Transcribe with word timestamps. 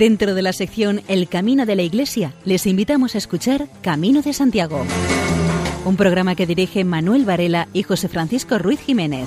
Dentro 0.00 0.34
de 0.34 0.40
la 0.40 0.54
sección 0.54 1.02
El 1.08 1.28
Camino 1.28 1.66
de 1.66 1.76
la 1.76 1.82
Iglesia, 1.82 2.32
les 2.46 2.66
invitamos 2.66 3.14
a 3.14 3.18
escuchar 3.18 3.68
Camino 3.82 4.22
de 4.22 4.32
Santiago, 4.32 4.86
un 5.84 5.96
programa 5.96 6.34
que 6.34 6.46
dirige 6.46 6.84
Manuel 6.84 7.26
Varela 7.26 7.68
y 7.74 7.82
José 7.82 8.08
Francisco 8.08 8.58
Ruiz 8.58 8.80
Jiménez. 8.80 9.26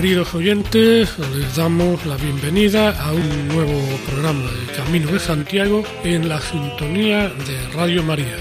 Queridos 0.00 0.34
oyentes, 0.34 1.10
les 1.36 1.56
damos 1.56 2.06
la 2.06 2.16
bienvenida 2.16 2.98
a 2.98 3.12
un 3.12 3.48
nuevo 3.48 3.78
programa 4.06 4.50
de 4.50 4.72
Camino 4.72 5.12
de 5.12 5.18
Santiago 5.18 5.82
en 6.04 6.26
la 6.26 6.40
sintonía 6.40 7.28
de 7.28 7.68
Radio 7.74 8.02
María. 8.02 8.38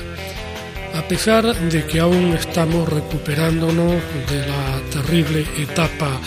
A 0.96 1.02
pesar 1.02 1.54
de 1.54 1.86
que 1.86 2.00
aún 2.00 2.34
estamos 2.34 2.88
recuperándonos 2.88 4.02
de 4.30 4.48
la 4.48 4.80
terrible 4.90 5.46
etapa 5.58 6.22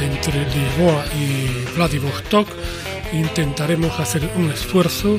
entre 0.00 0.46
Lisboa 0.46 1.04
y 1.20 1.76
Vladivostok, 1.76 2.48
intentaremos 3.12 4.00
hacer 4.00 4.22
un 4.36 4.50
esfuerzo 4.50 5.18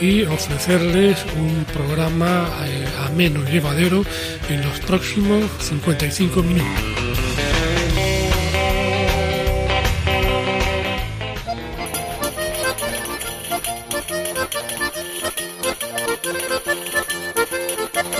y 0.00 0.22
ofrecerles 0.22 1.26
un 1.36 1.66
programa 1.74 2.48
eh, 2.64 2.86
a 3.04 3.10
menos 3.10 3.50
llevadero 3.50 4.02
en 4.48 4.62
los 4.62 4.80
próximos 4.80 5.44
55 5.58 6.42
minutos. 6.42 7.09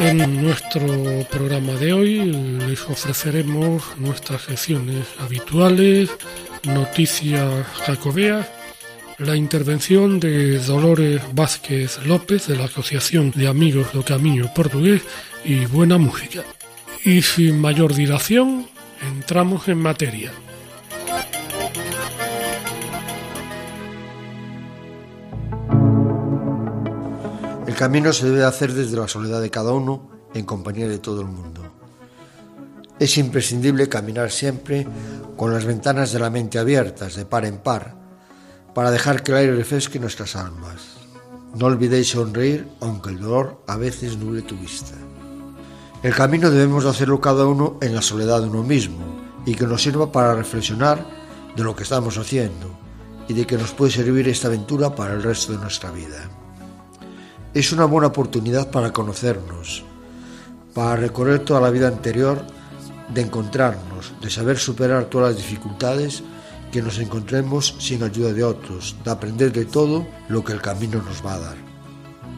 En 0.01 0.43
nuestro 0.43 1.27
programa 1.31 1.75
de 1.75 1.93
hoy 1.93 2.25
les 2.25 2.81
ofreceremos 2.89 3.83
nuestras 3.99 4.43
secciones 4.43 5.07
habituales, 5.19 6.11
noticias 6.65 7.67
jacobeas, 7.85 8.49
la 9.19 9.37
intervención 9.37 10.19
de 10.19 10.59
Dolores 10.59 11.21
Vázquez 11.35 11.99
López 12.07 12.47
de 12.47 12.57
la 12.57 12.65
Asociación 12.65 13.31
de 13.33 13.47
Amigos 13.47 13.93
do 13.93 14.03
Camino 14.03 14.49
Portugués 14.55 15.03
y 15.45 15.67
buena 15.67 15.99
música. 15.99 16.45
Y 17.05 17.21
sin 17.21 17.61
mayor 17.61 17.93
dilación, 17.93 18.67
entramos 19.07 19.69
en 19.69 19.79
materia. 19.79 20.33
Camino 27.81 28.13
se 28.13 28.27
debe 28.27 28.45
hacer 28.45 28.75
desde 28.75 28.99
la 28.99 29.09
soledad 29.09 29.41
de 29.41 29.49
cada 29.49 29.73
uno 29.73 30.11
en 30.35 30.45
compañía 30.45 30.87
de 30.87 30.99
todo 30.99 31.23
el 31.23 31.29
mundo. 31.29 31.63
Es 32.99 33.17
imprescindible 33.17 33.89
caminar 33.89 34.31
siempre 34.31 34.87
con 35.35 35.55
las 35.55 35.65
ventanas 35.65 36.13
de 36.13 36.19
la 36.19 36.29
mente 36.29 36.59
abiertas 36.59 37.17
de 37.17 37.25
par 37.25 37.47
en 37.47 37.57
par 37.57 37.97
para 38.75 38.91
dejar 38.91 39.23
que 39.23 39.33
el 39.33 39.39
aire 39.39 39.57
refresque 39.57 39.99
nuestras 39.99 40.37
almas. 40.37 40.99
No 41.55 41.65
olvidéis 41.65 42.11
sonreír 42.11 42.69
aunque 42.83 43.09
el 43.09 43.21
dolor 43.21 43.65
a 43.67 43.79
veces 43.79 44.19
nuble 44.19 44.43
tu 44.43 44.59
vista. 44.59 44.93
El 46.03 46.15
camino 46.15 46.51
debemos 46.51 46.85
hacerlo 46.85 47.19
cada 47.19 47.47
uno 47.47 47.79
en 47.81 47.95
la 47.95 48.03
soledad 48.03 48.43
de 48.43 48.49
uno 48.49 48.63
mismo 48.63 49.43
y 49.47 49.55
que 49.55 49.67
nos 49.67 49.83
sirva 49.83 50.13
para 50.13 50.35
reflexionar 50.35 51.03
de 51.57 51.65
lo 51.65 51.75
que 51.75 51.85
estamos 51.85 52.19
haciendo 52.19 52.79
y 53.27 53.33
de 53.33 53.47
que 53.47 53.57
nos 53.57 53.73
puede 53.73 53.91
servir 53.91 54.29
esta 54.29 54.49
aventura 54.49 54.95
para 54.95 55.15
el 55.15 55.23
resto 55.23 55.53
de 55.53 55.59
nuestra 55.61 55.91
vida. 55.91 56.30
Es 57.53 57.73
una 57.73 57.85
buena 57.85 58.07
oportunidad 58.07 58.71
para 58.71 58.93
conocernos, 58.93 59.83
para 60.73 60.95
recorrer 60.95 61.41
toda 61.41 61.61
la 61.61 61.71
vida 61.71 61.89
anterior, 61.89 62.45
de 63.13 63.23
encontrarnos, 63.23 64.13
de 64.21 64.31
saber 64.31 64.57
superar 64.57 65.07
todas 65.07 65.31
las 65.31 65.37
dificultades 65.37 66.23
que 66.71 66.81
nos 66.81 67.01
encontremos 67.01 67.75
sin 67.81 68.05
ayuda 68.05 68.33
de 68.33 68.45
otros, 68.45 68.95
de 69.03 69.11
aprender 69.11 69.53
de 69.53 69.65
todo 69.65 70.07
lo 70.29 70.45
que 70.45 70.53
el 70.53 70.63
camino 70.63 71.03
nos 71.03 71.27
va 71.27 71.35
a 71.35 71.41
dar. 71.41 71.57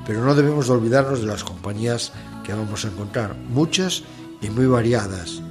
Pero 0.06 0.24
no 0.24 0.34
debemos 0.34 0.70
olvidarnos 0.70 1.20
de 1.20 1.26
las 1.26 1.44
compañías 1.44 2.12
que 2.42 2.54
vamos 2.54 2.86
a 2.86 2.88
encontrar, 2.88 3.36
muchas 3.36 4.04
y 4.40 4.48
muy 4.48 4.66
variadas, 4.66 5.42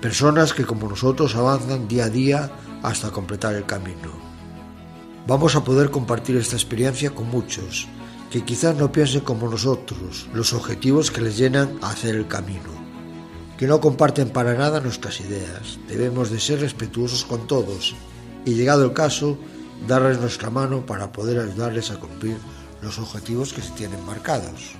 personas 0.00 0.52
que 0.52 0.64
como 0.64 0.88
nosotros 0.88 1.34
avanzan 1.34 1.88
día 1.88 2.04
a 2.04 2.08
día 2.08 2.52
hasta 2.84 3.10
completar 3.10 3.56
el 3.56 3.66
camino. 3.66 4.12
Vamos 5.26 5.56
a 5.56 5.64
poder 5.64 5.90
compartir 5.90 6.36
esta 6.36 6.54
experiencia 6.54 7.10
con 7.10 7.28
muchos, 7.28 7.88
que 8.30 8.44
quizás 8.44 8.76
no 8.76 8.92
piensen 8.92 9.22
como 9.22 9.48
nosotros 9.48 10.28
los 10.34 10.52
objetivos 10.52 11.10
que 11.10 11.22
les 11.22 11.38
llenan 11.38 11.78
a 11.80 11.90
hacer 11.90 12.14
el 12.14 12.28
camino, 12.28 12.70
que 13.56 13.66
no 13.66 13.80
comparten 13.80 14.30
para 14.30 14.54
nada 14.54 14.80
nuestras 14.80 15.20
ideas. 15.20 15.78
Debemos 15.88 16.30
de 16.30 16.38
ser 16.38 16.60
respetuosos 16.60 17.24
con 17.24 17.46
todos 17.46 17.94
y 18.44 18.54
llegado 18.54 18.84
el 18.84 18.92
caso, 18.92 19.38
darles 19.86 20.20
nuestra 20.20 20.50
mano 20.50 20.84
para 20.84 21.10
poder 21.10 21.38
ayudarles 21.38 21.90
a 21.90 21.98
cumplir 21.98 22.36
los 22.82 22.98
objetivos 22.98 23.52
que 23.52 23.62
se 23.62 23.72
tienen 23.72 24.04
marcados. 24.04 24.74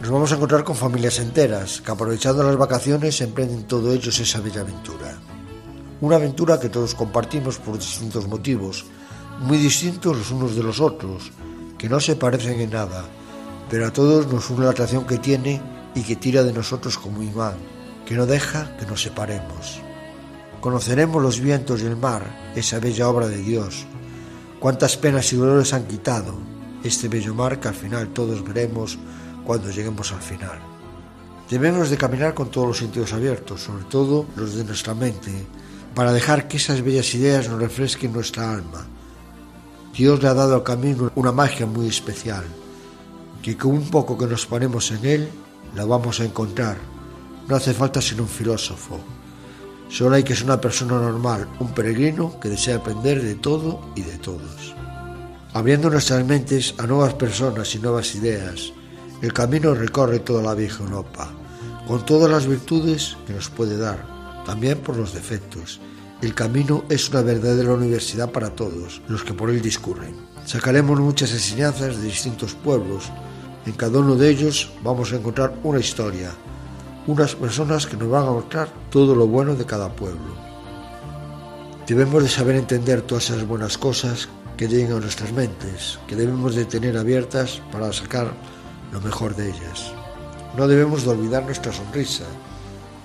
Nos 0.00 0.10
vamos 0.10 0.30
a 0.30 0.34
encontrar 0.34 0.62
con 0.62 0.76
familias 0.76 1.18
enteras 1.18 1.80
que 1.80 1.90
aprovechando 1.90 2.42
las 2.42 2.56
vacaciones 2.56 3.20
emprenden 3.22 3.66
todo 3.66 3.92
ellos 3.92 4.20
esa 4.20 4.40
bella 4.40 4.60
aventura. 4.60 5.18
Una 6.02 6.16
aventura 6.16 6.60
que 6.60 6.68
todos 6.68 6.94
compartimos 6.94 7.58
por 7.58 7.78
distintos 7.78 8.28
motivos, 8.28 8.84
muy 9.40 9.56
distintos 9.56 10.14
los 10.14 10.30
unos 10.30 10.54
de 10.54 10.62
los 10.62 10.80
otros, 10.80 11.32
que 11.78 11.88
no 11.88 12.00
se 12.00 12.16
parecen 12.16 12.60
en 12.60 12.70
nada, 12.70 13.04
pero 13.70 13.86
a 13.86 13.92
todos 13.92 14.26
nos 14.32 14.48
une 14.50 14.64
la 14.64 14.70
atracción 14.70 15.06
que 15.06 15.18
tiene 15.18 15.60
y 15.94 16.02
que 16.02 16.16
tira 16.16 16.42
de 16.42 16.52
nosotros 16.52 16.98
como 16.98 17.22
imán, 17.22 17.56
que 18.04 18.14
no 18.14 18.26
deja 18.26 18.76
que 18.76 18.86
nos 18.86 19.02
separemos. 19.02 19.80
Conoceremos 20.60 21.22
los 21.22 21.40
vientos 21.40 21.82
y 21.82 21.86
el 21.86 21.96
mar, 21.96 22.52
esa 22.54 22.78
bella 22.78 23.08
obra 23.08 23.28
de 23.28 23.38
Dios. 23.38 23.86
Cuántas 24.58 24.96
penas 24.96 25.32
y 25.32 25.36
dolores 25.36 25.72
han 25.72 25.86
quitado 25.86 26.34
este 26.82 27.08
bello 27.08 27.34
mar 27.34 27.60
que 27.60 27.68
al 27.68 27.74
final 27.74 28.08
todos 28.08 28.44
veremos 28.44 28.98
cuando 29.44 29.70
lleguemos 29.70 30.12
al 30.12 30.22
final. 30.22 30.58
Debemos 31.50 31.90
de 31.90 31.96
caminar 31.96 32.34
con 32.34 32.50
todos 32.50 32.66
los 32.66 32.78
sentidos 32.78 33.12
abiertos, 33.12 33.62
sobre 33.62 33.84
todo 33.84 34.26
los 34.34 34.54
de 34.54 34.64
nuestra 34.64 34.94
mente, 34.94 35.46
para 35.94 36.12
dejar 36.12 36.48
que 36.48 36.56
esas 36.56 36.82
bellas 36.82 37.14
ideas 37.14 37.48
nos 37.48 37.60
refresquen 37.60 38.12
nuestra 38.12 38.52
alma 38.52 38.86
Dios 39.96 40.22
le 40.22 40.28
ha 40.28 40.34
dado 40.34 40.56
al 40.56 40.62
camino 40.62 41.10
una 41.14 41.32
magia 41.32 41.64
muy 41.64 41.88
especial, 41.88 42.44
que 43.40 43.56
con 43.56 43.70
un 43.70 43.88
poco 43.88 44.18
que 44.18 44.26
nos 44.26 44.44
ponemos 44.44 44.90
en 44.90 45.06
él, 45.06 45.28
la 45.74 45.86
vamos 45.86 46.20
a 46.20 46.26
encontrar. 46.26 46.76
No 47.48 47.56
hace 47.56 47.72
falta 47.72 48.02
ser 48.02 48.20
un 48.20 48.28
filósofo. 48.28 49.00
Solo 49.88 50.16
hay 50.16 50.22
que 50.22 50.34
ser 50.34 50.44
una 50.44 50.60
persona 50.60 51.00
normal, 51.00 51.48
un 51.60 51.72
peregrino 51.72 52.38
que 52.38 52.50
desea 52.50 52.76
aprender 52.76 53.22
de 53.22 53.36
todo 53.36 53.80
y 53.94 54.02
de 54.02 54.18
todos. 54.18 54.74
Abriendo 55.54 55.88
nuestras 55.88 56.26
mentes 56.26 56.74
a 56.76 56.86
nuevas 56.86 57.14
personas 57.14 57.74
y 57.74 57.78
nuevas 57.78 58.14
ideas, 58.14 58.74
el 59.22 59.32
camino 59.32 59.72
recorre 59.72 60.18
toda 60.18 60.42
la 60.42 60.54
vieja 60.54 60.84
Europa, 60.84 61.30
con 61.88 62.04
todas 62.04 62.30
las 62.30 62.46
virtudes 62.46 63.16
que 63.26 63.32
nos 63.32 63.48
puede 63.48 63.78
dar, 63.78 64.04
también 64.44 64.76
por 64.78 64.98
los 64.98 65.14
defectos, 65.14 65.80
el 66.22 66.34
camino 66.34 66.84
es 66.88 67.10
una 67.10 67.20
verdadera 67.20 67.74
universidad 67.74 68.32
para 68.32 68.48
todos 68.48 69.02
los 69.06 69.22
que 69.22 69.34
por 69.34 69.50
él 69.50 69.60
discurren. 69.60 70.14
Sacaremos 70.46 70.98
muchas 70.98 71.30
enseñanzas 71.32 71.98
de 71.98 72.04
distintos 72.04 72.54
pueblos. 72.54 73.10
En 73.66 73.72
cada 73.74 73.98
uno 73.98 74.14
de 74.14 74.30
ellos 74.30 74.72
vamos 74.82 75.12
a 75.12 75.16
encontrar 75.16 75.54
una 75.62 75.78
historia, 75.78 76.30
unas 77.06 77.34
personas 77.34 77.86
que 77.86 77.98
nos 77.98 78.08
van 78.08 78.26
a 78.26 78.30
mostrar 78.30 78.72
todo 78.90 79.14
lo 79.14 79.26
bueno 79.26 79.54
de 79.54 79.66
cada 79.66 79.94
pueblo. 79.94 80.34
Debemos 81.86 82.22
de 82.22 82.30
saber 82.30 82.56
entender 82.56 83.02
todas 83.02 83.28
esas 83.28 83.46
buenas 83.46 83.76
cosas 83.76 84.28
que 84.56 84.68
lleguen 84.68 84.92
a 84.92 85.00
nuestras 85.00 85.32
mentes, 85.32 85.98
que 86.06 86.16
debemos 86.16 86.54
de 86.54 86.64
tener 86.64 86.96
abiertas 86.96 87.60
para 87.70 87.92
sacar 87.92 88.32
lo 88.90 89.02
mejor 89.02 89.36
de 89.36 89.50
ellas. 89.50 89.92
No 90.56 90.66
debemos 90.66 91.04
de 91.04 91.10
olvidar 91.10 91.44
nuestra 91.44 91.72
sonrisa, 91.72 92.24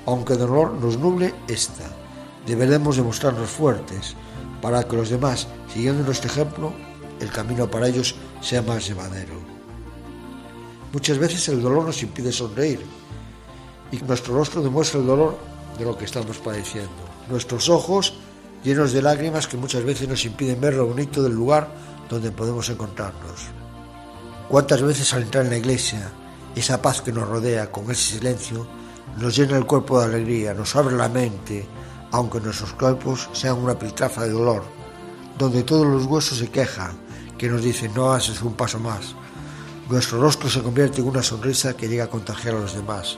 aunque 0.05 0.33
el 0.33 0.39
dolor 0.39 0.73
nos 0.75 0.97
nuble 0.97 1.35
esta 1.49 2.00
Deberemos 2.45 2.97
demostrarnos 2.97 3.49
fuertes 3.49 4.15
para 4.61 4.83
que 4.83 4.95
los 4.95 5.09
demás, 5.09 5.47
siguiendo 5.73 6.03
nuestro 6.03 6.29
ejemplo, 6.29 6.73
el 7.19 7.29
camino 7.29 7.69
para 7.69 7.87
ellos 7.87 8.15
sea 8.41 8.61
más 8.61 8.87
llevadero. 8.87 9.33
Muchas 10.93 11.17
veces 11.17 11.47
el 11.49 11.61
dolor 11.61 11.85
nos 11.85 12.01
impide 12.03 12.31
sonreír 12.31 12.81
y 13.91 13.97
nuestro 13.97 14.35
rostro 14.35 14.61
demuestra 14.61 14.99
el 14.99 15.07
dolor 15.07 15.37
de 15.77 15.85
lo 15.85 15.97
que 15.97 16.05
estamos 16.05 16.37
padeciendo. 16.37 16.91
Nuestros 17.29 17.69
ojos 17.69 18.15
llenos 18.63 18.91
de 18.91 19.01
lágrimas 19.01 19.47
que 19.47 19.57
muchas 19.57 19.83
veces 19.83 20.07
nos 20.07 20.25
impiden 20.25 20.59
ver 20.59 20.73
lo 20.73 20.87
bonito 20.87 21.23
del 21.23 21.33
lugar 21.33 21.69
donde 22.09 22.31
podemos 22.31 22.69
encontrarnos. 22.69 23.47
¿Cuántas 24.49 24.81
veces 24.81 25.13
al 25.13 25.23
entrar 25.23 25.45
en 25.45 25.51
la 25.51 25.57
iglesia, 25.57 26.11
esa 26.55 26.81
paz 26.81 27.01
que 27.01 27.13
nos 27.13 27.27
rodea 27.27 27.71
con 27.71 27.89
ese 27.89 28.17
silencio 28.17 28.67
nos 29.17 29.35
llena 29.35 29.57
el 29.57 29.65
cuerpo 29.65 29.99
de 29.99 30.05
alegría, 30.05 30.53
nos 30.53 30.75
abre 30.75 30.95
la 30.95 31.09
mente, 31.09 31.65
aunque 32.11 32.39
nuestros 32.39 32.73
cuerpos 32.73 33.29
sean 33.33 33.57
una 33.57 33.77
piltrafa 33.77 34.23
de 34.23 34.31
dolor, 34.31 34.63
donde 35.37 35.63
todos 35.63 35.87
los 35.87 36.05
huesos 36.05 36.37
se 36.37 36.49
quejan, 36.49 36.91
que 37.37 37.49
nos 37.49 37.63
dicen 37.63 37.93
no 37.95 38.11
haces 38.11 38.41
un 38.41 38.53
paso 38.53 38.79
más. 38.79 39.15
Nuestro 39.89 40.21
rostro 40.21 40.49
se 40.49 40.61
convierte 40.61 41.01
en 41.01 41.07
una 41.07 41.23
sonrisa 41.23 41.75
que 41.75 41.87
llega 41.87 42.05
a 42.05 42.09
contagiar 42.09 42.55
a 42.55 42.59
los 42.59 42.75
demás. 42.75 43.17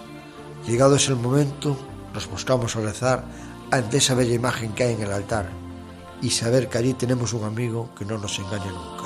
Llegado 0.66 0.96
ese 0.96 1.14
momento, 1.14 1.78
nos 2.14 2.30
buscamos 2.30 2.76
a 2.76 2.82
rezar 2.82 3.26
ante 3.72 3.98
esa 3.98 4.16
bella 4.16 4.34
imagen 4.34 4.74
que 4.74 4.84
hay 4.84 4.94
en 4.94 5.02
el 5.02 5.12
altar 5.12 5.50
y 6.22 6.30
saber 6.30 6.70
que 6.70 6.78
allí 6.78 6.94
tenemos 6.94 7.34
un 7.34 7.44
amigo 7.44 7.90
que 7.98 8.06
no 8.06 8.18
nos 8.18 8.40
engaña 8.40 8.72
nunca. 8.72 9.04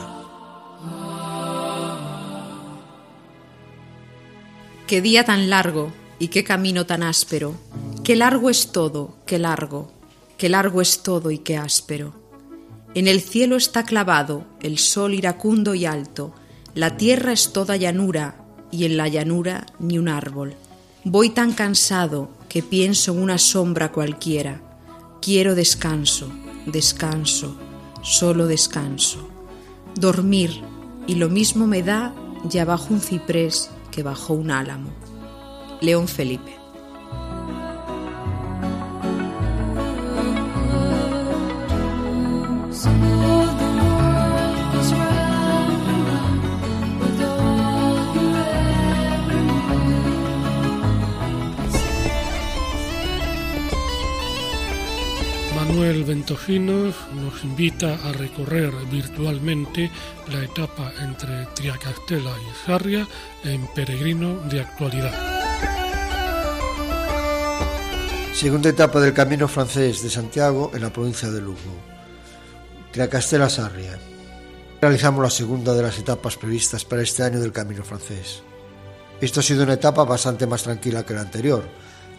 Qué 4.85 5.01
día 5.01 5.25
tan 5.25 5.49
largo 5.49 5.91
y 6.19 6.29
qué 6.29 6.43
camino 6.43 6.85
tan 6.85 7.03
áspero. 7.03 7.55
Qué 8.03 8.15
largo 8.15 8.49
es 8.49 8.71
todo, 8.71 9.17
qué 9.25 9.39
largo. 9.39 9.91
Qué 10.37 10.49
largo 10.49 10.81
es 10.81 11.01
todo 11.01 11.31
y 11.31 11.39
qué 11.39 11.57
áspero. 11.57 12.13
En 12.93 13.07
el 13.07 13.21
cielo 13.21 13.55
está 13.55 13.83
clavado 13.83 14.45
el 14.61 14.77
sol 14.77 15.13
iracundo 15.13 15.73
y 15.75 15.85
alto. 15.85 16.33
La 16.73 16.97
tierra 16.97 17.31
es 17.31 17.53
toda 17.53 17.75
llanura 17.75 18.43
y 18.71 18.85
en 18.85 18.97
la 18.97 19.07
llanura 19.07 19.65
ni 19.79 19.97
un 19.97 20.09
árbol. 20.09 20.55
Voy 21.03 21.29
tan 21.29 21.53
cansado 21.53 22.29
que 22.49 22.63
pienso 22.63 23.13
en 23.13 23.19
una 23.19 23.37
sombra 23.37 23.91
cualquiera. 23.91 24.61
Quiero 25.21 25.55
descanso, 25.55 26.29
descanso, 26.65 27.57
solo 28.01 28.45
descanso. 28.45 29.27
Dormir, 29.95 30.61
y 31.07 31.15
lo 31.15 31.29
mismo 31.29 31.65
me 31.65 31.81
da 31.81 32.13
ya 32.43 32.65
bajo 32.65 32.93
un 32.93 33.01
ciprés 33.01 33.69
que 33.91 34.03
bajo 34.03 34.33
un 34.33 34.51
álamo. 34.51 34.91
León 35.81 36.07
Felipe. 36.07 36.57
Manuel 55.55 56.05
Ventojinos 56.05 56.95
nos 57.13 57.43
invita 57.43 57.93
a 58.03 58.11
recorrer 58.13 58.71
virtualmente 58.91 59.91
la 60.31 60.43
etapa 60.43 60.91
entre 61.01 61.45
Triacastela 61.53 62.31
y 62.31 62.65
Sarria 62.65 63.07
en 63.43 63.67
Peregrino 63.75 64.37
de 64.49 64.61
actualidad. 64.61 65.36
Segunda 68.37 68.69
etapa 68.69 68.99
del 68.99 69.15
camino 69.15 69.47
francés 69.47 70.03
de 70.03 70.11
Santiago 70.11 70.69
en 70.75 70.83
la 70.83 70.93
provincia 70.93 71.31
de 71.31 71.41
Lugo. 71.41 71.57
Triacastela-Sarria. 72.91 73.97
Realizamos 74.79 75.23
la 75.23 75.31
segunda 75.31 75.73
de 75.73 75.81
las 75.81 75.97
etapas 75.97 76.37
previstas 76.37 76.85
para 76.85 77.01
este 77.01 77.23
año 77.23 77.39
del 77.39 77.51
camino 77.51 77.83
francés. 77.83 78.43
Esta 79.19 79.39
ha 79.39 79.43
sido 79.43 79.63
una 79.63 79.73
etapa 79.73 80.03
bastante 80.03 80.45
más 80.45 80.61
tranquila 80.61 81.03
que 81.03 81.15
la 81.15 81.21
anterior, 81.21 81.63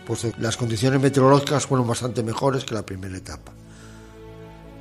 pues 0.08 0.26
las 0.40 0.56
condiciones 0.56 1.00
meteorológicas 1.00 1.66
fueron 1.66 1.86
bastante 1.86 2.24
mejores 2.24 2.64
que 2.64 2.74
la 2.74 2.84
primera 2.84 3.16
etapa. 3.16 3.52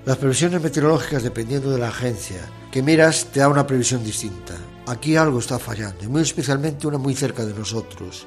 Las 0.05 0.17
previsiones 0.17 0.59
meteorológicas, 0.59 1.21
dependiendo 1.21 1.69
de 1.69 1.77
la 1.77 1.89
agencia 1.89 2.41
que 2.71 2.81
miras, 2.81 3.25
te 3.25 3.41
da 3.41 3.47
una 3.47 3.67
previsión 3.67 4.03
distinta. 4.03 4.55
Aquí 4.87 5.15
algo 5.15 5.37
está 5.37 5.59
fallando, 5.59 6.03
y 6.03 6.07
muy 6.07 6.23
especialmente 6.23 6.87
una 6.87 6.97
muy 6.97 7.13
cerca 7.13 7.45
de 7.45 7.53
nosotros. 7.53 8.25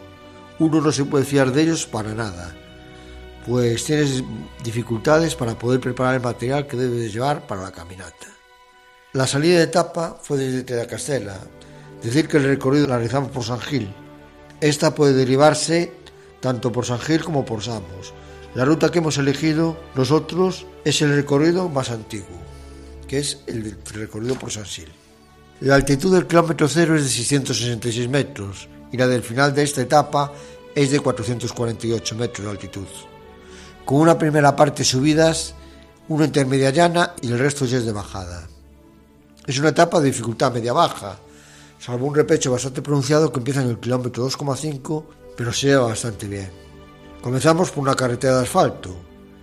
Uno 0.61 0.81
no 0.81 0.93
se 0.93 1.07
puede 1.07 1.25
fiar 1.25 1.51
de 1.51 1.63
ellos 1.63 1.87
para 1.87 2.15
nada, 2.15 2.55
pues 3.47 3.85
tienes 3.85 4.23
dificultades 4.63 5.35
para 5.35 5.59
poder 5.59 5.81
preparar 5.81 6.15
el 6.15 6.21
material 6.21 6.67
que 6.67 6.77
debes 6.77 7.13
llevar 7.13 7.47
para 7.47 7.63
la 7.63 7.73
caminata. 7.73 8.27
La 9.13 9.27
salida 9.27 9.59
de 9.59 9.65
etapa 9.65 10.19
fue 10.23 10.39
desde 10.39 10.77
la 10.77 10.87
Castela, 10.87 11.39
decir 12.03 12.29
que 12.29 12.37
el 12.37 12.45
recorrido 12.45 12.87
lo 12.87 12.95
realizamos 12.95 13.31
por 13.31 13.43
San 13.43 13.61
Gil. 13.61 13.93
Esta 14.61 14.95
puede 14.95 15.15
derivarse 15.15 15.93
tanto 16.41 16.71
por 16.71 16.87
San 16.87 17.01
Gil 17.01 17.25
como 17.25 17.45
por 17.45 17.63
Samos. 17.63 18.15
La 18.55 18.65
ruta 18.65 18.91
que 18.91 18.99
hemos 18.99 19.19
elegido 19.19 19.77
nosotros 19.95 20.67
es 20.85 21.03
el 21.03 21.15
recorrido 21.15 21.69
más 21.69 21.91
antiguo, 21.91 22.39
que 23.07 23.19
es 23.19 23.41
el 23.47 23.77
recorrido 23.95 24.35
por 24.37 24.51
San 24.51 24.65
Gil. 24.65 24.89
La 25.61 25.75
altitud 25.75 26.15
del 26.15 26.27
kilómetro 26.27 26.69
cero 26.69 26.97
es 26.97 27.03
de 27.03 27.11
666 27.11 28.09
metros 28.09 28.69
y 28.93 28.97
la 28.97 29.07
del 29.07 29.23
final 29.23 29.55
de 29.55 29.63
esta 29.63 29.83
etapa 29.83 30.33
es 30.75 30.91
de 30.91 31.01
448 31.01 32.15
metros 32.17 32.45
de 32.45 32.51
altitud, 32.51 32.87
con 33.85 33.99
una 33.99 34.19
primera 34.19 34.57
parte 34.57 34.85
subidas, 34.85 35.55
una 36.09 36.25
intermedia 36.25 36.71
llana 36.71 37.15
y 37.23 37.29
el 37.29 37.39
resto 37.39 37.65
ya 37.65 37.79
es 37.79 37.85
de 37.85 37.93
bajada. 37.93 38.49
Es 39.47 39.59
una 39.59 39.71
etapa 39.71 40.01
de 40.01 40.07
dificultad 40.07 40.53
media-baja, 40.53 41.19
salvo 41.79 42.07
un 42.07 42.15
repecho 42.15 42.53
bastante 42.53 42.83
pronunciado 42.83 43.33
que 43.33 43.39
empieza 43.39 43.63
en 43.63 43.71
el 43.71 43.79
kilómetro 43.79 44.29
2,5 44.29 45.05
pero 45.41 45.55
se 45.55 45.69
lleva 45.69 45.87
bastante 45.87 46.27
bien. 46.27 46.51
Comenzamos 47.23 47.71
por 47.71 47.83
una 47.83 47.95
carretera 47.95 48.37
de 48.37 48.43
asfalto. 48.43 48.95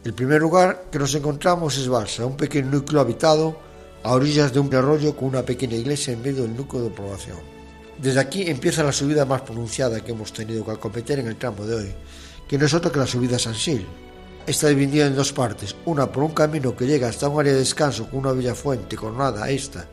El 0.04 0.14
primer 0.14 0.40
lugar 0.40 0.86
que 0.92 1.00
nos 1.00 1.16
encontramos 1.16 1.76
es 1.76 1.88
Balsa, 1.88 2.24
un 2.24 2.38
pequeño 2.38 2.70
núcleo 2.70 3.02
habitado 3.02 3.58
a 4.04 4.14
orillas 4.14 4.54
de 4.54 4.60
un 4.60 4.74
arroyo 4.76 5.16
con 5.16 5.30
una 5.30 5.42
pequeña 5.42 5.76
iglesia 5.76 6.14
en 6.14 6.22
medio 6.22 6.44
del 6.44 6.56
núcleo 6.56 6.84
de 6.84 6.92
población. 6.92 7.38
Desde 7.98 8.20
aquí 8.20 8.44
empieza 8.48 8.84
la 8.84 8.92
subida 8.92 9.26
más 9.26 9.42
pronunciada 9.42 10.02
que 10.02 10.12
hemos 10.12 10.32
tenido 10.32 10.64
que 10.64 10.70
acometer 10.70 11.18
en 11.18 11.30
el 11.30 11.36
tramo 11.36 11.66
de 11.66 11.76
hoy, 11.76 11.96
que 12.48 12.60
no 12.60 12.68
es 12.68 12.74
otra 12.76 12.92
que 12.92 13.00
la 13.00 13.08
subida 13.08 13.38
a 13.38 13.40
San 13.40 13.56
Sil. 13.58 13.82
Está 14.48 14.70
dividida 14.70 15.08
en 15.08 15.16
dos 15.16 15.34
partes, 15.34 15.76
una 15.84 16.10
por 16.10 16.24
un 16.24 16.32
camino 16.32 16.74
que 16.74 16.88
llega 16.88 17.10
hasta 17.10 17.28
un 17.28 17.38
área 17.38 17.52
de 17.52 17.60
descanso 17.60 18.10
con 18.10 18.20
una 18.20 18.32
bella 18.32 18.56
fuente 18.56 18.96
coronada 18.96 19.44
a 19.44 19.50
esta 19.50 19.86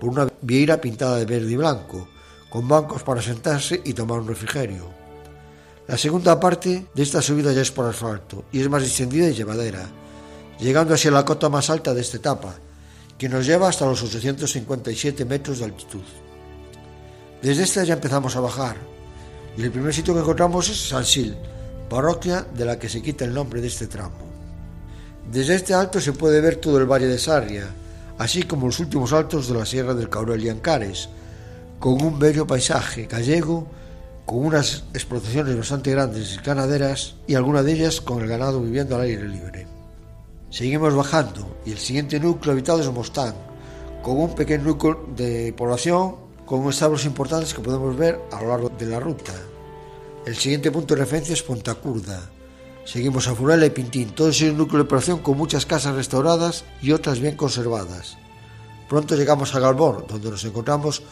por 0.00 0.08
una 0.08 0.26
vieira 0.40 0.80
pintada 0.80 1.18
de 1.18 1.26
verde 1.26 1.52
y 1.52 1.56
blanco, 1.56 2.08
con 2.48 2.66
bancos 2.66 3.02
para 3.02 3.20
sentarse 3.20 3.78
y 3.84 3.92
tomar 3.92 4.20
un 4.20 4.28
refrigerio. 4.28 4.88
La 5.86 5.98
segunda 5.98 6.40
parte 6.40 6.86
de 6.94 7.02
esta 7.02 7.20
subida 7.20 7.52
ya 7.52 7.60
es 7.60 7.70
por 7.70 7.84
asfalto 7.84 8.44
y 8.50 8.62
es 8.62 8.70
más 8.70 8.82
descendida 8.82 9.28
y 9.28 9.34
llevadera, 9.34 9.86
llegando 10.58 10.94
así 10.94 11.08
a 11.08 11.10
la 11.10 11.26
cota 11.26 11.50
más 11.50 11.68
alta 11.68 11.92
de 11.92 12.00
esta 12.00 12.16
etapa, 12.16 12.54
que 13.18 13.28
nos 13.28 13.44
lleva 13.44 13.68
hasta 13.68 13.84
los 13.84 14.02
857 14.02 15.26
metros 15.26 15.58
de 15.58 15.66
altitud. 15.66 16.04
Desde 17.42 17.64
esta 17.64 17.84
ya 17.84 17.92
empezamos 17.92 18.34
a 18.34 18.40
bajar, 18.40 18.78
y 19.58 19.62
el 19.62 19.70
primer 19.70 19.92
sitio 19.92 20.14
que 20.14 20.20
encontramos 20.20 20.70
es 20.70 20.88
San 20.88 21.04
Sil, 21.04 21.36
parroquia 21.90 22.46
de 22.54 22.64
la 22.64 22.78
que 22.78 22.88
se 22.88 23.02
quita 23.02 23.26
el 23.26 23.34
nombre 23.34 23.60
de 23.60 23.66
este 23.66 23.88
tramo. 23.88 24.16
Desde 25.30 25.56
este 25.56 25.74
alto 25.74 26.00
se 26.00 26.12
puede 26.12 26.40
ver 26.40 26.56
todo 26.56 26.78
el 26.78 26.90
valle 26.90 27.06
de 27.06 27.18
Sarria, 27.18 27.66
así 28.16 28.44
como 28.44 28.66
los 28.66 28.80
últimos 28.80 29.12
altos 29.12 29.48
de 29.48 29.58
la 29.58 29.66
Sierra 29.66 29.92
del 29.92 30.08
Caurel 30.08 30.42
y 30.42 30.48
Ancares, 30.48 31.10
con 31.78 32.00
un 32.00 32.18
bello 32.18 32.46
paisaje 32.46 33.06
gallego 33.06 33.66
con 34.24 34.46
unas 34.46 34.84
explotaciones 34.94 35.56
bastante 35.56 35.90
grandes 35.90 36.34
y 36.34 36.46
ganaderas 36.46 37.16
y 37.26 37.34
algunas 37.34 37.64
de 37.64 37.72
ellas 37.72 38.00
con 38.00 38.22
el 38.22 38.28
ganado 38.28 38.62
viviendo 38.62 38.94
al 38.94 39.02
aire 39.02 39.26
libre. 39.26 39.66
Seguimos 40.50 40.94
bajando 40.94 41.58
y 41.66 41.72
el 41.72 41.78
siguiente 41.78 42.20
núcleo 42.20 42.52
habitado 42.52 42.80
es 42.80 42.90
Mostán, 42.92 43.34
con 44.02 44.16
un 44.18 44.34
pequeño 44.36 44.62
núcleo 44.62 45.08
de 45.16 45.52
población 45.56 46.14
con 46.46 46.68
establos 46.68 47.04
importantes 47.06 47.52
que 47.52 47.60
podemos 47.60 47.96
ver 47.96 48.20
a 48.30 48.40
lo 48.40 48.48
largo 48.50 48.68
de 48.68 48.86
la 48.86 49.00
ruta. 49.00 49.32
El 50.26 50.36
siguiente 50.36 50.70
punto 50.70 50.94
de 50.94 51.00
referencia 51.00 51.32
es 51.32 51.42
Punta 51.42 51.74
Curda. 51.74 52.20
Seguimos 52.84 53.26
a 53.26 53.34
Furela 53.34 53.64
y 53.64 53.70
Pintín, 53.70 54.10
todo 54.10 54.28
es 54.28 54.42
un 54.42 54.58
núcleo 54.58 54.82
de 54.82 54.88
población 54.88 55.20
con 55.20 55.38
muchas 55.38 55.64
casas 55.64 55.94
restauradas 55.94 56.64
y 56.82 56.92
otras 56.92 57.20
bien 57.20 57.36
conservadas. 57.36 58.18
Pronto 58.86 59.16
llegamos 59.16 59.54
a 59.54 59.60
Galbor, 59.60 60.06
donde 60.06 60.30
nos 60.30 60.44
encontramos 60.44 61.02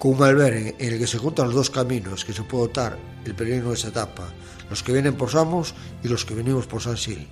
con 0.00 0.16
un 0.16 0.22
albergue 0.24 0.74
en 0.80 0.94
el 0.94 0.98
que 0.98 1.06
se 1.06 1.18
juntan 1.18 1.46
los 1.46 1.54
dos 1.54 1.70
caminos 1.70 2.24
que 2.24 2.32
se 2.32 2.42
puede 2.42 2.64
optar 2.64 2.98
el 3.24 3.36
peregrino 3.36 3.68
de 3.68 3.74
esa 3.74 3.88
etapa, 3.88 4.28
los 4.68 4.82
que 4.82 4.92
vienen 4.92 5.14
por 5.14 5.30
Samos 5.30 5.74
y 6.02 6.08
los 6.08 6.24
que 6.24 6.34
venimos 6.34 6.66
por 6.66 6.82
San 6.82 6.96
Sil. 6.98 7.28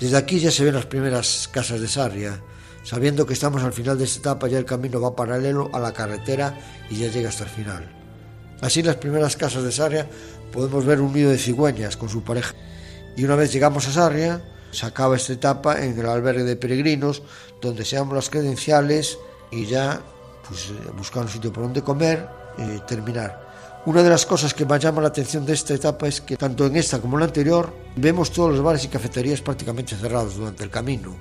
Desde 0.00 0.16
aquí 0.16 0.40
ya 0.40 0.50
se 0.50 0.64
ven 0.64 0.74
las 0.74 0.86
primeras 0.86 1.48
casas 1.52 1.80
de 1.80 1.86
Sarria, 1.86 2.42
sabiendo 2.82 3.26
que 3.26 3.34
estamos 3.34 3.62
al 3.62 3.72
final 3.72 3.96
de 3.96 4.04
esta 4.04 4.18
etapa 4.20 4.48
ya 4.48 4.58
el 4.58 4.64
camino 4.64 5.00
va 5.00 5.14
paralelo 5.14 5.70
a 5.72 5.78
la 5.78 5.92
carretera 5.92 6.58
y 6.90 6.96
ya 6.96 7.08
llega 7.08 7.28
hasta 7.28 7.44
el 7.44 7.50
final. 7.50 7.98
Así 8.60 8.82
las 8.82 8.96
primeras 8.96 9.36
casas 9.36 9.62
de 9.62 9.70
Sarria 9.70 10.08
podemos 10.52 10.84
ver 10.84 11.00
un 11.00 11.12
nido 11.12 11.30
de 11.30 11.38
cigüeñas 11.38 11.96
con 11.96 12.08
su 12.08 12.22
pareja. 12.22 12.54
Y 13.16 13.24
una 13.24 13.36
vez 13.36 13.52
llegamos 13.52 13.86
a 13.88 13.92
Sarria, 13.92 14.42
se 14.70 14.86
acaba 14.86 15.16
esta 15.16 15.32
etapa 15.32 15.82
en 15.82 15.98
el 15.98 16.06
albergue 16.06 16.44
de 16.44 16.56
peregrinos, 16.56 17.22
donde 17.60 17.84
se 17.84 17.96
dan 17.96 18.12
las 18.14 18.30
credenciales 18.30 19.18
y 19.50 19.66
ya 19.66 20.00
pues, 20.46 20.70
eh, 20.70 20.90
buscar 20.96 21.24
un 21.24 21.28
sitio 21.28 21.52
por 21.52 21.64
donde 21.64 21.82
comer 21.82 22.28
y 22.58 22.78
terminar. 22.86 23.48
Una 23.86 24.02
de 24.02 24.10
las 24.10 24.26
cosas 24.26 24.52
que 24.52 24.66
más 24.66 24.80
llama 24.80 25.00
la 25.00 25.08
atención 25.08 25.46
de 25.46 25.54
esta 25.54 25.72
etapa 25.72 26.08
es 26.08 26.20
que 26.20 26.36
tanto 26.36 26.66
en 26.66 26.76
esta 26.76 27.00
como 27.00 27.16
en 27.16 27.20
la 27.20 27.26
anterior 27.26 27.72
vemos 27.96 28.30
todos 28.30 28.50
los 28.52 28.62
bares 28.62 28.84
y 28.84 28.88
cafeterías 28.88 29.40
prácticamente 29.40 29.96
cerrados 29.96 30.36
durante 30.36 30.64
el 30.64 30.70
camino, 30.70 31.16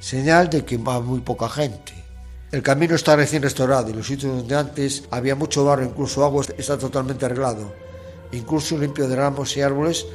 señal 0.00 0.50
de 0.50 0.64
que 0.64 0.78
va 0.78 1.00
muy 1.00 1.20
poca 1.20 1.48
gente. 1.48 1.92
El 2.50 2.62
camino 2.62 2.94
está 2.94 3.14
recién 3.14 3.42
restaurado 3.42 3.90
y 3.90 3.92
los 3.92 4.06
sitios 4.06 4.34
donde 4.34 4.56
antes 4.56 5.04
había 5.10 5.36
mucho 5.36 5.64
barro, 5.64 5.84
incluso 5.84 6.24
agua, 6.24 6.44
está 6.56 6.78
totalmente 6.78 7.26
arreglado, 7.26 7.72
incluso 8.32 8.78
limpio 8.78 9.08
de 9.08 9.16
ramos 9.16 9.56
y 9.56 9.62
árboles 9.62 10.06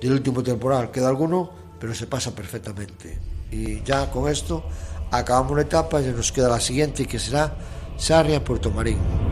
del 0.00 0.12
último 0.12 0.42
temporal. 0.42 0.90
Queda 0.90 1.08
alguno 1.08 1.62
pero 1.82 1.96
se 1.96 2.06
pasa 2.06 2.32
perfectamente. 2.32 3.18
Y 3.50 3.82
ya 3.82 4.08
con 4.08 4.30
esto 4.30 4.62
acabamos 5.10 5.56
la 5.56 5.62
etapa 5.62 6.00
y 6.00 6.06
nos 6.06 6.30
queda 6.30 6.48
la 6.48 6.60
siguiente 6.60 7.06
que 7.06 7.18
será 7.18 7.56
Sarria 7.96 8.44
Puerto 8.44 8.70
Marín. 8.70 9.31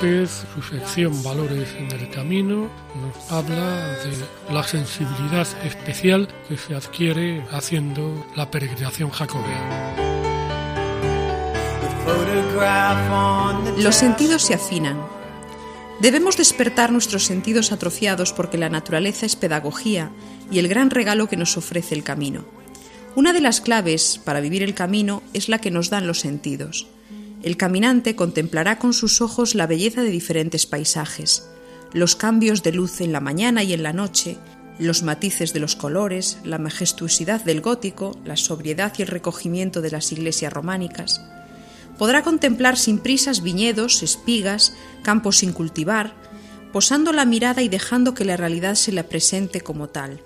López, 0.00 0.46
su 0.54 0.62
sección 0.62 1.22
Valores 1.22 1.74
en 1.76 1.92
el 1.92 2.08
Camino, 2.08 2.70
nos 3.02 3.30
habla 3.30 3.98
de 3.98 4.16
la 4.50 4.62
sensibilidad 4.62 5.46
especial 5.62 6.26
que 6.48 6.56
se 6.56 6.74
adquiere 6.74 7.44
haciendo 7.50 8.26
la 8.34 8.50
peregrinación 8.50 9.10
jacobea. 9.10 9.94
Los 13.76 13.94
sentidos 13.94 14.40
se 14.40 14.54
afinan. 14.54 14.98
Debemos 16.00 16.38
despertar 16.38 16.92
nuestros 16.92 17.26
sentidos 17.26 17.70
atrofiados 17.70 18.32
porque 18.32 18.56
la 18.56 18.70
naturaleza 18.70 19.26
es 19.26 19.36
pedagogía 19.36 20.10
y 20.50 20.60
el 20.60 20.68
gran 20.68 20.88
regalo 20.88 21.28
que 21.28 21.36
nos 21.36 21.58
ofrece 21.58 21.94
el 21.94 22.04
camino. 22.04 22.46
Una 23.16 23.34
de 23.34 23.42
las 23.42 23.60
claves 23.60 24.18
para 24.24 24.40
vivir 24.40 24.62
el 24.62 24.72
camino 24.72 25.22
es 25.34 25.50
la 25.50 25.58
que 25.58 25.70
nos 25.70 25.90
dan 25.90 26.06
los 26.06 26.20
sentidos. 26.20 26.86
El 27.42 27.56
caminante 27.56 28.16
contemplará 28.16 28.78
con 28.78 28.92
sus 28.92 29.22
ojos 29.22 29.54
la 29.54 29.66
belleza 29.66 30.02
de 30.02 30.10
diferentes 30.10 30.66
paisajes, 30.66 31.48
los 31.92 32.14
cambios 32.14 32.62
de 32.62 32.72
luz 32.72 33.00
en 33.00 33.12
la 33.12 33.20
mañana 33.20 33.62
y 33.62 33.72
en 33.72 33.82
la 33.82 33.94
noche, 33.94 34.36
los 34.78 35.02
matices 35.02 35.52
de 35.52 35.60
los 35.60 35.74
colores, 35.74 36.38
la 36.44 36.58
majestuosidad 36.58 37.42
del 37.44 37.62
gótico, 37.62 38.18
la 38.24 38.36
sobriedad 38.36 38.92
y 38.98 39.02
el 39.02 39.08
recogimiento 39.08 39.80
de 39.80 39.90
las 39.90 40.12
iglesias 40.12 40.52
románicas. 40.52 41.22
Podrá 41.98 42.22
contemplar 42.22 42.76
sin 42.76 42.98
prisas 42.98 43.42
viñedos, 43.42 44.02
espigas, 44.02 44.74
campos 45.02 45.38
sin 45.38 45.52
cultivar, 45.52 46.14
posando 46.72 47.12
la 47.12 47.24
mirada 47.24 47.62
y 47.62 47.68
dejando 47.68 48.14
que 48.14 48.24
la 48.24 48.36
realidad 48.36 48.74
se 48.74 48.92
la 48.92 49.04
presente 49.04 49.60
como 49.62 49.88
tal. 49.88 50.20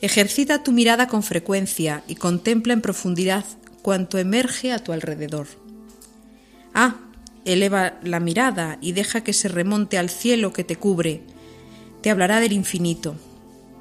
Ejercita 0.00 0.62
tu 0.62 0.72
mirada 0.72 1.08
con 1.08 1.22
frecuencia 1.22 2.02
y 2.08 2.14
contempla 2.14 2.72
en 2.72 2.80
profundidad 2.80 3.44
cuanto 3.82 4.18
emerge 4.18 4.72
a 4.72 4.78
tu 4.78 4.92
alrededor. 4.92 5.46
Ah, 6.82 6.96
eleva 7.44 8.00
la 8.02 8.20
mirada 8.20 8.78
y 8.80 8.92
deja 8.92 9.22
que 9.22 9.34
se 9.34 9.48
remonte 9.48 9.98
al 9.98 10.08
cielo 10.08 10.54
que 10.54 10.64
te 10.64 10.76
cubre. 10.76 11.20
Te 12.00 12.08
hablará 12.08 12.40
del 12.40 12.52
infinito. 12.52 13.16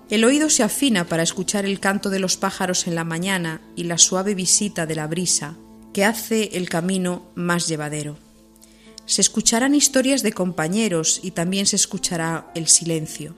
El 0.10 0.26
oído 0.26 0.50
se 0.50 0.64
afina 0.64 1.06
para 1.06 1.24
escuchar 1.24 1.64
el 1.64 1.80
canto 1.80 2.10
de 2.10 2.20
los 2.20 2.36
pájaros 2.36 2.88
en 2.88 2.96
la 2.96 3.06
mañana 3.06 3.62
y 3.78 3.84
la 3.84 3.98
suave 3.98 4.36
visita 4.36 4.86
de 4.86 4.96
la 4.96 5.08
brisa, 5.08 5.56
que 5.94 6.04
hace 6.04 6.58
el 6.58 6.68
camino 6.68 7.32
más 7.36 7.70
llevadero. 7.70 8.18
Se 9.06 9.22
escucharán 9.22 9.76
historias 9.76 10.22
de 10.22 10.34
compañeros 10.34 11.22
y 11.24 11.32
también 11.32 11.68
se 11.68 11.78
escuchará 11.78 12.52
el 12.54 12.68
silencio. 12.68 13.34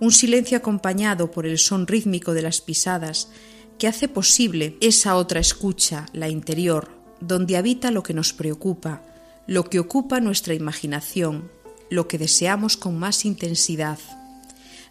Un 0.00 0.12
silencio 0.12 0.58
acompañado 0.58 1.30
por 1.30 1.46
el 1.46 1.56
son 1.56 1.86
rítmico 1.86 2.34
de 2.34 2.42
las 2.42 2.60
pisadas 2.60 3.30
que 3.78 3.88
hace 3.88 4.06
posible 4.08 4.76
esa 4.82 5.16
otra 5.16 5.40
escucha, 5.40 6.04
la 6.12 6.28
interior, 6.28 6.95
donde 7.20 7.56
habita 7.56 7.90
lo 7.90 8.02
que 8.02 8.14
nos 8.14 8.32
preocupa, 8.32 9.02
lo 9.46 9.64
que 9.64 9.78
ocupa 9.78 10.20
nuestra 10.20 10.54
imaginación, 10.54 11.50
lo 11.90 12.08
que 12.08 12.18
deseamos 12.18 12.76
con 12.76 12.98
más 12.98 13.24
intensidad, 13.24 13.98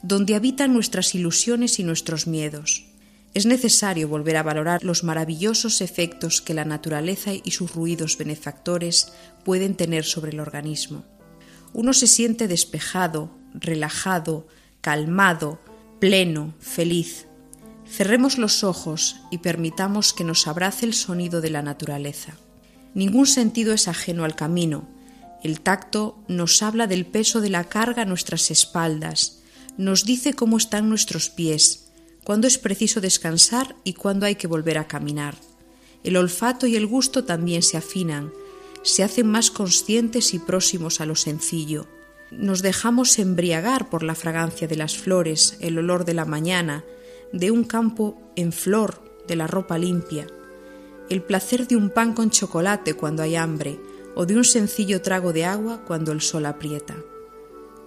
donde 0.01 0.35
habitan 0.35 0.73
nuestras 0.73 1.15
ilusiones 1.15 1.79
y 1.79 1.83
nuestros 1.83 2.27
miedos. 2.27 2.85
Es 3.33 3.45
necesario 3.45 4.07
volver 4.07 4.37
a 4.37 4.43
valorar 4.43 4.83
los 4.83 5.03
maravillosos 5.03 5.81
efectos 5.81 6.41
que 6.41 6.53
la 6.53 6.63
naturaleza 6.63 7.31
y 7.33 7.51
sus 7.51 7.73
ruidos 7.73 8.17
benefactores 8.17 9.11
pueden 9.43 9.75
tener 9.75 10.05
sobre 10.05 10.31
el 10.31 10.39
organismo. 10.39 11.03
Uno 11.73 11.93
se 11.93 12.07
siente 12.07 12.47
despejado, 12.47 13.31
relajado, 13.53 14.47
calmado, 14.79 15.59
pleno, 15.99 16.53
feliz, 16.59 17.27
Cerremos 17.87 18.37
los 18.37 18.63
ojos 18.63 19.17
y 19.31 19.39
permitamos 19.39 20.13
que 20.13 20.23
nos 20.23 20.47
abrace 20.47 20.85
el 20.85 20.93
sonido 20.93 21.41
de 21.41 21.49
la 21.49 21.61
naturaleza. 21.61 22.33
Ningún 22.93 23.27
sentido 23.27 23.73
es 23.73 23.87
ajeno 23.87 24.23
al 24.23 24.35
camino. 24.35 24.87
El 25.43 25.61
tacto 25.61 26.17
nos 26.27 26.63
habla 26.63 26.87
del 26.87 27.05
peso 27.05 27.41
de 27.41 27.49
la 27.49 27.65
carga 27.65 28.01
a 28.01 28.05
nuestras 28.05 28.49
espaldas, 28.51 29.41
nos 29.77 30.05
dice 30.05 30.33
cómo 30.33 30.57
están 30.57 30.89
nuestros 30.89 31.29
pies, 31.29 31.91
cuándo 32.23 32.47
es 32.47 32.57
preciso 32.57 33.01
descansar 33.01 33.75
y 33.83 33.93
cuándo 33.93 34.25
hay 34.25 34.35
que 34.35 34.47
volver 34.47 34.77
a 34.77 34.87
caminar. 34.87 35.35
El 36.03 36.17
olfato 36.17 36.65
y 36.67 36.75
el 36.75 36.87
gusto 36.87 37.25
también 37.25 37.61
se 37.61 37.77
afinan, 37.77 38.31
se 38.83 39.03
hacen 39.03 39.27
más 39.27 39.51
conscientes 39.51 40.33
y 40.33 40.39
próximos 40.39 41.01
a 41.01 41.05
lo 41.05 41.15
sencillo. 41.15 41.87
Nos 42.31 42.61
dejamos 42.61 43.19
embriagar 43.19 43.89
por 43.89 44.03
la 44.03 44.15
fragancia 44.15 44.67
de 44.67 44.75
las 44.75 44.97
flores, 44.97 45.57
el 45.59 45.77
olor 45.77 46.05
de 46.05 46.13
la 46.13 46.25
mañana, 46.25 46.83
de 47.31 47.51
un 47.51 47.63
campo 47.63 48.17
en 48.35 48.51
flor, 48.51 49.01
de 49.27 49.35
la 49.35 49.47
ropa 49.47 49.77
limpia, 49.77 50.27
el 51.09 51.21
placer 51.21 51.67
de 51.67 51.75
un 51.75 51.89
pan 51.89 52.13
con 52.13 52.29
chocolate 52.29 52.95
cuando 52.95 53.23
hay 53.23 53.35
hambre 53.35 53.79
o 54.15 54.25
de 54.25 54.35
un 54.35 54.43
sencillo 54.43 55.01
trago 55.01 55.33
de 55.33 55.45
agua 55.45 55.81
cuando 55.85 56.11
el 56.11 56.21
sol 56.21 56.45
aprieta. 56.45 56.95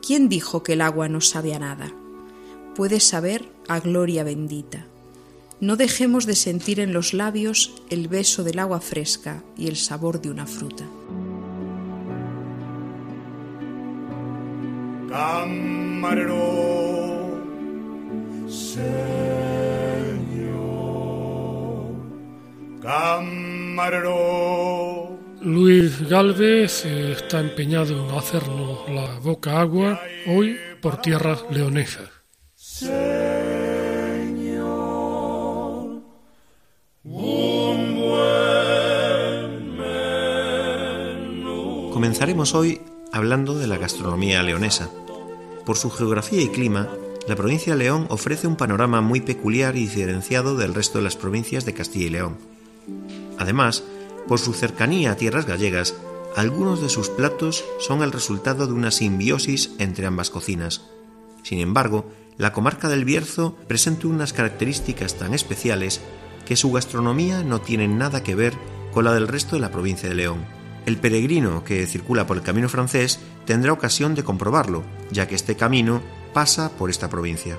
¿Quién 0.06 0.28
dijo 0.28 0.62
que 0.62 0.74
el 0.74 0.80
agua 0.80 1.08
no 1.08 1.20
sabe 1.20 1.54
a 1.54 1.58
nada? 1.58 1.92
Puede 2.76 3.00
saber 3.00 3.48
a 3.66 3.80
gloria 3.80 4.22
bendita. 4.24 4.86
No 5.60 5.76
dejemos 5.76 6.26
de 6.26 6.36
sentir 6.36 6.78
en 6.78 6.92
los 6.92 7.12
labios 7.12 7.74
el 7.90 8.06
beso 8.06 8.44
del 8.44 8.60
agua 8.60 8.80
fresca 8.80 9.42
y 9.56 9.66
el 9.66 9.76
sabor 9.76 10.20
de 10.20 10.30
una 10.30 10.46
fruta. 10.46 10.84
Luis 25.42 26.08
Galvez 26.08 26.86
eh, 26.86 27.12
está 27.12 27.40
empeñado 27.40 28.08
en 28.08 28.16
hacernos 28.16 28.88
la 28.88 29.18
boca 29.18 29.60
agua 29.60 30.00
hoy 30.26 30.56
por 30.80 31.02
tierras 31.02 31.44
leonesas. 31.50 32.08
Comenzaremos 41.92 42.54
hoy 42.54 42.80
hablando 43.12 43.58
de 43.58 43.66
la 43.66 43.76
gastronomía 43.76 44.42
leonesa. 44.42 44.88
Por 45.66 45.76
su 45.76 45.90
geografía 45.90 46.40
y 46.40 46.48
clima, 46.48 46.88
la 47.28 47.36
provincia 47.36 47.74
de 47.74 47.78
León 47.78 48.06
ofrece 48.08 48.46
un 48.46 48.56
panorama 48.56 49.02
muy 49.02 49.20
peculiar 49.20 49.76
y 49.76 49.80
diferenciado 49.80 50.56
del 50.56 50.74
resto 50.74 50.96
de 50.96 51.04
las 51.04 51.16
provincias 51.16 51.66
de 51.66 51.74
Castilla 51.74 52.06
y 52.06 52.10
León. 52.10 52.38
Además, 53.38 53.84
por 54.26 54.38
su 54.38 54.54
cercanía 54.54 55.12
a 55.12 55.16
tierras 55.16 55.44
gallegas, 55.44 55.94
algunos 56.36 56.80
de 56.80 56.88
sus 56.88 57.10
platos 57.10 57.66
son 57.80 58.02
el 58.02 58.12
resultado 58.12 58.66
de 58.66 58.72
una 58.72 58.90
simbiosis 58.90 59.72
entre 59.78 60.06
ambas 60.06 60.30
cocinas. 60.30 60.86
Sin 61.42 61.58
embargo, 61.58 62.10
la 62.38 62.54
comarca 62.54 62.88
del 62.88 63.04
Bierzo 63.04 63.56
presenta 63.66 64.08
unas 64.08 64.32
características 64.32 65.16
tan 65.16 65.34
especiales 65.34 66.00
que 66.46 66.56
su 66.56 66.72
gastronomía 66.72 67.42
no 67.42 67.60
tiene 67.60 67.88
nada 67.88 68.22
que 68.22 68.34
ver 68.34 68.54
con 68.92 69.04
la 69.04 69.12
del 69.12 69.28
resto 69.28 69.56
de 69.56 69.60
la 69.60 69.70
provincia 69.70 70.08
de 70.08 70.14
León. 70.14 70.46
El 70.86 70.96
peregrino 70.96 71.62
que 71.62 71.86
circula 71.86 72.26
por 72.26 72.38
el 72.38 72.42
camino 72.42 72.70
francés 72.70 73.20
tendrá 73.44 73.72
ocasión 73.74 74.14
de 74.14 74.24
comprobarlo, 74.24 74.82
ya 75.10 75.28
que 75.28 75.34
este 75.34 75.56
camino 75.56 76.00
pasa 76.38 76.70
por 76.70 76.88
esta 76.88 77.10
provincia. 77.10 77.58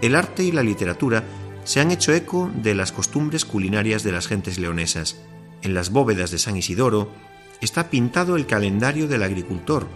El 0.00 0.14
arte 0.14 0.42
y 0.42 0.50
la 0.50 0.62
literatura 0.62 1.24
se 1.64 1.80
han 1.80 1.90
hecho 1.90 2.14
eco 2.14 2.50
de 2.54 2.74
las 2.74 2.90
costumbres 2.90 3.44
culinarias 3.44 4.02
de 4.02 4.12
las 4.12 4.26
gentes 4.26 4.58
leonesas. 4.58 5.18
En 5.60 5.74
las 5.74 5.90
bóvedas 5.90 6.30
de 6.30 6.38
San 6.38 6.56
Isidoro 6.56 7.12
está 7.60 7.90
pintado 7.90 8.36
el 8.36 8.46
calendario 8.46 9.08
del 9.08 9.22
agricultor, 9.22 9.86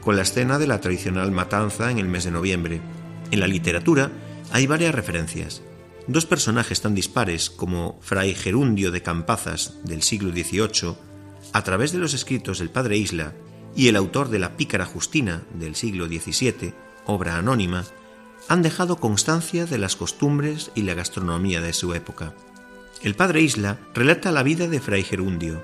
con 0.00 0.14
la 0.14 0.22
escena 0.22 0.60
de 0.60 0.68
la 0.68 0.80
tradicional 0.80 1.32
matanza 1.32 1.90
en 1.90 1.98
el 1.98 2.06
mes 2.06 2.22
de 2.22 2.30
noviembre. 2.30 2.80
En 3.32 3.40
la 3.40 3.48
literatura 3.48 4.12
hay 4.52 4.68
varias 4.68 4.94
referencias. 4.94 5.60
Dos 6.06 6.24
personajes 6.24 6.80
tan 6.82 6.94
dispares 6.94 7.50
como 7.50 7.98
Fray 8.00 8.36
Gerundio 8.36 8.92
de 8.92 9.02
Campazas 9.02 9.78
del 9.82 10.04
siglo 10.04 10.30
XVIII, 10.30 10.94
a 11.52 11.64
través 11.64 11.90
de 11.90 11.98
los 11.98 12.14
escritos 12.14 12.60
del 12.60 12.70
padre 12.70 12.96
Isla, 12.96 13.34
y 13.74 13.88
el 13.88 13.96
autor 13.96 14.28
de 14.28 14.38
La 14.38 14.56
Pícara 14.56 14.86
Justina 14.86 15.42
del 15.52 15.74
siglo 15.74 16.06
XVII, 16.06 16.85
obra 17.06 17.36
anónima, 17.36 17.84
han 18.48 18.62
dejado 18.62 18.96
constancia 18.96 19.66
de 19.66 19.78
las 19.78 19.96
costumbres 19.96 20.70
y 20.74 20.82
la 20.82 20.94
gastronomía 20.94 21.60
de 21.60 21.72
su 21.72 21.94
época. 21.94 22.34
El 23.02 23.14
padre 23.14 23.40
Isla 23.40 23.78
relata 23.94 24.32
la 24.32 24.42
vida 24.42 24.68
de 24.68 24.80
Fray 24.80 25.02
Gerundio. 25.02 25.62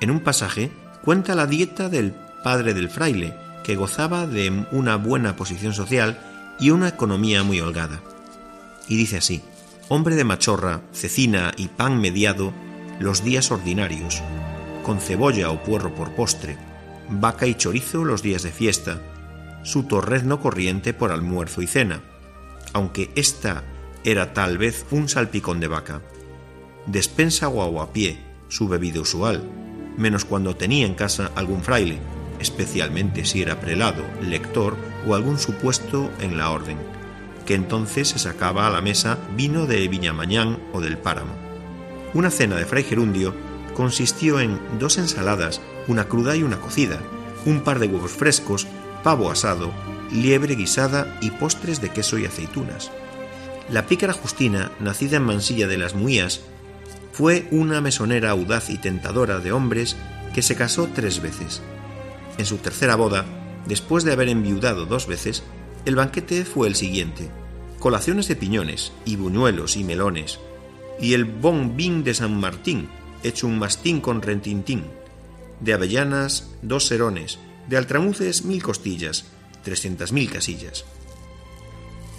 En 0.00 0.10
un 0.10 0.20
pasaje 0.20 0.70
cuenta 1.04 1.34
la 1.34 1.46
dieta 1.46 1.88
del 1.88 2.14
padre 2.44 2.74
del 2.74 2.90
fraile, 2.90 3.34
que 3.64 3.76
gozaba 3.76 4.26
de 4.26 4.66
una 4.72 4.96
buena 4.96 5.36
posición 5.36 5.74
social 5.74 6.18
y 6.58 6.70
una 6.70 6.88
economía 6.88 7.42
muy 7.42 7.60
holgada. 7.60 8.00
Y 8.88 8.96
dice 8.96 9.18
así, 9.18 9.42
hombre 9.88 10.14
de 10.14 10.24
machorra, 10.24 10.82
cecina 10.92 11.52
y 11.56 11.68
pan 11.68 12.00
mediado, 12.00 12.52
los 12.98 13.24
días 13.24 13.50
ordinarios, 13.50 14.22
con 14.82 15.00
cebolla 15.00 15.50
o 15.50 15.62
puerro 15.62 15.94
por 15.94 16.14
postre, 16.14 16.58
vaca 17.08 17.46
y 17.46 17.54
chorizo 17.54 18.04
los 18.04 18.22
días 18.22 18.42
de 18.42 18.52
fiesta, 18.52 19.00
su 19.62 19.84
torrezno 19.84 20.40
corriente 20.40 20.94
por 20.94 21.12
almuerzo 21.12 21.62
y 21.62 21.66
cena, 21.66 22.02
aunque 22.72 23.10
esta 23.14 23.64
era 24.04 24.32
tal 24.32 24.58
vez 24.58 24.86
un 24.90 25.08
salpicón 25.08 25.60
de 25.60 25.68
vaca. 25.68 26.00
Despensa 26.86 27.48
o 27.48 27.80
a 27.80 27.92
pie, 27.92 28.18
su 28.48 28.68
bebida 28.68 29.00
usual, 29.00 29.42
menos 29.96 30.24
cuando 30.24 30.56
tenía 30.56 30.86
en 30.86 30.94
casa 30.94 31.30
algún 31.34 31.62
fraile, 31.62 31.98
especialmente 32.38 33.24
si 33.24 33.42
era 33.42 33.60
prelado, 33.60 34.02
lector 34.22 34.76
o 35.06 35.14
algún 35.14 35.38
supuesto 35.38 36.10
en 36.20 36.38
la 36.38 36.50
orden, 36.50 36.78
que 37.44 37.54
entonces 37.54 38.08
se 38.08 38.18
sacaba 38.18 38.66
a 38.66 38.70
la 38.70 38.80
mesa 38.80 39.18
vino 39.36 39.66
de 39.66 39.86
Viñamañán 39.88 40.58
o 40.72 40.80
del 40.80 40.98
Páramo. 40.98 41.34
Una 42.14 42.30
cena 42.30 42.56
de 42.56 42.64
fray 42.64 42.82
gerundio 42.82 43.34
consistió 43.74 44.40
en 44.40 44.58
dos 44.78 44.98
ensaladas, 44.98 45.60
una 45.86 46.06
cruda 46.06 46.34
y 46.34 46.42
una 46.42 46.60
cocida, 46.60 46.98
un 47.44 47.60
par 47.60 47.78
de 47.78 47.86
huevos 47.86 48.10
frescos, 48.10 48.66
pavo 49.02 49.30
asado, 49.30 49.72
liebre 50.12 50.54
guisada 50.54 51.18
y 51.20 51.30
postres 51.30 51.80
de 51.80 51.90
queso 51.90 52.18
y 52.18 52.26
aceitunas. 52.26 52.90
La 53.70 53.86
pícara 53.86 54.12
Justina, 54.12 54.72
nacida 54.80 55.18
en 55.18 55.24
Mansilla 55.24 55.68
de 55.68 55.78
las 55.78 55.94
Muías, 55.94 56.40
fue 57.12 57.46
una 57.50 57.80
mesonera 57.80 58.30
audaz 58.30 58.70
y 58.70 58.78
tentadora 58.78 59.38
de 59.38 59.52
hombres 59.52 59.96
que 60.34 60.42
se 60.42 60.56
casó 60.56 60.88
tres 60.94 61.20
veces. 61.20 61.62
En 62.38 62.46
su 62.46 62.58
tercera 62.58 62.96
boda, 62.96 63.26
después 63.66 64.04
de 64.04 64.12
haber 64.12 64.28
enviudado 64.28 64.86
dos 64.86 65.06
veces, 65.06 65.42
el 65.84 65.96
banquete 65.96 66.44
fue 66.44 66.68
el 66.68 66.74
siguiente: 66.74 67.30
colaciones 67.78 68.28
de 68.28 68.36
piñones 68.36 68.92
y 69.04 69.16
buñuelos 69.16 69.76
y 69.76 69.84
melones, 69.84 70.38
y 71.00 71.14
el 71.14 71.24
bon 71.24 71.76
vin 71.76 72.04
de 72.04 72.14
San 72.14 72.38
Martín, 72.38 72.88
hecho 73.22 73.46
un 73.46 73.58
mastín 73.58 74.00
con 74.00 74.22
rentintín, 74.22 74.84
de 75.60 75.74
avellanas 75.74 76.50
dos 76.62 76.86
serones, 76.86 77.38
de 77.70 77.76
altramuces 77.76 78.44
mil 78.44 78.64
costillas, 78.64 79.26
trescientas 79.62 80.10
mil 80.10 80.28
casillas. 80.28 80.84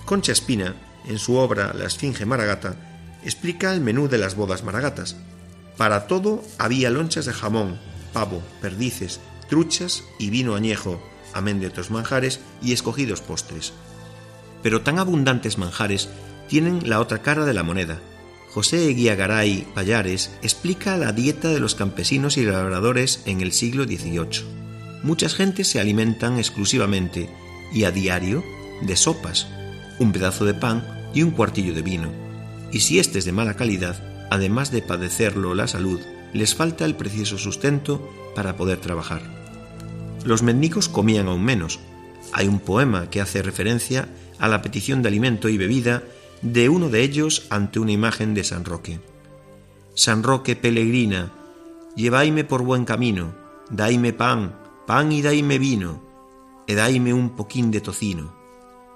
Concha 0.06 0.32
Espina, 0.32 0.76
en 1.06 1.20
su 1.20 1.36
obra 1.36 1.74
La 1.74 1.86
Esfinge 1.86 2.26
Maragata, 2.26 2.78
explica 3.26 3.74
el 3.74 3.82
menú 3.82 4.08
de 4.08 4.18
las 4.18 4.36
bodas 4.36 4.64
maragatas. 4.64 5.18
Para 5.76 6.08
todo 6.08 6.42
había 6.58 6.90
lonchas 6.90 7.26
de 7.26 7.34
jamón, 7.34 7.82
pavo, 8.14 8.42
perdices, 8.62 9.20
truchas 9.50 10.06
y 10.18 10.30
vino 10.30 10.56
añejo, 10.56 11.04
amén 11.34 11.60
de 11.60 11.68
otros 11.68 11.92
manjares 11.92 12.40
y 12.62 12.72
escogidos 12.72 13.20
postres. 13.20 13.74
Pero 14.64 14.84
tan 14.84 15.00
abundantes 15.00 15.58
manjares 15.58 16.08
tienen 16.48 16.90
la 16.90 17.02
otra 17.02 17.22
cara 17.22 17.44
de 17.44 17.54
la 17.54 17.64
moneda. 17.64 18.00
José 18.54 18.88
Eguía 18.88 19.16
Garay 19.16 19.68
Payares 19.76 20.32
explica 20.42 20.96
la 20.96 21.12
dieta 21.12 21.50
de 21.50 21.60
los 21.60 21.76
campesinos 21.76 22.38
y 22.38 22.46
labradores 22.46 23.22
en 23.26 23.42
el 23.42 23.52
siglo 23.52 23.84
XVIII. 23.84 24.61
Muchas 25.04 25.34
gentes 25.34 25.68
se 25.68 25.80
alimentan 25.80 26.38
exclusivamente 26.38 27.30
y 27.74 27.86
a 27.86 27.92
diario 27.92 28.44
de 28.82 28.96
sopas, 28.96 29.48
un 30.00 30.12
pedazo 30.12 30.46
de 30.46 30.54
pan 30.54 30.84
y 31.14 31.24
un 31.24 31.32
cuartillo 31.32 31.74
de 31.74 31.82
vino. 31.82 32.10
Y 32.72 32.82
si 32.82 33.00
éste 33.00 33.20
es 33.20 33.26
de 33.26 33.32
mala 33.32 33.56
calidad, 33.56 34.28
además 34.30 34.72
de 34.72 34.82
padecerlo 34.82 35.56
la 35.56 35.68
salud, 35.68 36.00
les 36.34 36.56
falta 36.56 36.86
el 36.86 36.96
precioso 36.96 37.38
sustento 37.38 38.10
para 38.36 38.56
poder 38.56 38.80
trabajar. 38.80 39.22
Los 40.24 40.44
mendigos 40.44 40.88
comían 40.88 41.28
aún 41.28 41.44
menos. 41.44 41.80
Hay 42.32 42.48
un 42.48 42.60
poema 42.60 43.10
que 43.10 43.22
hace 43.22 43.42
referencia 43.42 44.08
a 44.40 44.48
la 44.48 44.62
petición 44.62 45.02
de 45.02 45.10
alimento 45.10 45.50
y 45.50 45.58
bebida 45.58 46.04
de 46.42 46.70
uno 46.70 46.90
de 46.90 47.02
ellos 47.02 47.48
ante 47.50 47.80
una 47.80 47.92
imagen 47.92 48.34
de 48.34 48.44
San 48.44 48.66
Roque. 48.66 49.00
San 49.96 50.24
Roque 50.24 50.56
peregrina, 50.56 51.32
llevaime 51.96 52.44
por 52.44 52.64
buen 52.64 52.86
camino, 52.86 53.36
daime 53.70 54.14
pan, 54.14 54.61
pan 54.86 55.12
y 55.12 55.22
daime 55.22 55.60
vino, 55.60 56.02
e 56.68 56.76
daime 56.76 57.14
un 57.14 57.32
poquín 57.32 57.72
de 57.72 57.82
tocino. 57.82 58.34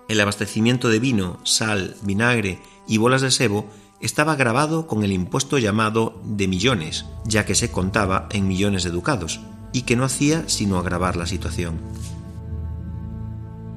El 0.07 0.21
abastecimiento 0.21 0.89
de 0.89 0.99
vino, 0.99 1.39
sal, 1.43 1.95
vinagre 2.01 2.61
y 2.87 2.97
bolas 2.97 3.21
de 3.21 3.31
sebo 3.31 3.65
estaba 3.99 4.35
grabado 4.35 4.87
con 4.87 5.03
el 5.03 5.11
impuesto 5.11 5.57
llamado 5.57 6.21
de 6.23 6.47
millones, 6.47 7.05
ya 7.25 7.45
que 7.45 7.55
se 7.55 7.71
contaba 7.71 8.27
en 8.31 8.47
millones 8.47 8.83
de 8.83 8.91
ducados, 8.91 9.39
y 9.71 9.83
que 9.83 9.95
no 9.95 10.03
hacía 10.03 10.47
sino 10.47 10.77
agravar 10.77 11.15
la 11.15 11.25
situación. 11.25 11.79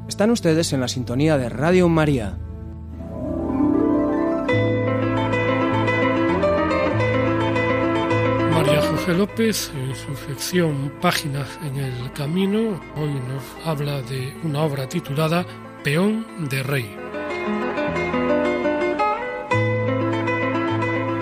Están 0.08 0.30
ustedes 0.30 0.72
en 0.72 0.80
la 0.80 0.88
sintonía 0.88 1.38
de 1.38 1.48
Radio 1.48 1.88
María. 1.88 2.38
López, 9.14 9.70
en 9.74 9.94
su 9.94 10.14
sección 10.26 10.92
Páginas 11.00 11.48
en 11.62 11.76
el 11.76 12.12
Camino, 12.12 12.80
hoy 12.96 13.10
nos 13.10 13.66
habla 13.66 14.02
de 14.02 14.34
una 14.42 14.62
obra 14.62 14.88
titulada 14.88 15.46
Peón 15.82 16.26
de 16.48 16.62
Rey. 16.62 16.96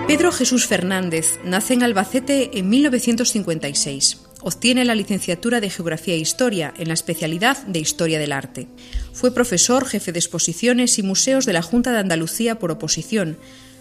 Pedro 0.07 0.33
Jesús 0.33 0.67
Fernández 0.67 1.39
nace 1.45 1.75
en 1.75 1.83
Albacete 1.83 2.59
en 2.59 2.69
1956. 2.69 4.23
Obtiene 4.43 4.85
la 4.85 4.95
licenciatura 4.95 5.61
de 5.61 5.71
Geografía 5.71 6.15
e 6.15 6.19
Historia 6.19 6.73
en 6.79 6.89
la 6.89 6.95
especialidad 6.95 7.67
de 7.67 7.81
Historia 7.81 8.19
del 8.19 8.33
Arte. 8.33 8.69
Fue 9.13 9.35
profesor, 9.35 9.87
jefe 9.87 10.13
de 10.13 10.19
exposiciones 10.19 10.99
y 10.99 11.03
museos 11.03 11.47
de 11.47 11.53
la 11.53 11.63
Junta 11.63 11.93
de 11.93 11.99
Andalucía 11.99 12.59
por 12.59 12.71
oposición, 12.71 13.39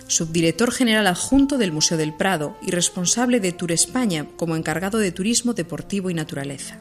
subdirector 0.07 0.71
general 0.71 1.07
adjunto 1.07 1.57
del 1.57 1.71
Museo 1.71 1.97
del 1.97 2.13
Prado 2.13 2.55
y 2.61 2.71
responsable 2.71 3.39
de 3.39 3.51
Tour 3.51 3.71
España 3.71 4.27
como 4.37 4.55
encargado 4.55 4.99
de 4.99 5.11
Turismo 5.11 5.53
Deportivo 5.53 6.09
y 6.09 6.13
Naturaleza. 6.13 6.79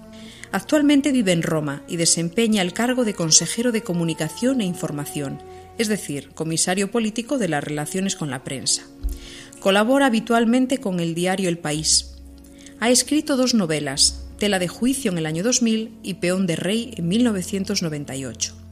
Actualmente 0.53 1.11
vive 1.11 1.33
en 1.33 1.43
Roma 1.43 1.83
y 1.89 1.97
desempeña 1.97 2.63
el 2.63 2.73
cargo 2.73 3.05
de 3.05 3.15
consejero 3.15 3.73
de 3.73 3.83
Comunicación 3.83 4.61
e 4.61 4.65
Información, 4.65 5.43
es 5.79 5.89
decir, 5.89 6.31
comisario 6.31 6.91
político 6.91 7.39
de 7.39 7.49
las 7.49 7.65
relaciones 7.65 8.15
con 8.15 8.31
la 8.31 8.45
prensa. 8.45 8.83
Colabora 9.59 10.07
habitualmente 10.07 10.79
con 10.79 11.01
el 11.01 11.15
diario 11.15 11.49
El 11.49 11.59
País. 11.59 12.15
Ha 12.81 12.91
escrito 12.91 13.37
dos 13.37 13.55
novelas, 13.55 14.21
Tela 14.39 14.59
de 14.59 14.69
Juicio 14.69 15.11
en 15.11 15.19
el 15.19 15.27
año 15.27 15.43
2000 15.43 15.99
y 16.03 16.15
Peón 16.15 16.47
de 16.47 16.57
Rey 16.57 16.93
en 16.97 17.09
1998. 17.09 18.64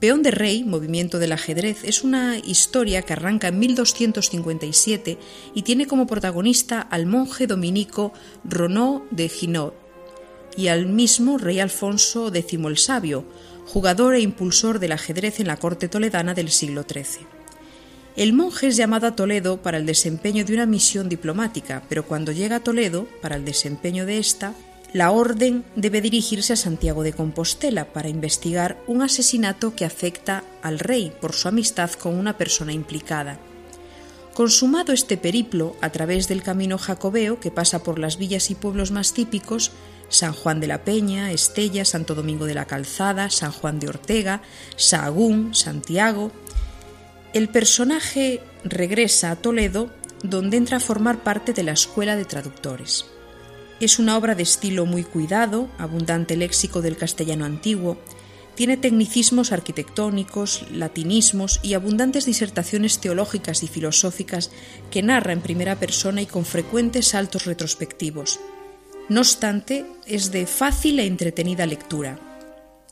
Peón 0.00 0.22
de 0.22 0.30
Rey, 0.30 0.62
Movimiento 0.62 1.18
del 1.18 1.32
Ajedrez, 1.32 1.82
es 1.84 2.04
una 2.04 2.36
historia 2.38 3.00
que 3.00 3.14
arranca 3.14 3.48
en 3.48 3.58
1257 3.58 5.18
y 5.54 5.62
tiene 5.62 5.86
como 5.86 6.06
protagonista 6.06 6.82
al 6.82 7.06
monje 7.06 7.46
dominico 7.46 8.12
Renaud 8.44 9.02
de 9.10 9.30
Ginot 9.30 9.74
y 10.54 10.68
al 10.68 10.86
mismo 10.86 11.38
rey 11.38 11.60
Alfonso 11.60 12.30
X 12.34 12.60
el 12.62 12.76
Sabio, 12.76 13.24
jugador 13.66 14.14
e 14.14 14.20
impulsor 14.20 14.80
del 14.80 14.92
ajedrez 14.92 15.40
en 15.40 15.46
la 15.46 15.56
corte 15.56 15.88
toledana 15.88 16.34
del 16.34 16.50
siglo 16.50 16.84
XIII. 16.88 17.26
El 18.16 18.34
monje 18.34 18.68
es 18.68 18.76
llamado 18.76 19.06
a 19.06 19.16
Toledo 19.16 19.62
para 19.62 19.78
el 19.78 19.86
desempeño 19.86 20.44
de 20.44 20.54
una 20.54 20.66
misión 20.66 21.08
diplomática, 21.08 21.82
pero 21.88 22.06
cuando 22.06 22.32
llega 22.32 22.56
a 22.56 22.60
Toledo, 22.60 23.06
para 23.20 23.36
el 23.36 23.44
desempeño 23.44 24.06
de 24.06 24.18
esta, 24.18 24.54
la 24.96 25.10
orden 25.10 25.62
debe 25.74 26.00
dirigirse 26.00 26.54
a 26.54 26.56
Santiago 26.56 27.02
de 27.02 27.12
Compostela 27.12 27.92
para 27.92 28.08
investigar 28.08 28.82
un 28.86 29.02
asesinato 29.02 29.76
que 29.76 29.84
afecta 29.84 30.42
al 30.62 30.78
rey 30.78 31.12
por 31.20 31.34
su 31.34 31.48
amistad 31.48 31.90
con 31.90 32.14
una 32.14 32.38
persona 32.38 32.72
implicada. 32.72 33.38
Consumado 34.32 34.94
este 34.94 35.18
periplo 35.18 35.76
a 35.82 35.90
través 35.90 36.28
del 36.28 36.42
camino 36.42 36.78
jacobeo 36.78 37.40
que 37.40 37.50
pasa 37.50 37.82
por 37.82 37.98
las 37.98 38.16
villas 38.16 38.50
y 38.50 38.54
pueblos 38.54 38.90
más 38.90 39.12
típicos, 39.12 39.70
San 40.08 40.32
Juan 40.32 40.60
de 40.60 40.66
la 40.66 40.82
Peña, 40.82 41.30
Estella, 41.30 41.84
Santo 41.84 42.14
Domingo 42.14 42.46
de 42.46 42.54
la 42.54 42.64
Calzada, 42.64 43.28
San 43.28 43.52
Juan 43.52 43.78
de 43.78 43.90
Ortega, 43.90 44.40
Sahagún, 44.76 45.54
Santiago, 45.54 46.32
el 47.34 47.50
personaje 47.50 48.40
regresa 48.64 49.30
a 49.30 49.36
Toledo 49.36 49.90
donde 50.22 50.56
entra 50.56 50.78
a 50.78 50.80
formar 50.80 51.22
parte 51.22 51.52
de 51.52 51.64
la 51.64 51.72
Escuela 51.72 52.16
de 52.16 52.24
Traductores. 52.24 53.04
Es 53.80 53.98
una 53.98 54.16
obra 54.16 54.34
de 54.34 54.42
estilo 54.42 54.86
muy 54.86 55.04
cuidado, 55.04 55.68
abundante 55.78 56.36
léxico 56.36 56.80
del 56.80 56.96
castellano 56.96 57.44
antiguo, 57.44 57.98
tiene 58.56 58.78
tecnicismos 58.78 59.52
arquitectónicos, 59.52 60.64
latinismos 60.72 61.60
y 61.62 61.74
abundantes 61.74 62.24
disertaciones 62.24 63.00
teológicas 63.00 63.62
y 63.62 63.68
filosóficas 63.68 64.50
que 64.90 65.02
narra 65.02 65.34
en 65.34 65.42
primera 65.42 65.76
persona 65.76 66.22
y 66.22 66.26
con 66.26 66.46
frecuentes 66.46 67.08
saltos 67.08 67.44
retrospectivos. 67.44 68.40
No 69.10 69.20
obstante, 69.20 69.84
es 70.06 70.32
de 70.32 70.46
fácil 70.46 70.98
e 71.00 71.04
entretenida 71.04 71.66
lectura. 71.66 72.18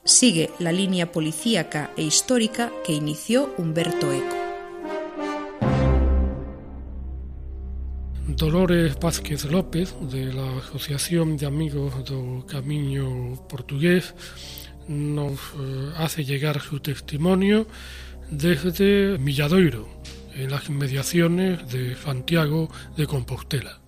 Sigue 0.04 0.50
la 0.58 0.70
línea 0.70 1.10
policíaca 1.12 1.90
e 1.96 2.02
histórica 2.02 2.70
que 2.84 2.92
inició 2.92 3.54
Humberto 3.56 4.12
Eco. 4.12 4.43
Dolores 8.26 8.98
Vázquez 8.98 9.44
López, 9.44 9.94
de 10.00 10.32
la 10.32 10.56
Asociación 10.56 11.36
de 11.36 11.44
Amigos 11.44 11.92
do 12.08 12.40
Camiño 12.48 13.36
Portugués, 13.52 14.16
nos 14.88 15.36
eh, 15.60 15.92
hace 16.00 16.24
llegar 16.24 16.56
su 16.60 16.80
testimonio 16.80 17.68
desde 18.30 19.18
Milladoiro, 19.18 19.86
en 20.34 20.50
las 20.50 20.72
inmediaciones 20.72 21.68
de 21.68 21.96
Santiago 21.96 22.72
de 22.96 23.06
Compostela. 23.06 23.80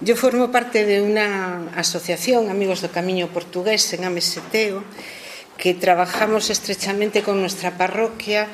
Yo 0.00 0.16
formo 0.16 0.50
parte 0.50 0.84
de 0.84 1.00
una 1.00 1.70
asociación, 1.78 2.50
Amigos 2.50 2.82
do 2.82 2.90
Camiño 2.90 3.30
Portugués, 3.30 3.86
en 3.94 4.02
Ameseteo, 4.02 4.82
que 5.56 5.78
trabajamos 5.78 6.50
estrechamente 6.50 7.22
con 7.22 7.38
nuestra 7.38 7.78
parroquia 7.78 8.50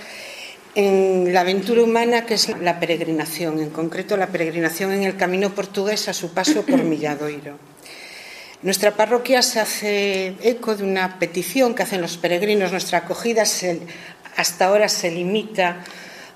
en 0.74 1.32
la 1.32 1.40
aventura 1.40 1.82
humana 1.82 2.24
que 2.24 2.34
es 2.34 2.48
la 2.60 2.80
peregrinación, 2.80 3.60
en 3.60 3.70
concreto 3.70 4.16
la 4.16 4.28
peregrinación 4.28 4.92
en 4.92 5.04
el 5.04 5.16
camino 5.16 5.54
portugués 5.54 6.08
a 6.08 6.12
su 6.12 6.32
paso 6.32 6.62
por 6.62 6.82
Milladoiro. 6.84 7.58
Nuestra 8.62 8.92
parroquia 8.92 9.42
se 9.42 9.58
hace 9.58 10.36
eco 10.40 10.76
de 10.76 10.84
una 10.84 11.18
petición 11.18 11.74
que 11.74 11.82
hacen 11.82 12.00
los 12.00 12.16
peregrinos. 12.16 12.70
Nuestra 12.70 12.98
acogida 12.98 13.42
hasta 13.42 14.64
ahora 14.64 14.88
se 14.88 15.10
limita 15.10 15.82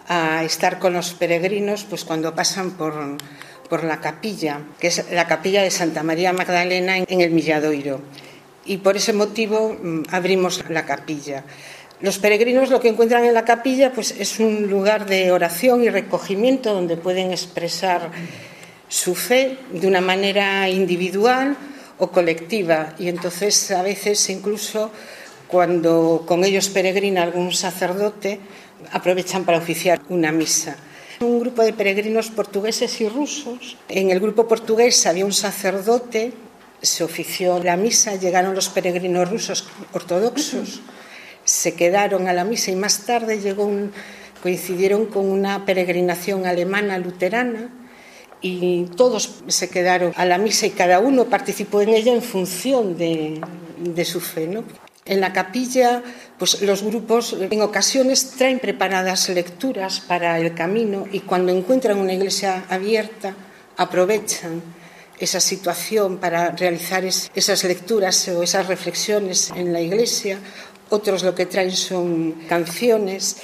a 0.08 0.42
estar 0.42 0.80
con 0.80 0.94
los 0.94 1.14
peregrinos 1.14 1.84
pues 1.84 2.04
cuando 2.04 2.34
pasan 2.34 2.72
por, 2.72 3.16
por 3.70 3.84
la 3.84 4.00
capilla, 4.00 4.58
que 4.80 4.88
es 4.88 5.04
la 5.12 5.28
capilla 5.28 5.62
de 5.62 5.70
Santa 5.70 6.02
María 6.02 6.32
Magdalena 6.32 6.98
en 6.98 7.20
el 7.20 7.30
Milladoiro. 7.30 8.00
Y 8.64 8.78
por 8.78 8.96
ese 8.96 9.12
motivo 9.12 9.76
mm, 9.80 10.06
abrimos 10.10 10.68
la 10.68 10.84
capilla. 10.84 11.44
Los 12.00 12.18
peregrinos 12.18 12.68
lo 12.68 12.80
que 12.80 12.88
encuentran 12.88 13.24
en 13.24 13.32
la 13.32 13.44
capilla 13.44 13.92
pues, 13.92 14.14
es 14.18 14.38
un 14.38 14.68
lugar 14.68 15.06
de 15.06 15.32
oración 15.32 15.82
y 15.82 15.88
recogimiento 15.88 16.74
donde 16.74 16.96
pueden 16.96 17.30
expresar 17.30 18.10
su 18.88 19.14
fe 19.14 19.58
de 19.72 19.86
una 19.86 20.02
manera 20.02 20.68
individual 20.68 21.56
o 21.98 22.08
colectiva. 22.08 22.94
Y 22.98 23.08
entonces 23.08 23.70
a 23.70 23.82
veces 23.82 24.28
incluso 24.28 24.90
cuando 25.48 26.24
con 26.26 26.44
ellos 26.44 26.68
peregrina 26.68 27.22
algún 27.22 27.52
sacerdote, 27.52 28.40
aprovechan 28.92 29.44
para 29.44 29.58
oficiar 29.58 30.00
una 30.08 30.32
misa. 30.32 30.76
Un 31.20 31.40
grupo 31.40 31.62
de 31.62 31.72
peregrinos 31.72 32.28
portugueses 32.28 33.00
y 33.00 33.08
rusos. 33.08 33.78
En 33.88 34.10
el 34.10 34.20
grupo 34.20 34.46
portugués 34.46 35.06
había 35.06 35.24
un 35.24 35.32
sacerdote, 35.32 36.32
se 36.82 37.04
ofició 37.04 37.62
la 37.62 37.76
misa, 37.76 38.16
llegaron 38.16 38.54
los 38.54 38.68
peregrinos 38.68 39.30
rusos 39.30 39.66
ortodoxos, 39.92 40.80
se 41.56 41.74
quedaron 41.74 42.28
a 42.28 42.34
la 42.34 42.44
misa 42.44 42.70
y 42.70 42.76
más 42.76 43.06
tarde 43.06 43.40
llegó 43.40 43.64
un, 43.64 43.90
coincidieron 44.42 45.06
con 45.06 45.24
una 45.24 45.64
peregrinación 45.64 46.44
alemana 46.44 46.98
luterana 46.98 47.70
y 48.42 48.84
todos 48.94 49.42
se 49.46 49.70
quedaron 49.70 50.12
a 50.16 50.26
la 50.26 50.36
misa 50.36 50.66
y 50.66 50.70
cada 50.70 51.00
uno 51.00 51.24
participó 51.24 51.80
en 51.80 51.88
ella 51.90 52.12
en 52.12 52.20
función 52.22 52.98
de, 52.98 53.40
de 53.78 54.04
su 54.04 54.20
fe. 54.20 54.46
¿no? 54.46 54.64
En 55.06 55.22
la 55.22 55.32
capilla, 55.32 56.02
pues 56.38 56.60
los 56.60 56.82
grupos 56.82 57.34
en 57.38 57.62
ocasiones 57.62 58.32
traen 58.36 58.58
preparadas 58.58 59.30
lecturas 59.30 60.00
para 60.00 60.38
el 60.38 60.54
camino 60.54 61.06
y 61.10 61.20
cuando 61.20 61.52
encuentran 61.52 61.98
una 61.98 62.12
iglesia 62.12 62.66
abierta 62.68 63.34
aprovechan 63.78 64.60
esa 65.18 65.40
situación 65.40 66.18
para 66.18 66.50
realizar 66.50 67.02
esas 67.04 67.64
lecturas 67.64 68.28
o 68.28 68.42
esas 68.42 68.66
reflexiones 68.66 69.50
en 69.56 69.72
la 69.72 69.80
iglesia. 69.80 70.38
Otros 70.88 71.22
lo 71.22 71.34
que 71.34 71.46
traen 71.46 71.72
son 71.72 72.32
canciones. 72.48 73.38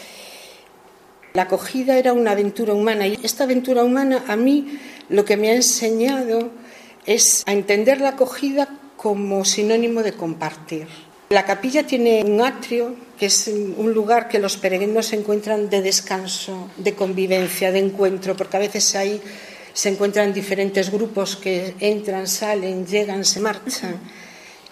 La 1.32 1.42
acogida 1.42 1.98
era 1.98 2.12
una 2.12 2.32
aventura 2.32 2.74
humana 2.74 3.06
y 3.06 3.18
esta 3.22 3.44
aventura 3.44 3.82
humana 3.82 4.24
a 4.28 4.36
mí 4.36 4.78
lo 5.08 5.24
que 5.24 5.36
me 5.36 5.50
ha 5.50 5.54
enseñado 5.54 6.50
es 7.06 7.42
a 7.46 7.52
entender 7.52 8.00
la 8.00 8.10
acogida 8.10 8.68
como 8.96 9.44
sinónimo 9.44 10.02
de 10.02 10.12
compartir. 10.12 10.86
La 11.30 11.44
capilla 11.44 11.86
tiene 11.86 12.22
un 12.22 12.42
atrio, 12.42 12.94
que 13.18 13.26
es 13.26 13.48
un 13.48 13.92
lugar 13.92 14.28
que 14.28 14.38
los 14.38 14.58
peregrinos 14.58 15.06
se 15.06 15.16
encuentran 15.16 15.70
de 15.70 15.80
descanso, 15.80 16.68
de 16.76 16.94
convivencia, 16.94 17.72
de 17.72 17.78
encuentro, 17.78 18.36
porque 18.36 18.58
a 18.58 18.60
veces 18.60 18.94
ahí 18.94 19.20
se 19.72 19.88
encuentran 19.88 20.34
diferentes 20.34 20.90
grupos 20.92 21.36
que 21.36 21.74
entran, 21.80 22.26
salen, 22.26 22.86
llegan, 22.86 23.24
se 23.24 23.40
marchan. 23.40 23.98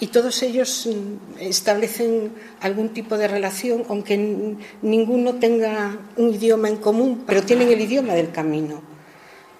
Y 0.01 0.07
todos 0.07 0.43
ellos 0.43 0.89
mm, 0.89 1.41
establecen 1.41 2.33
algún 2.61 2.89
tipo 2.89 3.19
de 3.19 3.29
relación, 3.29 3.85
aunque 3.89 4.17
ninguno 4.83 5.35
tenga 5.35 5.99
un 6.17 6.35
idioma 6.35 6.69
en 6.69 6.79
común, 6.79 7.25
pero 7.27 7.43
tienen 7.43 7.69
el 7.69 7.81
idioma 7.81 8.15
del 8.15 8.33
camino. 8.33 8.83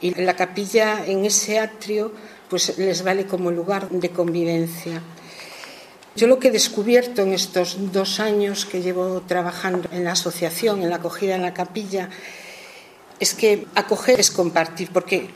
Y 0.01 0.15
la 0.15 0.35
capilla 0.35 1.05
en 1.05 1.27
ese 1.27 1.59
atrio 1.59 2.13
pues 2.49 2.79
les 2.79 3.05
vale 3.05 3.27
como 3.27 3.51
lugar 3.51 3.89
de 3.91 4.11
convivencia. 4.11 5.01
Yo 6.17 6.27
lo 6.27 6.41
que 6.41 6.49
he 6.49 6.51
descubierto 6.51 7.23
en 7.23 7.33
estos 7.33 7.93
dos 7.93 8.19
años 8.19 8.67
que 8.67 8.83
llevo 8.83 9.23
trabajando 9.23 9.89
en 9.93 10.05
la 10.05 10.13
asociación, 10.13 10.83
en 10.83 10.91
la 10.91 10.97
acogida 10.97 11.37
en 11.37 11.43
la 11.43 11.55
capilla, 11.55 12.11
es 13.21 13.35
que 13.35 13.67
acoger 13.77 14.19
es 14.19 14.31
compartir, 14.31 14.91
porque 14.93 15.29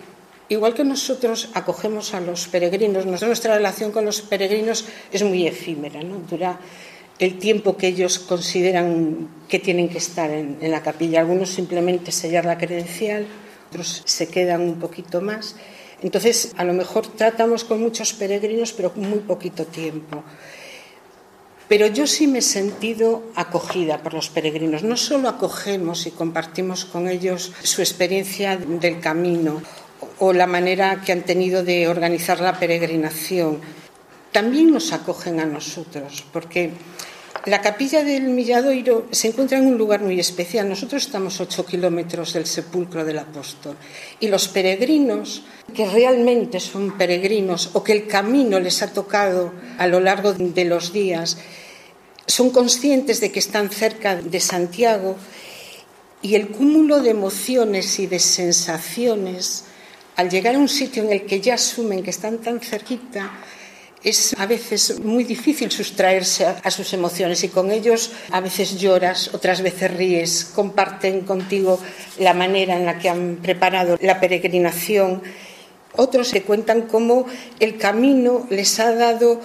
igual 0.48 0.74
que 0.74 0.84
nosotros 0.84 1.48
acogemos 1.54 2.14
a 2.14 2.20
los 2.20 2.48
peregrinos, 2.48 3.06
nuestra 3.06 3.56
relación 3.56 3.92
con 3.92 4.04
los 4.04 4.20
peregrinos 4.22 4.84
es 5.12 5.22
muy 5.22 5.46
efímera, 5.46 6.02
¿no? 6.02 6.18
dura 6.28 6.58
el 7.18 7.38
tiempo 7.38 7.76
que 7.76 7.88
ellos 7.88 8.18
consideran 8.18 9.28
que 9.48 9.58
tienen 9.58 9.88
que 9.88 9.98
estar 9.98 10.30
en, 10.30 10.58
la 10.60 10.82
capilla. 10.82 11.20
Algunos 11.20 11.50
simplemente 11.50 12.10
sellar 12.10 12.44
la 12.44 12.58
credencial, 12.58 13.26
otros 13.68 14.02
se 14.04 14.28
quedan 14.28 14.62
un 14.62 14.78
poquito 14.80 15.20
más. 15.20 15.56
Entonces, 16.02 16.52
a 16.56 16.64
lo 16.64 16.72
mejor 16.72 17.06
tratamos 17.06 17.64
con 17.64 17.80
muchos 17.80 18.12
peregrinos, 18.12 18.72
pero 18.72 18.92
muy 18.96 19.20
poquito 19.20 19.64
tiempo. 19.64 20.24
Pero 21.68 21.86
yo 21.86 22.06
sí 22.06 22.26
me 22.26 22.40
he 22.40 22.42
sentido 22.42 23.22
acogida 23.36 24.02
por 24.02 24.12
los 24.12 24.28
peregrinos. 24.28 24.82
No 24.82 24.96
solo 24.96 25.28
acogemos 25.28 26.06
y 26.06 26.10
compartimos 26.10 26.84
con 26.84 27.08
ellos 27.08 27.52
su 27.62 27.80
experiencia 27.80 28.56
del 28.56 29.00
camino 29.00 29.62
o 30.18 30.32
la 30.32 30.46
manera 30.46 31.02
que 31.04 31.12
han 31.12 31.22
tenido 31.22 31.62
de 31.62 31.88
organizar 31.88 32.40
la 32.40 32.58
peregrinación, 32.58 33.60
también 34.32 34.72
nos 34.72 34.92
acogen 34.92 35.40
a 35.40 35.46
nosotros, 35.46 36.24
porque 36.32 36.72
la 37.46 37.60
capilla 37.60 38.02
del 38.02 38.24
Milladoiro 38.24 39.06
se 39.10 39.28
encuentra 39.28 39.58
en 39.58 39.66
un 39.66 39.76
lugar 39.76 40.00
muy 40.00 40.18
especial. 40.18 40.66
Nosotros 40.66 41.04
estamos 41.04 41.40
ocho 41.40 41.66
kilómetros 41.66 42.32
del 42.32 42.46
sepulcro 42.46 43.04
del 43.04 43.18
apóstol 43.18 43.76
y 44.18 44.28
los 44.28 44.48
peregrinos, 44.48 45.44
que 45.74 45.86
realmente 45.86 46.58
son 46.58 46.96
peregrinos 46.96 47.70
o 47.74 47.84
que 47.84 47.92
el 47.92 48.06
camino 48.06 48.58
les 48.60 48.80
ha 48.82 48.92
tocado 48.92 49.52
a 49.76 49.86
lo 49.86 50.00
largo 50.00 50.32
de 50.32 50.64
los 50.64 50.92
días, 50.92 51.36
son 52.26 52.48
conscientes 52.48 53.20
de 53.20 53.30
que 53.30 53.40
están 53.40 53.68
cerca 53.68 54.16
de 54.16 54.40
Santiago 54.40 55.16
y 56.22 56.36
el 56.36 56.48
cúmulo 56.48 57.00
de 57.00 57.10
emociones 57.10 57.98
y 57.98 58.06
de 58.06 58.18
sensaciones 58.18 59.64
al 60.16 60.30
llegar 60.30 60.54
a 60.54 60.58
un 60.58 60.68
sitio 60.68 61.02
en 61.02 61.12
el 61.12 61.26
que 61.26 61.40
ya 61.40 61.54
asumen 61.54 62.02
que 62.02 62.10
están 62.10 62.38
tan 62.38 62.60
cerquita, 62.60 63.32
es 64.04 64.36
a 64.38 64.46
veces 64.46 65.00
muy 65.00 65.24
difícil 65.24 65.70
sustraerse 65.70 66.44
a, 66.44 66.70
sus 66.70 66.92
emociones 66.92 67.42
y 67.42 67.48
con 67.48 67.70
ellos 67.70 68.12
a 68.30 68.40
veces 68.40 68.78
lloras, 68.78 69.32
otras 69.32 69.62
veces 69.62 69.90
ríes, 69.96 70.44
comparten 70.54 71.22
contigo 71.22 71.80
la 72.18 72.34
manera 72.34 72.76
en 72.76 72.84
la 72.84 72.98
que 72.98 73.08
han 73.08 73.38
preparado 73.42 73.96
la 74.02 74.20
peregrinación. 74.20 75.22
Otros 75.96 76.28
se 76.28 76.42
cuentan 76.42 76.82
cómo 76.82 77.26
el 77.58 77.78
camino 77.78 78.46
les 78.50 78.78
ha 78.78 78.94
dado 78.94 79.40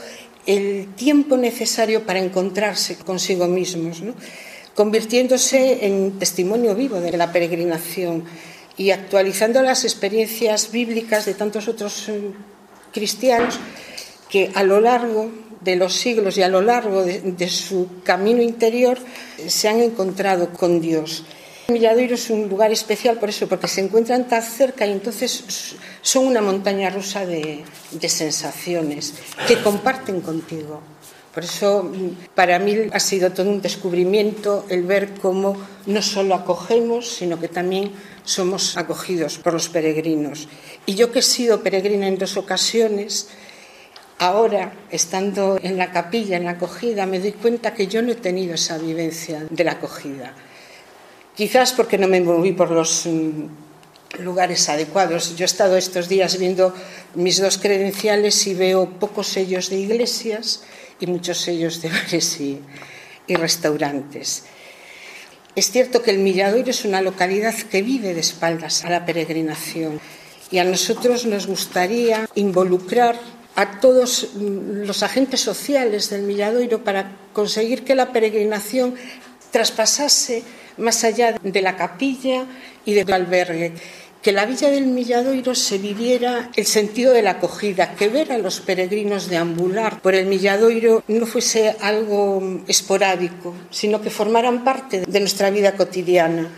el 0.46 0.94
tiempo 0.96 1.38
necesario 1.38 2.06
para 2.06 2.20
encontrarse 2.20 2.98
consigo 2.98 3.48
mismos, 3.48 4.04
convirtiéndose 4.76 5.86
en 5.86 6.20
testimonio 6.20 6.76
vivo 6.76 7.00
de 7.00 7.16
la 7.16 7.32
peregrinación 7.32 8.26
y 8.80 8.92
actualizando 8.92 9.62
las 9.62 9.84
experiencias 9.84 10.72
bíblicas 10.72 11.26
de 11.26 11.34
tantos 11.34 11.68
otros 11.68 12.08
eh, 12.08 12.32
cristianos 12.94 13.60
que 14.30 14.52
a 14.56 14.64
lo 14.64 14.80
largo 14.80 15.30
de 15.60 15.76
los 15.76 15.94
siglos 15.96 16.38
y 16.38 16.44
a 16.44 16.48
lo 16.48 16.62
largo 16.62 17.04
de, 17.04 17.50
su 17.50 18.02
camino 18.06 18.42
interior 18.42 18.98
se 19.48 19.68
han 19.68 19.82
encontrado 19.82 20.54
con 20.54 20.80
Dios. 20.80 21.26
Milladoiro 21.68 22.16
es 22.16 22.30
un 22.30 22.48
lugar 22.48 22.72
especial 22.72 23.20
por 23.20 23.28
eso, 23.28 23.50
porque 23.50 23.68
se 23.68 23.82
encuentran 23.82 24.30
tan 24.30 24.42
cerca 24.42 24.88
y 24.88 24.94
entonces 24.94 25.76
son 26.02 26.28
una 26.28 26.42
montaña 26.42 26.90
rusa 26.90 27.26
de 27.26 27.66
sensaciones 28.08 29.14
que 29.46 29.62
comparten 29.62 30.22
contigo. 30.22 30.82
Por 31.34 31.44
eso 31.44 31.92
para 32.34 32.58
mí 32.58 32.90
ha 32.92 33.00
sido 33.00 33.32
todo 33.32 33.50
un 33.50 33.62
descubrimiento 33.62 34.66
el 34.70 34.84
ver 34.84 35.14
cómo 35.22 35.56
no 35.86 36.02
solo 36.02 36.34
acogemos, 36.34 37.08
sino 37.08 37.40
que 37.40 37.48
también 37.48 37.92
somos 38.24 38.78
acogidos 38.78 39.38
por 39.38 39.54
los 39.54 39.70
peregrinos. 39.70 40.48
Y 40.86 40.96
yo 40.96 41.12
que 41.12 41.20
he 41.20 41.24
sido 41.24 41.62
peregrina 41.62 42.08
en 42.08 42.18
dos 42.18 42.38
ocasiones, 42.38 43.30
Ahora, 44.22 44.74
estando 44.92 45.58
en 45.64 45.78
la 45.78 45.94
capilla, 45.94 46.36
en 46.36 46.44
la 46.44 46.52
acogida, 46.52 47.06
me 47.06 47.22
doy 47.22 47.32
cuenta 47.32 47.74
que 47.74 47.88
yo 47.88 48.02
no 48.02 48.12
he 48.12 48.16
tenido 48.16 48.54
esa 48.56 48.78
vivencia 48.78 49.48
de 49.50 49.64
la 49.64 49.72
acogida. 49.80 50.34
Quizás 51.34 51.72
porque 51.72 51.98
no 51.98 52.10
me 52.10 52.20
moví 52.20 52.52
por 52.52 52.70
los 52.70 53.06
mm, 53.06 53.46
lugares 54.18 54.68
adecuados. 54.70 55.36
Yo 55.36 55.44
he 55.44 55.46
estado 55.46 55.78
estos 55.78 56.10
días 56.10 56.38
viendo 56.38 56.74
mis 57.16 57.40
dos 57.40 57.58
credenciales 57.58 58.48
y 58.48 58.54
veo 58.54 58.90
pocos 59.00 59.28
sellos 59.28 59.70
de 59.70 59.78
iglesias 59.78 60.64
y 61.00 61.08
muchos 61.08 61.38
sellos 61.38 61.82
de 61.82 61.90
bares 61.96 62.40
y, 62.42 62.62
restaurantes. 63.28 64.46
Es 65.56 65.72
cierto 65.72 66.02
que 66.02 66.12
el 66.12 66.18
Milladoiro 66.18 66.72
es 66.72 66.84
una 66.84 67.02
localidad 67.02 67.54
que 67.54 67.84
vive 67.84 68.14
de 68.14 68.22
espaldas 68.22 68.86
a 68.86 68.90
la 68.90 69.06
peregrinación 69.06 70.02
y 70.50 70.58
a 70.58 70.64
nosotros 70.64 71.26
nos 71.26 71.46
gustaría 71.46 72.28
involucrar 72.34 73.20
a 73.56 73.80
todos 73.80 74.30
los 74.36 75.04
agentes 75.04 75.42
sociales 75.42 76.10
del 76.10 76.24
Milladoiro 76.24 76.84
para 76.84 77.12
conseguir 77.34 77.84
que 77.84 77.94
la 77.94 78.12
peregrinación 78.12 78.96
traspasase 79.52 80.44
más 80.78 81.04
allá 81.04 81.36
de 81.42 81.62
la 81.62 81.76
capilla 81.76 82.46
y 82.86 82.94
del 82.94 83.12
albergue 83.12 83.74
que 84.22 84.32
la 84.34 84.46
villa 84.46 84.70
del 84.70 84.88
Milladoiro 84.88 85.56
se 85.56 85.78
viviera 85.78 86.52
el 86.56 86.66
sentido 86.66 87.14
de 87.14 87.22
la 87.22 87.32
acogida, 87.32 87.96
que 87.96 88.10
ver 88.10 88.34
a 88.34 88.38
los 88.38 88.60
peregrinos 88.60 89.30
deambular 89.30 90.02
por 90.02 90.14
el 90.14 90.26
Milladoiro 90.26 91.04
no 91.08 91.26
fuese 91.26 91.76
algo 91.80 92.62
esporádico, 92.68 93.56
sino 93.70 94.02
que 94.02 94.10
formaran 94.10 94.64
parte 94.64 95.06
de 95.08 95.20
nuestra 95.20 95.50
vida 95.50 95.76
cotidiana. 95.76 96.50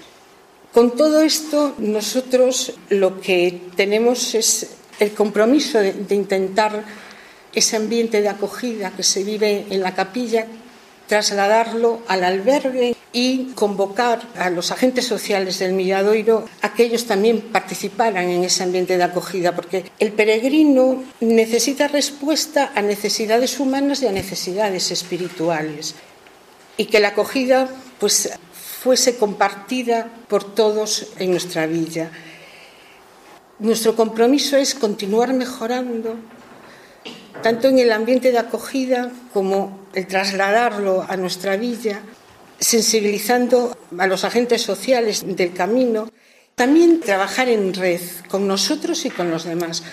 Con 0.73 0.95
todo 0.95 1.21
esto, 1.21 1.75
nosotros 1.77 2.73
lo 2.89 3.21
que 3.21 3.61
tenemos 3.75 4.33
es 4.33 4.71
el 4.99 5.11
compromiso 5.11 5.79
de, 5.79 6.15
intentar 6.15 6.83
ese 7.53 7.75
ambiente 7.75 8.21
de 8.21 8.29
acogida 8.29 8.91
que 8.91 9.03
se 9.03 9.23
vive 9.23 9.65
en 9.69 9.81
la 9.81 9.93
capilla, 9.93 10.47
trasladarlo 11.11 11.99
al 12.07 12.23
albergue 12.23 12.95
y 13.11 13.47
convocar 13.47 14.21
a 14.37 14.49
los 14.49 14.71
agentes 14.71 15.05
sociales 15.05 15.59
del 15.59 15.73
Milladoiro 15.73 16.45
a 16.61 16.73
que 16.73 16.83
ellos 16.83 17.05
también 17.05 17.41
participaran 17.51 18.29
en 18.29 18.45
ese 18.45 18.63
ambiente 18.63 18.95
de 18.95 19.03
acogida, 19.03 19.53
porque 19.53 19.91
el 19.99 20.13
peregrino 20.13 21.03
necesita 21.19 21.89
respuesta 21.89 22.71
a 22.75 22.81
necesidades 22.81 23.59
humanas 23.59 24.01
y 24.01 24.07
a 24.07 24.13
necesidades 24.13 24.89
espirituales, 24.89 25.95
y 26.77 26.85
que 26.85 27.01
la 27.01 27.09
acogida 27.09 27.67
pues 27.99 28.31
fuese 28.79 29.17
compartida 29.17 30.09
por 30.29 30.55
todos 30.55 31.07
en 31.19 31.31
nuestra 31.31 31.67
villa. 31.67 32.09
Nuestro 33.59 33.97
compromiso 33.97 34.55
es 34.55 34.75
continuar 34.75 35.33
mejorando 35.33 36.15
tanto 37.43 37.67
en 37.67 37.79
el 37.79 37.91
ambiente 37.91 38.31
de 38.31 38.39
acogida 38.39 39.11
como 39.33 39.80
trasladarlo 40.07 41.05
a 41.07 41.17
nuestra 41.17 41.57
villa 41.57 42.01
sensibilizando 42.61 43.75
a 43.97 44.07
los 44.07 44.23
agentes 44.23 44.61
sociales 44.61 45.23
del 45.25 45.51
camino, 45.51 46.09
también 46.55 47.01
trabajar 47.01 47.49
en 47.49 47.73
red 47.73 47.99
con 48.29 48.47
nosotros 48.47 49.03
y 49.05 49.09
con 49.09 49.31
los 49.31 49.45
demás. 49.45 49.83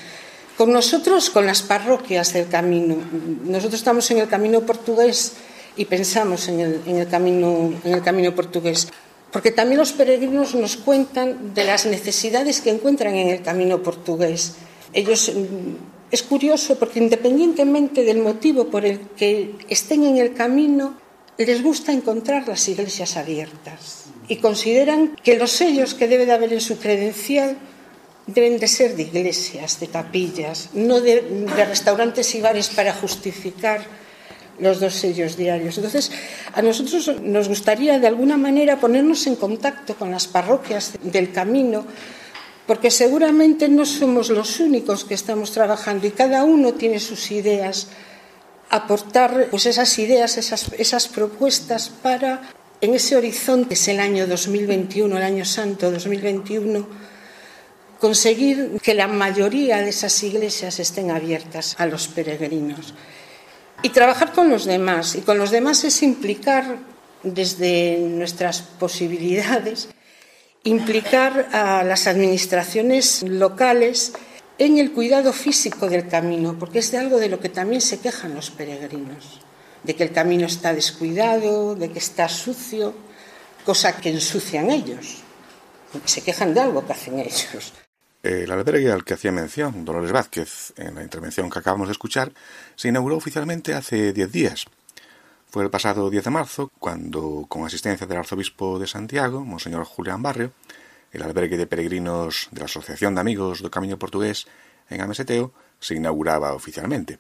Con 0.57 0.73
nosotros, 0.73 1.31
con 1.31 1.47
las 1.47 1.63
parroquias 1.63 2.33
del 2.35 2.49
camino. 2.49 2.97
Nosotros 3.45 3.81
estamos 3.81 4.11
en 4.11 4.19
el 4.19 4.29
camino 4.29 4.61
portugués 4.61 5.33
y 5.77 5.87
pensamos 5.87 6.49
en 6.49 6.61
el, 6.61 6.83
en 6.85 6.97
el, 6.97 7.09
camino, 7.09 7.73
en 7.83 7.95
el 7.95 8.03
camino 8.03 8.35
portugués. 8.35 8.89
Porque 9.33 9.51
también 9.51 9.79
los 9.79 9.93
peregrinos 9.93 10.55
nos 10.55 10.77
cuentan 10.77 11.55
de 11.55 11.65
las 11.65 11.87
necesidades 11.87 12.61
que 12.61 12.71
encuentran 12.71 13.15
en 13.15 13.29
el 13.29 13.43
camino 13.43 13.83
portugués. 13.83 14.55
Ellos 14.93 15.33
mm, 15.35 15.98
es 16.11 16.23
curioso 16.23 16.79
porque 16.79 16.99
independientemente 16.99 18.05
del 18.05 18.19
motivo 18.19 18.69
por 18.69 18.85
el 18.85 19.01
que 19.17 19.55
estén 19.69 20.05
en 20.05 20.17
el 20.19 20.35
camino, 20.35 20.97
les 21.37 21.63
gusta 21.63 21.93
encontrar 21.93 22.49
las 22.49 22.69
iglesias 22.69 23.17
abiertas 23.17 24.07
y 24.27 24.37
consideran 24.37 25.17
que 25.23 25.37
los 25.37 25.53
sellos 25.53 25.95
que 25.95 26.09
debe 26.09 26.27
de 26.27 26.33
haber 26.33 26.53
en 26.53 26.61
su 26.61 26.79
credencial 26.79 27.57
deben 28.27 28.59
de 28.59 28.69
ser 28.69 28.97
de 28.97 29.05
iglesias, 29.05 29.81
de 29.81 29.89
capillas, 29.89 30.71
no 30.75 31.01
de, 31.01 31.23
de 31.23 31.65
restaurantes 31.65 32.35
y 32.35 32.41
bares 32.41 32.69
para 32.69 32.93
justificar 32.93 33.87
los 34.59 34.81
dos 34.81 34.95
sellos 34.95 35.37
diarios. 35.37 35.79
Entonces, 35.79 36.11
a 36.53 36.61
nosotros 36.63 37.21
nos 37.23 37.49
gustaría 37.49 37.99
de 37.99 38.07
alguna 38.07 38.37
manera 38.37 38.81
ponernos 38.81 39.27
en 39.27 39.37
contacto 39.37 39.95
con 39.97 40.11
las 40.11 40.27
parroquias 40.27 40.95
del 41.03 41.33
camino, 41.33 41.87
porque 42.69 42.91
seguramente 42.91 43.67
no 43.67 43.87
somos 43.87 44.29
los 44.29 44.61
únicos 44.61 45.07
que 45.07 45.15
estamos 45.15 45.53
trabajando 45.53 46.07
y 46.07 46.11
cada 46.11 46.45
uno 46.45 46.75
tiene 46.75 47.01
sus 47.01 47.31
ideas 47.31 47.89
aportar 48.69 49.49
pues 49.51 49.65
esas 49.65 49.99
ideas, 49.99 50.37
esas, 50.37 50.71
esas 50.77 51.09
propuestas 51.09 51.89
para, 51.89 52.43
en 52.83 52.95
ese 52.95 53.17
horizonte, 53.17 53.73
es 53.73 53.89
el 53.89 54.01
año 54.01 54.27
2021, 54.27 55.17
el 55.17 55.23
año 55.23 55.47
santo 55.47 55.91
2021, 55.91 56.87
conseguir 57.99 58.79
que 58.83 58.93
la 58.93 59.09
mayoría 59.09 59.79
de 59.79 59.89
esas 59.89 60.23
iglesias 60.23 60.79
estén 60.79 61.11
abiertas 61.11 61.75
a 61.79 61.87
los 61.87 62.07
peregrinos. 62.09 62.93
Y 63.83 63.89
trabajar 63.89 64.33
con 64.33 64.51
los 64.51 64.67
demás. 64.67 65.15
Y 65.15 65.23
con 65.23 65.39
los 65.39 65.51
demás 65.51 65.85
es 65.85 66.03
implicar, 66.03 66.77
desde 67.23 67.99
nuestras 67.99 68.61
posibilidades, 68.61 69.89
implicar 70.69 71.49
a 71.53 71.83
las 71.83 72.07
administraciones 72.07 73.23
locales 73.23 74.13
en 74.59 74.79
el 74.79 74.93
cuidado 74.93 75.33
físico 75.33 75.89
del 75.89 76.09
camino, 76.09 76.59
porque 76.59 76.81
es 76.81 76.91
de 76.91 76.99
algo 76.99 77.19
de 77.19 77.29
lo 77.29 77.41
que 77.41 77.49
también 77.49 77.81
se 77.81 78.01
quejan 78.01 78.35
los 78.35 78.51
peregrinos, 78.51 79.41
de 79.83 79.95
que 79.95 80.05
el 80.05 80.13
camino 80.13 80.47
está 80.47 80.75
descuidado, 80.75 81.75
de 81.75 81.91
que 81.91 81.99
está 81.99 82.29
sucio, 82.29 82.95
cosa 83.65 83.97
que 83.97 84.11
ensucian 84.11 84.71
ellos, 84.71 85.23
se 86.05 86.23
quejan 86.23 86.55
de 86.55 86.61
algo 86.61 86.87
que 86.87 86.93
hacen 86.93 87.19
ellos. 87.19 87.73
El 88.23 88.51
albergue 88.51 88.91
al 88.91 89.05
que 89.05 89.15
hacía 89.15 89.31
mención 89.31 89.85
Dolores 89.85 90.11
Vázquez 90.11 90.73
en 90.77 90.97
la 90.97 91.03
intervención 91.03 91.49
que 91.49 91.61
acabamos 91.61 91.89
de 91.89 91.93
escuchar 91.93 92.33
se 92.75 92.89
inauguró 92.89 93.17
oficialmente 93.17 93.75
hace 93.75 94.13
10 94.13 94.33
días. 94.33 94.67
Fue 95.51 95.65
el 95.65 95.71
pasado 95.71 96.11
10 96.11 96.25
de 96.25 96.31
marzo 96.31 96.71
cuando, 96.79 97.47
con 97.49 97.65
asistencia 97.65 98.07
del 98.07 98.19
arzobispo 98.19 98.79
de 98.79 98.87
Santiago, 98.87 99.47
Monseñor 99.47 99.85
Julián 99.85 100.23
Barrio, 100.23 100.53
el 101.11 101.23
albergue 101.23 101.57
de 101.57 101.67
peregrinos 101.67 102.49
de 102.51 102.61
la 102.61 102.67
Asociación 102.67 103.15
de 103.15 103.23
Amigos 103.23 103.65
do 103.65 103.73
Camino 103.73 103.97
Portugués 103.97 104.45
en 104.93 105.01
Ameseteo 105.01 105.57
se 105.81 105.95
inauguraba 105.97 106.53
oficialmente. 106.53 107.19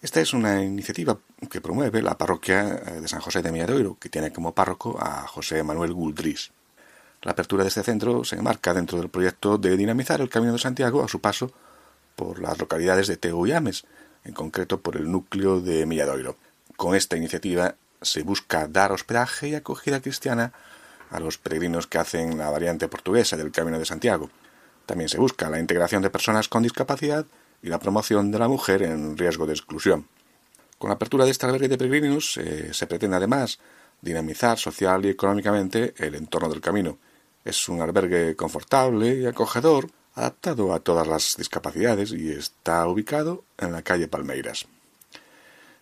Esta 0.00 0.22
es 0.22 0.32
una 0.32 0.64
iniciativa 0.64 1.18
que 1.50 1.60
promueve 1.60 2.00
la 2.00 2.16
parroquia 2.16 2.72
eh, 2.72 3.00
de 3.02 3.08
San 3.08 3.20
José 3.20 3.42
de 3.42 3.52
Milladoiro, 3.52 3.98
que 4.00 4.08
tiene 4.08 4.32
como 4.32 4.54
párroco 4.54 4.96
a 4.98 5.28
José 5.28 5.62
Manuel 5.62 5.92
Guldris. 5.92 6.52
La 7.20 7.32
apertura 7.32 7.64
de 7.64 7.68
este 7.68 7.82
centro 7.82 8.24
se 8.24 8.36
enmarca 8.36 8.72
dentro 8.72 8.96
del 8.96 9.10
proyecto 9.10 9.58
de 9.58 9.76
dinamizar 9.76 10.22
el 10.22 10.30
Camino 10.30 10.54
de 10.54 10.58
Santiago 10.58 11.04
a 11.04 11.08
su 11.08 11.20
paso 11.20 11.52
por 12.16 12.40
las 12.40 12.58
localidades 12.58 13.08
de 13.08 13.18
Teo 13.18 13.46
y 13.46 13.52
Ames, 13.52 13.84
en 14.24 14.32
concreto 14.32 14.80
por 14.80 14.96
el 14.96 15.12
núcleo 15.12 15.60
de 15.60 15.84
Milladoiro. 15.84 16.36
Con 16.78 16.94
esta 16.94 17.16
iniciativa 17.16 17.74
se 18.00 18.22
busca 18.22 18.68
dar 18.68 18.92
hospedaje 18.92 19.48
y 19.48 19.56
acogida 19.56 20.00
cristiana 20.00 20.52
a 21.10 21.18
los 21.18 21.36
peregrinos 21.36 21.88
que 21.88 21.98
hacen 21.98 22.38
la 22.38 22.50
variante 22.50 22.86
portuguesa 22.86 23.36
del 23.36 23.50
Camino 23.50 23.80
de 23.80 23.84
Santiago. 23.84 24.30
También 24.86 25.08
se 25.08 25.18
busca 25.18 25.50
la 25.50 25.58
integración 25.58 26.02
de 26.02 26.10
personas 26.10 26.48
con 26.48 26.62
discapacidad 26.62 27.26
y 27.64 27.68
la 27.68 27.80
promoción 27.80 28.30
de 28.30 28.38
la 28.38 28.46
mujer 28.46 28.84
en 28.84 29.18
riesgo 29.18 29.44
de 29.44 29.54
exclusión. 29.54 30.06
Con 30.78 30.90
la 30.90 30.94
apertura 30.94 31.24
de 31.24 31.32
este 31.32 31.46
albergue 31.46 31.66
de 31.66 31.78
peregrinos 31.78 32.36
eh, 32.36 32.72
se 32.72 32.86
pretende 32.86 33.16
además 33.16 33.58
dinamizar 34.00 34.56
social 34.56 35.04
y 35.04 35.08
económicamente 35.08 35.94
el 35.96 36.14
entorno 36.14 36.48
del 36.48 36.60
camino. 36.60 36.96
Es 37.44 37.68
un 37.68 37.80
albergue 37.80 38.36
confortable 38.36 39.16
y 39.16 39.26
acogedor, 39.26 39.90
adaptado 40.14 40.72
a 40.72 40.78
todas 40.78 41.08
las 41.08 41.34
discapacidades 41.36 42.12
y 42.12 42.30
está 42.30 42.86
ubicado 42.86 43.42
en 43.58 43.72
la 43.72 43.82
calle 43.82 44.06
Palmeiras. 44.06 44.68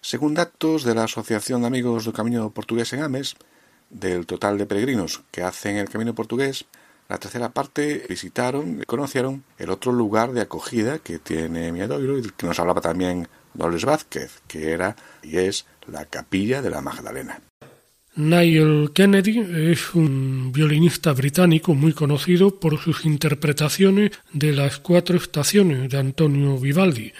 Según 0.06 0.34
datos 0.34 0.84
de 0.84 0.94
la 0.94 1.02
Asociación 1.02 1.62
de 1.62 1.66
Amigos 1.66 2.04
del 2.04 2.14
Camino 2.14 2.50
Portugués 2.50 2.92
en 2.92 3.02
Ames, 3.02 3.34
del 3.90 4.24
total 4.24 4.56
de 4.56 4.64
peregrinos 4.64 5.22
que 5.32 5.42
hacen 5.42 5.78
el 5.78 5.88
camino 5.88 6.14
portugués, 6.14 6.66
la 7.08 7.18
tercera 7.18 7.48
parte 7.48 8.06
visitaron 8.08 8.78
y 8.80 8.84
conocieron 8.84 9.42
el 9.58 9.68
otro 9.68 9.90
lugar 9.90 10.30
de 10.30 10.42
acogida 10.42 11.00
que 11.00 11.18
tiene 11.18 11.72
Miadoiro 11.72 12.18
y 12.18 12.22
que 12.22 12.46
nos 12.46 12.60
hablaba 12.60 12.80
también 12.80 13.26
Dolores 13.52 13.84
Vázquez, 13.84 14.42
que 14.46 14.70
era 14.70 14.94
y 15.24 15.38
es 15.38 15.66
la 15.88 16.04
capilla 16.04 16.62
de 16.62 16.70
la 16.70 16.80
Magdalena. 16.82 17.40
Nigel 18.14 18.92
Kennedy 18.94 19.40
es 19.72 19.92
un 19.92 20.52
violinista 20.52 21.14
británico 21.14 21.74
muy 21.74 21.92
conocido 21.92 22.60
por 22.60 22.78
sus 22.78 23.04
interpretaciones 23.04 24.12
de 24.32 24.52
las 24.52 24.78
cuatro 24.78 25.16
estaciones 25.16 25.90
de 25.90 25.98
Antonio 25.98 26.56
Vivaldi, 26.58 27.12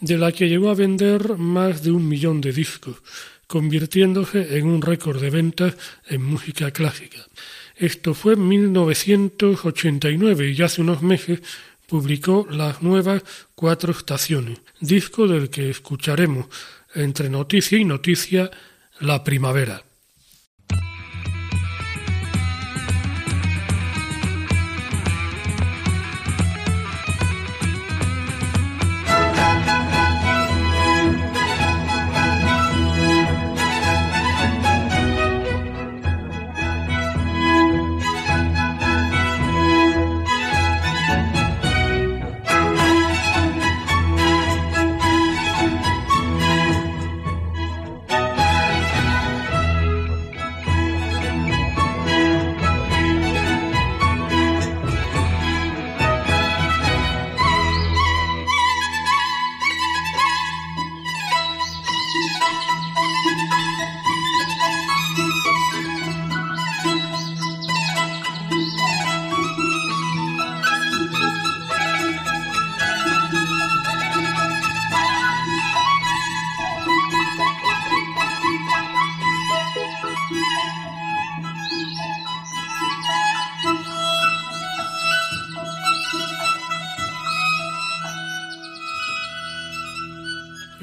de 0.00 0.18
la 0.18 0.32
que 0.32 0.48
llegó 0.48 0.70
a 0.70 0.74
vender 0.74 1.38
más 1.38 1.82
de 1.82 1.90
un 1.90 2.08
millón 2.08 2.40
de 2.40 2.52
discos 2.52 2.96
convirtiéndose 3.46 4.58
en 4.58 4.66
un 4.66 4.82
récord 4.82 5.20
de 5.20 5.30
ventas 5.30 5.76
en 6.08 6.24
música 6.24 6.72
clásica. 6.72 7.24
Esto 7.76 8.12
fue 8.14 8.34
en 8.34 8.48
1989 8.48 10.50
y 10.50 10.60
hace 10.62 10.80
unos 10.80 11.02
meses 11.02 11.40
publicó 11.86 12.48
las 12.50 12.82
nuevas 12.82 13.22
Cuatro 13.54 13.92
Estaciones, 13.92 14.58
disco 14.80 15.28
del 15.28 15.50
que 15.50 15.70
escucharemos 15.70 16.46
entre 16.94 17.30
noticia 17.30 17.78
y 17.78 17.84
noticia 17.84 18.50
la 19.00 19.22
primavera. 19.22 19.85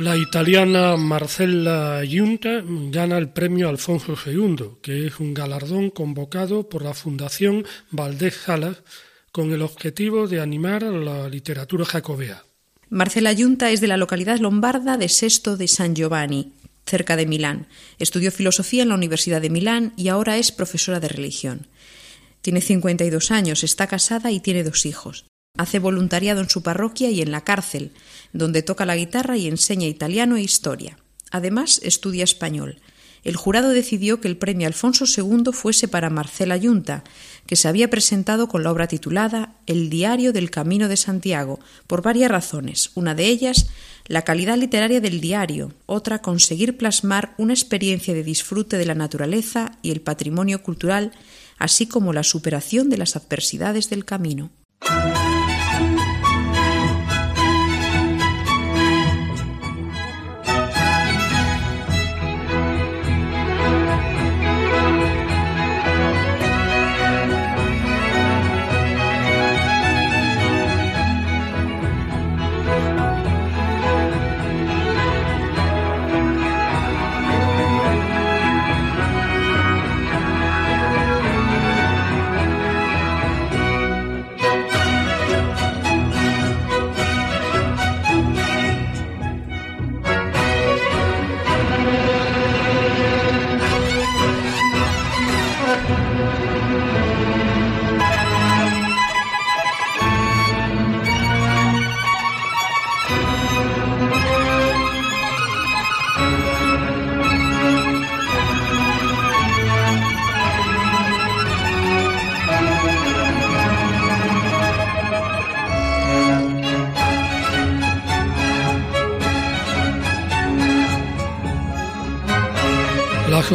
La 0.03 0.17
italiana 0.17 0.97
Marcella 0.97 2.03
Giunta 2.03 2.61
gana 2.65 3.17
el 3.17 3.29
premio 3.29 3.69
Alfonso 3.69 4.15
II, 4.25 4.79
que 4.81 5.07
es 5.07 5.21
un 5.21 5.33
galardón 5.33 5.91
convocado 5.91 6.67
por 6.67 6.83
la 6.83 6.93
Fundación 6.93 7.65
Valdés 7.89 8.35
Salas 8.35 8.83
con 9.31 9.53
el 9.53 9.61
objetivo 9.61 10.27
de 10.27 10.41
animar 10.41 10.83
la 10.83 11.29
literatura 11.29 11.85
jacobea. 11.85 12.43
Marcella 12.89 13.33
Giunta 13.33 13.71
es 13.71 13.79
de 13.79 13.87
la 13.87 13.95
localidad 13.95 14.39
lombarda 14.39 14.97
de 14.97 15.07
Sesto 15.07 15.55
de 15.55 15.69
San 15.69 15.95
Giovanni, 15.95 16.51
cerca 16.85 17.15
de 17.15 17.25
Milán. 17.25 17.67
Estudió 17.97 18.29
filosofía 18.29 18.83
en 18.83 18.89
la 18.89 18.95
Universidad 18.95 19.39
de 19.39 19.49
Milán 19.49 19.93
y 19.95 20.09
ahora 20.09 20.35
es 20.35 20.51
profesora 20.51 20.99
de 20.99 21.07
religión. 21.07 21.67
Tiene 22.41 22.59
52 22.59 23.31
años, 23.31 23.63
está 23.63 23.87
casada 23.87 24.31
y 24.31 24.41
tiene 24.41 24.65
dos 24.65 24.85
hijos. 24.85 25.27
Hace 25.55 25.77
voluntariado 25.77 26.41
en 26.41 26.49
su 26.49 26.63
parroquia 26.63 27.11
y 27.11 27.21
en 27.21 27.29
la 27.29 27.43
cárcel, 27.43 27.91
donde 28.31 28.63
toca 28.63 28.87
la 28.87 28.95
guitarra 28.95 29.37
y 29.37 29.47
enseña 29.47 29.85
italiano 29.85 30.35
e 30.35 30.41
historia. 30.41 30.97
Además, 31.29 31.79
estudia 31.83 32.23
español. 32.23 32.81
El 33.23 33.35
jurado 33.35 33.69
decidió 33.69 34.19
que 34.19 34.27
el 34.27 34.35
premio 34.35 34.65
Alfonso 34.65 35.05
II 35.05 35.53
fuese 35.53 35.87
para 35.87 36.09
Marcela 36.09 36.57
Yunta, 36.57 37.03
que 37.45 37.55
se 37.55 37.67
había 37.67 37.91
presentado 37.91 38.47
con 38.47 38.63
la 38.63 38.71
obra 38.71 38.87
titulada 38.87 39.53
El 39.67 39.91
diario 39.91 40.33
del 40.33 40.49
Camino 40.49 40.87
de 40.87 40.97
Santiago, 40.97 41.59
por 41.85 42.01
varias 42.01 42.31
razones. 42.31 42.89
Una 42.95 43.13
de 43.13 43.27
ellas, 43.27 43.67
la 44.07 44.23
calidad 44.23 44.57
literaria 44.57 45.01
del 45.01 45.21
diario, 45.21 45.71
otra, 45.85 46.23
conseguir 46.23 46.77
plasmar 46.77 47.35
una 47.37 47.53
experiencia 47.53 48.15
de 48.15 48.23
disfrute 48.23 48.79
de 48.79 48.87
la 48.87 48.95
naturaleza 48.95 49.77
y 49.83 49.91
el 49.91 50.01
patrimonio 50.01 50.63
cultural, 50.63 51.11
así 51.59 51.85
como 51.85 52.11
la 52.11 52.23
superación 52.23 52.89
de 52.89 52.97
las 52.97 53.15
adversidades 53.15 53.91
del 53.91 54.03
camino. 54.03 54.49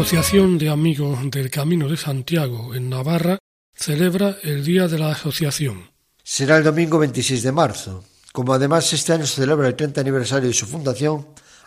Asociación 0.09 0.57
de 0.57 0.71
Amigos 0.71 1.19
del 1.31 1.51
Camino 1.51 1.87
de 1.87 1.99
Santiago 1.99 2.75
en 2.75 2.89
Navarra 2.89 3.37
celebra 3.75 4.39
el 4.43 4.65
Día 4.65 4.89
de 4.89 4.99
la 4.99 5.11
Asociación. 5.11 5.91
Será 6.25 6.57
el 6.57 6.65
domingo 6.65 6.99
26 6.99 7.43
de 7.43 7.53
marzo. 7.53 8.05
Como 8.33 8.55
además 8.55 8.91
este 8.95 9.13
año 9.13 9.27
se 9.27 9.43
celebra 9.43 9.69
el 9.69 9.77
30 9.77 10.01
aniversario 10.01 10.49
de 10.49 10.55
su 10.55 10.65
fundación, 10.65 11.27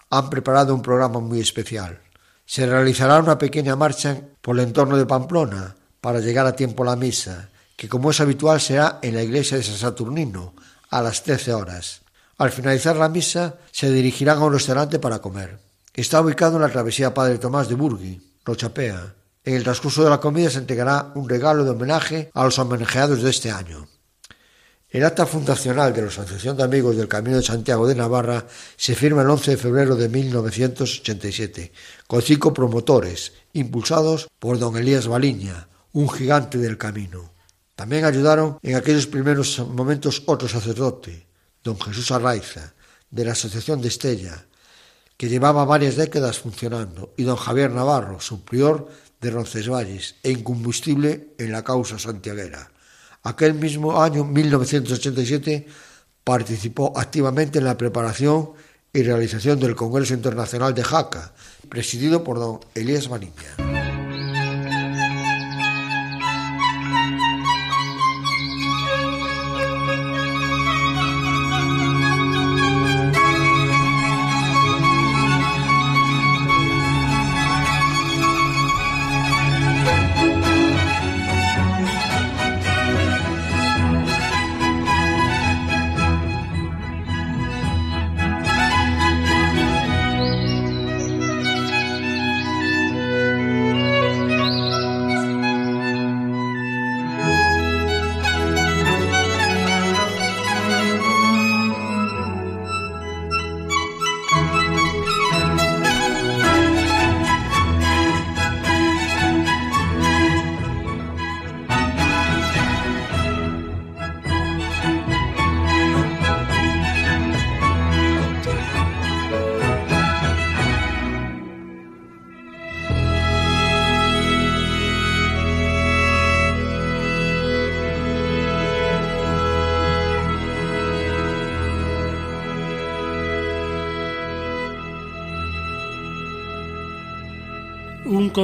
han 0.09 0.31
preparado 0.31 0.73
un 0.73 0.81
programa 0.81 1.19
muy 1.19 1.39
especial. 1.39 2.01
Se 2.43 2.65
realizará 2.65 3.19
una 3.19 3.37
pequeña 3.37 3.75
marcha 3.75 4.19
por 4.41 4.57
el 4.57 4.65
entorno 4.65 4.97
de 4.97 5.05
Pamplona 5.05 5.75
para 6.01 6.19
llegar 6.19 6.47
a 6.47 6.55
tiempo 6.55 6.81
a 6.81 6.87
la 6.87 6.95
misa, 6.95 7.51
que 7.77 7.87
como 7.87 8.09
es 8.09 8.21
habitual 8.21 8.59
será 8.59 8.97
en 9.03 9.13
la 9.13 9.21
iglesia 9.21 9.57
de 9.57 9.63
San 9.63 9.77
Saturnino 9.77 10.55
a 10.89 11.03
las 11.03 11.21
13 11.21 11.53
horas. 11.53 12.01
Al 12.39 12.49
finalizar 12.49 12.95
la 12.95 13.07
misa 13.07 13.59
se 13.71 13.91
dirigirán 13.91 14.39
a 14.39 14.45
un 14.45 14.53
restaurante 14.53 14.97
para 14.97 15.19
comer. 15.19 15.59
Está 15.93 16.19
ubicado 16.21 16.55
en 16.55 16.63
la 16.63 16.69
travesía 16.69 17.13
Padre 17.13 17.37
Tomás 17.37 17.69
de 17.69 17.75
Burgui, 17.75 18.30
Rochapea. 18.45 19.15
En 19.43 19.55
el 19.55 19.63
transcurso 19.63 20.03
de 20.03 20.09
la 20.09 20.19
comida 20.19 20.49
se 20.49 20.59
entregará 20.59 21.11
un 21.15 21.27
regalo 21.27 21.63
de 21.63 21.71
homenaje 21.71 22.29
a 22.33 22.43
los 22.43 22.59
homenajeados 22.59 23.21
de 23.21 23.29
este 23.29 23.51
año. 23.51 23.87
El 24.89 25.05
acta 25.05 25.25
fundacional 25.25 25.93
de 25.93 26.01
la 26.01 26.09
Asociación 26.09 26.57
de 26.57 26.63
Amigos 26.63 26.97
del 26.97 27.07
Camino 27.07 27.37
de 27.37 27.43
Santiago 27.43 27.87
de 27.87 27.95
Navarra 27.95 28.45
se 28.75 28.93
firma 28.93 29.21
el 29.21 29.29
11 29.29 29.51
de 29.51 29.57
febrero 29.57 29.95
de 29.95 30.09
1987, 30.09 31.71
con 32.07 32.21
cinco 32.21 32.53
promotores, 32.53 33.31
impulsados 33.53 34.27
por 34.37 34.59
don 34.59 34.75
Elías 34.75 35.07
Baliña, 35.07 35.69
un 35.93 36.09
gigante 36.09 36.57
del 36.57 36.77
camino. 36.77 37.31
También 37.75 38.03
ayudaron 38.03 38.59
en 38.61 38.75
aquellos 38.75 39.07
primeros 39.07 39.59
momentos 39.59 40.23
otro 40.25 40.49
sacerdote, 40.49 41.25
don 41.63 41.79
Jesús 41.79 42.11
Arraiza, 42.11 42.73
de 43.09 43.25
la 43.25 43.31
Asociación 43.31 43.81
de 43.81 43.87
Estella, 43.87 44.45
que 45.21 45.29
llevaba 45.29 45.65
varias 45.65 45.97
décadas 45.97 46.39
funcionando, 46.39 47.13
y 47.15 47.21
don 47.21 47.35
Javier 47.35 47.69
Navarro, 47.69 48.19
su 48.19 48.43
prior 48.43 48.89
de 49.21 49.29
Roncesvalles 49.29 50.15
e 50.23 50.31
incombustible 50.31 51.35
en 51.37 51.51
la 51.51 51.63
causa 51.63 51.99
santiaguera. 51.99 52.71
Aquel 53.21 53.53
mismo 53.53 54.01
año, 54.01 54.23
1987, 54.23 55.67
participó 56.23 56.97
activamente 56.97 57.59
en 57.59 57.65
la 57.65 57.77
preparación 57.77 58.53
y 58.91 59.03
realización 59.03 59.59
del 59.59 59.75
Congreso 59.75 60.15
Internacional 60.15 60.73
de 60.73 60.83
Jaca, 60.83 61.33
presidido 61.69 62.23
por 62.23 62.39
don 62.39 62.59
Elías 62.73 63.07
Mariña. 63.07 63.70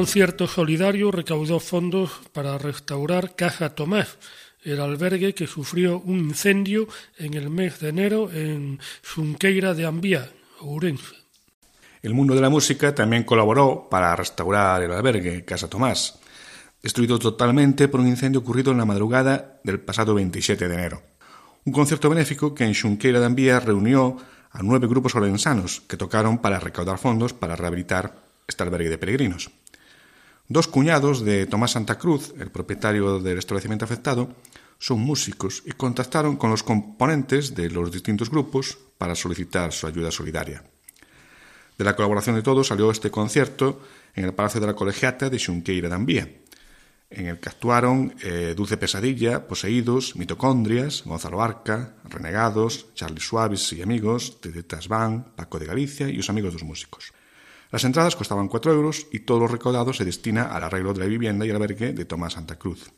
Concierto 0.08 0.48
solidario 0.48 1.12
recaudó 1.12 1.60
fondos 1.60 2.12
para 2.32 2.58
restaurar 2.58 3.36
Caja 3.36 3.76
Tomás, 3.76 4.18
el 4.64 4.80
albergue 4.80 5.34
que 5.34 5.48
sufrió 5.48 6.00
un 6.00 6.20
incendio 6.20 6.88
en 7.18 7.34
el 7.34 7.50
mes 7.50 7.82
de 7.82 7.90
enero 7.90 8.32
en 8.32 8.80
Xunqueira 9.04 9.74
de 9.74 9.86
Ambía, 9.86 10.32
Ourense. 10.62 11.14
El 12.02 12.14
mundo 12.14 12.36
de 12.36 12.40
la 12.40 12.50
música 12.50 12.96
también 12.96 13.26
colaboró 13.26 13.90
para 13.92 14.16
restaurar 14.16 14.82
el 14.82 14.94
albergue 14.94 15.44
Casa 15.44 15.70
Tomás, 15.70 16.18
destruido 16.82 17.20
totalmente 17.20 17.90
por 17.90 18.00
un 18.00 18.08
incendio 18.08 18.40
ocurrido 18.40 18.72
en 18.72 18.78
la 18.78 18.86
madrugada 18.86 19.60
del 19.66 19.82
pasado 19.82 20.14
27 20.14 20.70
de 20.70 20.74
enero. 20.74 21.04
Un 21.66 21.74
concierto 21.74 22.10
benéfico 22.10 22.56
que 22.56 22.64
en 22.64 22.74
Xunqueira 22.74 23.20
de 23.20 23.26
Ambía 23.26 23.60
reunió 23.60 24.16
a 24.52 24.64
nueve 24.64 24.88
grupos 24.88 25.16
olensanos 25.16 25.82
que 25.82 25.98
tocaron 25.98 26.38
para 26.38 26.62
recaudar 26.62 26.98
fondos 26.98 27.34
para 27.34 27.58
rehabilitar 27.58 28.16
este 28.48 28.64
albergue 28.64 28.90
de 28.90 28.98
peregrinos. 28.98 29.52
Dos 30.50 30.70
cuñados 30.70 31.26
de 31.26 31.46
Tomás 31.46 31.72
Santa 31.72 31.98
Cruz, 31.98 32.34
el 32.40 32.52
propietario 32.52 33.20
del 33.20 33.38
establecimiento 33.38 33.84
afectado, 33.84 34.30
son 34.80 35.02
músicos 35.02 35.62
y 35.66 35.72
contactaron 35.72 36.38
con 36.38 36.52
los 36.52 36.64
componentes 36.64 37.54
de 37.54 37.70
los 37.70 37.92
distintos 37.92 38.30
grupos 38.30 38.78
para 38.98 39.16
solicitar 39.16 39.74
su 39.74 39.88
ayuda 39.88 40.10
solidaria. 40.10 40.64
De 41.78 41.84
la 41.84 41.98
colaboración 41.98 42.36
de 42.36 42.44
todos 42.44 42.68
salió 42.68 42.90
este 42.90 43.12
concierto 43.12 43.82
en 44.16 44.24
el 44.24 44.34
Palacio 44.34 44.62
de 44.62 44.68
la 44.68 44.74
Colegiata 44.74 45.30
de 45.30 45.38
Xunqueira 45.38 45.90
de 45.90 46.48
en 47.10 47.26
el 47.28 47.40
que 47.40 47.50
actuaron 47.50 48.16
eh, 48.24 48.54
Dulce 48.56 48.78
Pesadilla, 48.78 49.48
Poseídos, 49.48 50.16
Mitocondrias, 50.16 51.04
Gonzalo 51.06 51.42
Arca, 51.42 51.96
Renegados, 52.06 52.94
Charlie 52.96 53.22
Suaves 53.22 53.72
y 53.74 53.82
amigos, 53.82 54.40
Tede 54.42 54.64
Tasbán, 54.64 55.34
Paco 55.36 55.60
de 55.60 55.66
Galicia 55.66 56.08
y 56.10 56.14
los 56.14 56.30
amigos 56.30 56.54
dos 56.54 56.64
músicos. 56.64 57.14
Las 57.78 57.84
entradas 57.84 58.16
costaban 58.16 58.48
4 58.48 58.74
euros 58.74 59.06
y 59.12 59.20
todo 59.20 59.38
lo 59.38 59.48
recaudado 59.48 59.94
se 59.94 60.04
destina 60.04 60.46
al 60.46 60.64
arreglo 60.64 60.94
de 60.94 61.00
la 61.02 61.06
vivienda 61.06 61.46
y 61.46 61.52
albergue 61.52 61.94
de 61.94 62.06
Tomás 62.06 62.34
Santa 62.34 62.58
Cruz. 62.58 62.90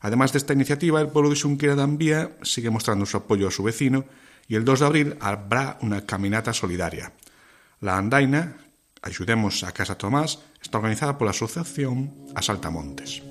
Además 0.00 0.30
de 0.30 0.38
esta 0.38 0.52
iniciativa, 0.52 1.00
el 1.00 1.08
pueblo 1.08 1.28
de 1.28 1.34
Xunqueira 1.34 1.74
de 1.74 1.82
Ambía 1.82 2.36
sigue 2.42 2.70
mostrando 2.70 3.04
su 3.04 3.16
apoyo 3.16 3.48
a 3.48 3.50
su 3.50 3.64
vecino 3.64 4.04
y 4.46 4.54
el 4.54 4.64
2 4.64 4.78
de 4.78 4.86
abril 4.86 5.16
habrá 5.18 5.76
una 5.82 6.06
caminata 6.06 6.52
solidaria. 6.52 7.14
La 7.80 7.98
andaina, 7.98 8.58
Ayudemos 9.02 9.64
a 9.64 9.72
Casa 9.72 9.98
Tomás, 9.98 10.38
está 10.62 10.78
organizada 10.78 11.18
por 11.18 11.24
la 11.24 11.32
Asociación 11.32 12.14
Asaltamontes. 12.36 13.25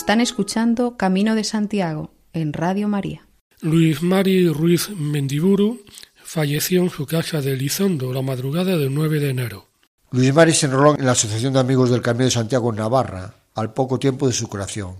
Están 0.00 0.22
escuchando 0.22 0.96
Camino 0.96 1.34
de 1.34 1.44
Santiago 1.44 2.10
en 2.32 2.54
Radio 2.54 2.88
María. 2.88 3.28
Luis 3.60 4.00
Mari 4.02 4.48
Ruiz 4.48 4.88
Mendiburu 4.88 5.84
falleció 6.24 6.80
en 6.80 6.88
su 6.88 7.04
casa 7.04 7.42
de 7.42 7.52
Elizondo 7.52 8.10
la 8.10 8.22
madrugada 8.22 8.78
del 8.78 8.94
9 8.94 9.20
de 9.20 9.28
enero. 9.28 9.68
Luis 10.10 10.32
Mari 10.32 10.54
se 10.54 10.66
enroló 10.66 10.98
en 10.98 11.04
la 11.04 11.12
Asociación 11.12 11.52
de 11.52 11.60
Amigos 11.60 11.90
del 11.90 12.00
Camino 12.00 12.24
de 12.24 12.30
Santiago 12.30 12.70
en 12.70 12.76
Navarra 12.76 13.34
al 13.54 13.74
poco 13.74 13.98
tiempo 13.98 14.26
de 14.26 14.32
su 14.32 14.48
creación. 14.48 14.96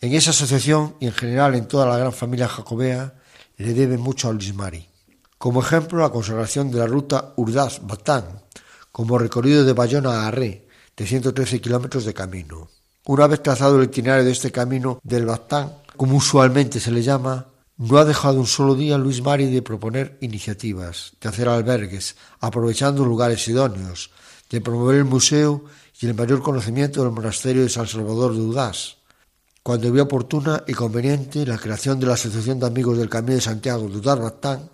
En 0.00 0.14
esa 0.14 0.30
asociación 0.30 0.96
y 1.00 1.06
en 1.06 1.12
general 1.12 1.54
en 1.54 1.68
toda 1.68 1.84
la 1.84 1.98
gran 1.98 2.14
familia 2.14 2.48
jacobea 2.48 3.14
le 3.58 3.74
debe 3.74 3.98
mucho 3.98 4.30
a 4.30 4.32
Luis 4.32 4.54
Mari. 4.54 4.88
Como 5.36 5.60
ejemplo, 5.60 5.98
la 5.98 6.08
consagración 6.08 6.70
de 6.70 6.78
la 6.78 6.86
ruta 6.86 7.34
Urdaz-Batán 7.36 8.40
como 8.90 9.18
recorrido 9.18 9.66
de 9.66 9.74
Bayona 9.74 10.22
a 10.22 10.28
Arré, 10.28 10.66
de 10.96 11.06
113 11.06 11.60
kilómetros 11.60 12.06
de 12.06 12.14
camino. 12.14 12.70
Una 13.08 13.26
vez 13.26 13.42
trazado 13.42 13.78
el 13.78 13.86
itinerario 13.86 14.26
de 14.26 14.32
este 14.32 14.52
camino 14.52 15.00
del 15.02 15.24
Bastán, 15.24 15.72
como 15.96 16.18
usualmente 16.18 16.78
se 16.78 16.90
le 16.90 17.00
llama, 17.00 17.46
no 17.78 17.96
ha 17.96 18.04
dejado 18.04 18.38
un 18.38 18.46
solo 18.46 18.74
día 18.74 18.98
Luis 18.98 19.22
Mari 19.22 19.46
de 19.50 19.62
proponer 19.62 20.18
iniciativas, 20.20 21.12
de 21.18 21.30
hacer 21.30 21.48
albergues, 21.48 22.16
aprovechando 22.38 23.06
lugares 23.06 23.48
idóneos, 23.48 24.10
de 24.50 24.60
promover 24.60 24.96
el 24.96 25.06
museo 25.06 25.64
y 25.98 26.04
el 26.04 26.14
mayor 26.14 26.42
conocimiento 26.42 27.02
del 27.02 27.12
monasterio 27.12 27.62
de 27.62 27.70
San 27.70 27.86
Salvador 27.86 28.34
de 28.34 28.42
Udás. 28.42 28.98
Cuando 29.62 29.90
vio 29.90 30.02
oportuna 30.02 30.62
y 30.66 30.74
conveniente 30.74 31.46
la 31.46 31.56
creación 31.56 31.98
de 31.98 32.08
la 32.08 32.12
Asociación 32.12 32.60
de 32.60 32.66
Amigos 32.66 32.98
del 32.98 33.08
Camino 33.08 33.36
de 33.36 33.40
Santiago 33.40 33.88
de 33.88 33.96
Udás 33.96 34.20
Bastán, 34.20 34.68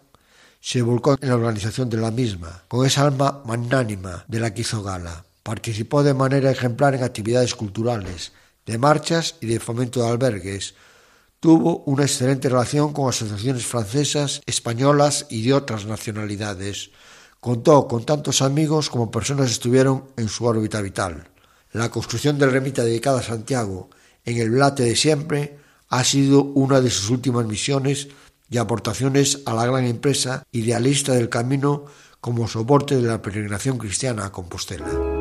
se 0.60 0.82
volcó 0.82 1.16
en 1.20 1.28
la 1.28 1.36
organización 1.36 1.88
de 1.88 1.98
la 1.98 2.10
misma, 2.10 2.64
con 2.66 2.84
esa 2.84 3.04
alma 3.04 3.44
magnánima 3.46 4.24
de 4.26 4.40
la 4.40 4.52
que 4.52 4.62
hizo 4.62 4.82
gala. 4.82 5.23
Participó 5.44 6.02
de 6.02 6.14
manera 6.14 6.50
ejemplar 6.50 6.94
en 6.94 7.04
actividades 7.04 7.54
culturales, 7.54 8.32
de 8.64 8.78
marchas 8.78 9.36
y 9.42 9.46
de 9.46 9.60
fomento 9.60 10.02
de 10.02 10.08
albergues. 10.08 10.74
Tuvo 11.38 11.84
una 11.84 12.04
excelente 12.04 12.48
relación 12.48 12.94
con 12.94 13.10
asociaciones 13.10 13.66
francesas, 13.66 14.40
españolas 14.46 15.26
y 15.28 15.42
de 15.42 15.52
otras 15.52 15.84
nacionalidades. 15.84 16.92
Contó 17.40 17.86
con 17.86 18.06
tantos 18.06 18.40
amigos 18.40 18.88
como 18.88 19.10
personas 19.10 19.50
estuvieron 19.50 20.04
en 20.16 20.30
su 20.30 20.46
órbita 20.46 20.80
vital. 20.80 21.28
La 21.72 21.90
construcción 21.90 22.38
del 22.38 22.50
remita 22.50 22.82
dedicada 22.82 23.20
a 23.20 23.22
Santiago 23.22 23.90
en 24.24 24.38
el 24.38 24.50
Blate 24.50 24.84
de 24.84 24.96
siempre 24.96 25.58
ha 25.90 26.04
sido 26.04 26.42
una 26.42 26.80
de 26.80 26.88
sus 26.88 27.10
últimas 27.10 27.44
misiones 27.44 28.08
y 28.48 28.56
aportaciones 28.56 29.42
a 29.44 29.52
la 29.52 29.66
gran 29.66 29.84
empresa 29.84 30.42
idealista 30.52 31.12
del 31.12 31.28
camino 31.28 31.84
como 32.22 32.48
soporte 32.48 32.96
de 32.96 33.02
la 33.02 33.20
peregrinación 33.20 33.76
cristiana 33.76 34.24
a 34.24 34.32
Compostela. 34.32 35.13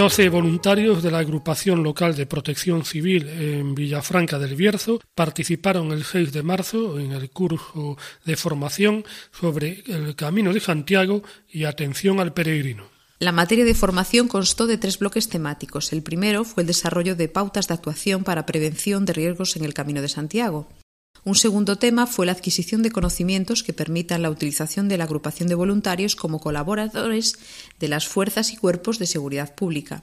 12 0.00 0.30
voluntarios 0.30 1.02
de 1.02 1.10
la 1.10 1.18
agrupación 1.18 1.82
local 1.82 2.16
de 2.16 2.24
protección 2.24 2.86
civil 2.86 3.28
en 3.28 3.74
Villafranca 3.74 4.38
del 4.38 4.54
Bierzo 4.54 4.98
participaron 5.14 5.92
el 5.92 6.04
6 6.04 6.32
de 6.32 6.42
marzo 6.42 6.98
en 6.98 7.12
el 7.12 7.28
curso 7.28 7.98
de 8.24 8.34
formación 8.34 9.04
sobre 9.30 9.84
el 9.88 10.16
Camino 10.16 10.54
de 10.54 10.60
Santiago 10.60 11.22
y 11.50 11.64
atención 11.64 12.18
al 12.18 12.32
peregrino. 12.32 12.84
La 13.18 13.32
materia 13.32 13.66
de 13.66 13.74
formación 13.74 14.26
constó 14.26 14.66
de 14.66 14.78
tres 14.78 14.98
bloques 14.98 15.28
temáticos. 15.28 15.92
El 15.92 16.02
primero 16.02 16.46
fue 16.46 16.62
el 16.62 16.68
desarrollo 16.68 17.14
de 17.14 17.28
pautas 17.28 17.68
de 17.68 17.74
actuación 17.74 18.24
para 18.24 18.46
prevención 18.46 19.04
de 19.04 19.12
riesgos 19.12 19.54
en 19.56 19.66
el 19.66 19.74
Camino 19.74 20.00
de 20.00 20.08
Santiago. 20.08 20.66
Un 21.24 21.34
segundo 21.34 21.76
tema 21.76 22.06
fue 22.06 22.24
la 22.24 22.32
adquisición 22.32 22.82
de 22.82 22.90
conocimientos 22.90 23.62
que 23.62 23.74
permitan 23.74 24.22
la 24.22 24.30
utilización 24.30 24.88
de 24.88 24.96
la 24.96 25.04
agrupación 25.04 25.48
de 25.48 25.54
voluntarios 25.54 26.16
como 26.16 26.40
colaboradores 26.40 27.38
de 27.78 27.88
las 27.88 28.08
fuerzas 28.08 28.52
y 28.52 28.56
cuerpos 28.56 28.98
de 28.98 29.06
seguridad 29.06 29.54
pública. 29.54 30.02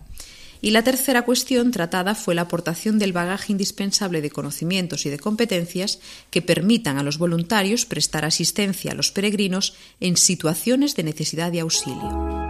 Y 0.62 0.72
la 0.72 0.84
tercera 0.84 1.24
cuestión 1.24 1.72
tratada 1.72 2.16
fue 2.16 2.34
la 2.34 2.44
aportación 2.44 2.98
del 2.98 3.14
bagaje 3.14 3.52
indispensable 3.52 4.22
de 4.22 4.32
conocimientos 4.32 5.06
y 5.06 5.10
de 5.10 5.20
competencias 5.20 6.00
que 6.32 6.42
permitan 6.42 6.98
a 6.98 7.04
los 7.04 7.18
voluntarios 7.18 7.86
prestar 7.86 8.26
asistencia 8.26 8.92
a 8.92 8.96
los 8.96 9.12
peregrinos 9.12 9.76
en 10.00 10.18
situaciones 10.18 10.96
de 10.96 11.04
necesidad 11.04 11.52
de 11.52 11.60
auxilio. 11.60 12.47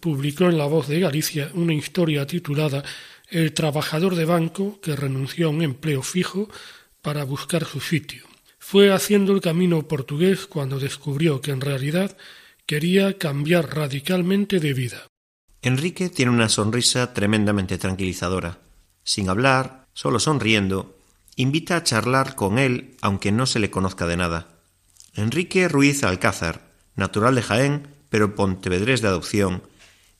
Publicó 0.00 0.44
en 0.44 0.58
La 0.58 0.66
Voz 0.66 0.88
de 0.88 0.98
Galicia 0.98 1.50
una 1.54 1.74
historia 1.74 2.26
titulada 2.26 2.82
El 3.28 3.52
trabajador 3.52 4.16
de 4.16 4.24
banco 4.24 4.80
que 4.80 4.96
renunció 4.96 5.46
a 5.46 5.50
un 5.50 5.62
empleo 5.62 6.02
fijo 6.02 6.48
para 7.02 7.24
buscar 7.24 7.64
su 7.64 7.80
sitio. 7.80 8.24
Fue 8.58 8.92
haciendo 8.92 9.32
el 9.32 9.40
camino 9.40 9.86
portugués 9.86 10.46
cuando 10.46 10.80
descubrió 10.80 11.40
que 11.40 11.52
en 11.52 11.60
realidad 11.60 12.16
quería 12.66 13.16
cambiar 13.16 13.76
radicalmente 13.76 14.58
de 14.58 14.72
vida. 14.72 15.06
Enrique 15.62 16.08
tiene 16.08 16.32
una 16.32 16.48
sonrisa 16.48 17.14
tremendamente 17.14 17.78
tranquilizadora. 17.78 18.58
Sin 19.04 19.28
hablar, 19.28 19.86
solo 19.92 20.18
sonriendo, 20.18 20.98
invita 21.36 21.76
a 21.76 21.84
charlar 21.84 22.34
con 22.34 22.58
él 22.58 22.96
aunque 23.02 23.30
no 23.30 23.46
se 23.46 23.60
le 23.60 23.70
conozca 23.70 24.06
de 24.06 24.16
nada. 24.16 24.48
Enrique 25.14 25.68
Ruiz 25.68 26.02
Alcázar, 26.02 26.72
natural 26.96 27.36
de 27.36 27.42
Jaén, 27.42 27.93
pero 28.14 28.36
pontevedrés 28.36 29.02
de 29.02 29.08
adopción, 29.08 29.64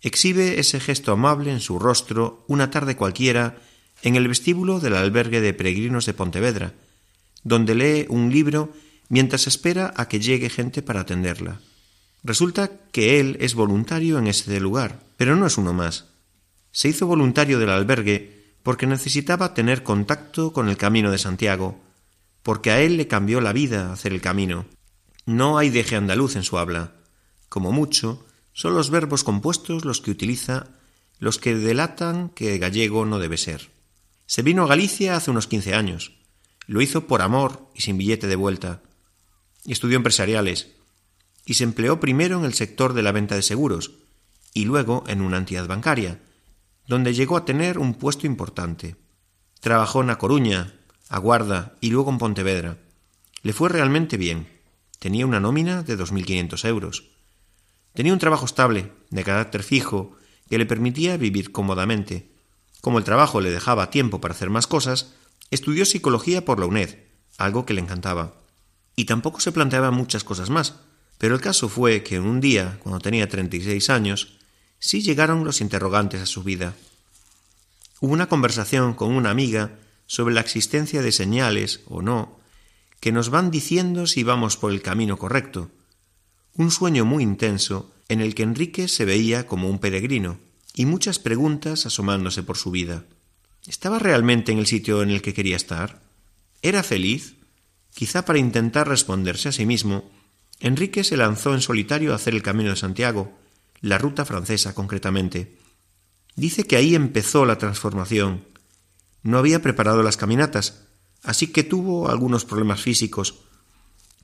exhibe 0.03 0.59
ese 0.59 0.81
gesto 0.81 1.13
amable 1.13 1.53
en 1.53 1.61
su 1.61 1.79
rostro 1.79 2.45
una 2.49 2.69
tarde 2.69 2.97
cualquiera 2.97 3.63
en 4.03 4.17
el 4.17 4.27
vestíbulo 4.27 4.81
del 4.81 4.97
albergue 4.97 5.41
de 5.41 5.55
peregrinos 5.55 6.05
de 6.05 6.13
Pontevedra, 6.13 6.75
donde 7.45 7.77
lee 7.77 8.07
un 8.09 8.33
libro 8.33 8.73
mientras 9.09 9.47
espera 9.47 9.95
a 9.97 10.09
que 10.09 10.19
llegue 10.19 10.51
gente 10.51 10.83
para 10.83 11.03
atenderla. 11.03 11.61
Resulta 12.25 12.69
que 12.91 13.21
él 13.21 13.37
es 13.39 13.55
voluntario 13.55 14.19
en 14.19 14.27
ese 14.27 14.59
lugar, 14.59 14.99
pero 15.17 15.37
no 15.37 15.47
es 15.47 15.57
uno 15.57 15.73
más. 15.73 16.07
Se 16.73 16.89
hizo 16.89 17.07
voluntario 17.07 17.61
del 17.61 17.71
albergue 17.71 18.57
porque 18.65 18.89
necesitaba 18.89 19.55
tener 19.55 19.85
contacto 19.85 20.53
con 20.53 20.69
el 20.69 20.77
camino 20.77 21.13
de 21.13 21.19
Santiago, 21.19 21.81
porque 22.43 22.73
a 22.73 22.81
él 22.81 22.97
le 22.97 23.07
cambió 23.07 23.41
la 23.41 23.53
vida 23.53 23.93
hacer 23.93 24.13
el 24.13 24.21
camino. 24.21 24.67
No 25.27 25.59
hay 25.59 25.71
deje 25.71 25.95
andaluz 25.95 26.35
en 26.35 26.43
su 26.43 26.59
habla. 26.59 27.04
Como 27.55 27.71
mucho, 27.71 28.27
son 28.53 28.75
los 28.75 28.91
verbos 28.91 29.23
compuestos 29.23 29.85
los 29.85 30.01
que 30.01 30.11
utiliza 30.11 30.67
los 31.21 31.39
que 31.39 31.55
delatan 31.55 32.31
que 32.31 32.59
gallego 32.59 33.07
no 33.07 33.21
debe 33.21 33.37
ser. 33.37 33.71
Se 34.27 34.43
vino 34.43 34.65
a 34.65 34.67
Galicia 34.67 35.15
hace 35.15 35.31
unos 35.31 35.47
quince 35.47 35.73
años. 35.73 36.17
Lo 36.67 36.81
hizo 36.81 37.07
por 37.07 37.23
amor 37.23 37.71
y 37.73 37.83
sin 37.83 37.97
billete 37.97 38.27
de 38.27 38.35
vuelta. 38.35 38.83
Estudió 39.67 39.97
empresariales 39.97 40.73
y 41.47 41.55
se 41.55 41.63
empleó 41.63 42.01
primero 42.01 42.41
en 42.41 42.45
el 42.45 42.55
sector 42.55 42.93
de 42.93 43.05
la 43.05 43.13
venta 43.13 43.37
de 43.37 43.43
seguros 43.43 43.93
y 44.53 44.65
luego 44.65 45.05
en 45.07 45.21
una 45.21 45.37
entidad 45.37 45.69
bancaria, 45.69 46.21
donde 46.89 47.15
llegó 47.15 47.37
a 47.37 47.45
tener 47.45 47.79
un 47.79 47.95
puesto 47.95 48.27
importante. 48.27 48.97
Trabajó 49.61 50.03
en 50.03 50.11
A 50.11 50.19
Coruña, 50.19 50.75
a 51.09 51.19
Guarda 51.19 51.77
y 51.81 51.91
luego 51.91 52.11
en 52.11 52.19
Pontevedra. 52.19 52.79
Le 53.43 53.53
fue 53.53 53.69
realmente 53.69 54.17
bien. 54.17 54.49
Tenía 54.99 55.25
una 55.25 55.39
nómina 55.39 55.85
de 55.85 55.95
dos 55.95 56.11
mil 56.11 56.27
quinientos 56.27 56.65
euros. 56.65 57.14
Tenía 57.95 58.13
un 58.13 58.19
trabajo 58.19 58.45
estable, 58.45 58.93
de 59.11 59.23
carácter 59.23 59.63
fijo, 59.63 60.17
que 60.51 60.59
le 60.59 60.67
permitía 60.67 61.17
vivir 61.17 61.53
cómodamente. 61.53 62.29
Como 62.81 62.99
el 62.99 63.05
trabajo 63.05 63.41
le 63.41 63.51
dejaba 63.51 63.91
tiempo 63.91 64.21
para 64.21 64.35
hacer 64.35 64.51
más 64.51 64.67
cosas, 64.67 65.15
estudió 65.51 65.85
psicología 65.85 66.45
por 66.45 66.59
la 66.59 66.67
UNED, 66.67 66.97
algo 67.39 67.65
que 67.65 67.73
le 67.73 67.81
encantaba. 67.81 68.35
Y 68.97 69.05
tampoco 69.05 69.39
se 69.41 69.53
planteaba 69.53 69.93
muchas 69.93 70.25
cosas 70.25 70.51
más, 70.51 70.75
pero 71.19 71.37
el 71.37 71.41
caso 71.41 71.69
fue 71.69 72.03
que 72.03 72.19
un 72.19 72.41
día, 72.41 72.79
cuando 72.83 72.99
tenía 72.99 73.29
36 73.29 73.89
años, 73.91 74.39
sí 74.81 75.01
llegaron 75.01 75.45
los 75.45 75.61
interrogantes 75.61 76.21
a 76.21 76.27
su 76.27 76.43
vida. 76.43 76.75
Hubo 78.01 78.13
una 78.13 78.29
conversación 78.29 78.95
con 78.95 79.13
una 79.13 79.31
amiga 79.31 79.79
sobre 80.07 80.35
la 80.35 80.41
existencia 80.41 81.01
de 81.01 81.13
señales, 81.13 81.83
o 81.87 82.03
no, 82.03 82.41
que 82.99 83.13
nos 83.13 83.31
van 83.31 83.53
diciendo 83.53 84.09
si 84.09 84.25
vamos 84.25 84.57
por 84.57 84.73
el 84.73 84.83
camino 84.83 85.17
correcto, 85.17 85.71
un 86.57 86.71
sueño 86.71 87.05
muy 87.05 87.23
intenso 87.23 87.93
en 88.09 88.21
el 88.21 88.35
que 88.35 88.43
Enrique 88.43 88.89
se 88.89 89.05
veía 89.05 89.47
como 89.47 89.69
un 89.69 89.79
peregrino, 89.79 90.39
y 90.75 90.87
muchas 90.87 91.19
preguntas 91.19 91.87
asomándose 91.87 92.43
por 92.43 92.57
su 92.57 92.71
vida. 92.71 93.05
¿Estaba 93.67 93.99
realmente 93.99 94.53
en 94.53 94.59
el 94.59 94.67
sitio 94.67 95.03
en 95.03 95.11
el 95.11 95.23
que 95.23 95.35
quería 95.35 95.57
estar? 95.57 96.03
¿Era 96.63 96.83
feliz? 96.83 97.37
Quizá 97.95 98.25
para 98.25 98.39
intentar 98.39 98.89
responderse 98.89 99.49
a 99.49 99.53
sí 99.53 99.67
mismo, 99.67 100.11
Enrique 100.61 101.05
se 101.05 101.17
lanzó 101.17 101.55
en 101.55 101.61
solitario 101.61 102.13
a 102.13 102.17
hacer 102.17 102.35
el 102.35 102.43
Camino 102.43 102.71
de 102.71 102.77
Santiago, 102.77 103.33
la 103.81 103.99
ruta 103.99 104.25
francesa 104.25 104.75
concretamente. 104.75 105.57
Dice 106.37 106.65
que 106.65 106.77
ahí 106.77 106.95
empezó 106.95 107.47
la 107.47 107.59
transformación. 107.59 108.45
No 109.23 109.39
había 109.39 109.63
preparado 109.63 110.03
las 110.03 110.17
caminatas, 110.17 110.83
así 111.23 111.49
que 111.49 111.63
tuvo 111.63 112.09
algunos 112.09 112.45
problemas 112.45 112.81
físicos, 112.81 113.41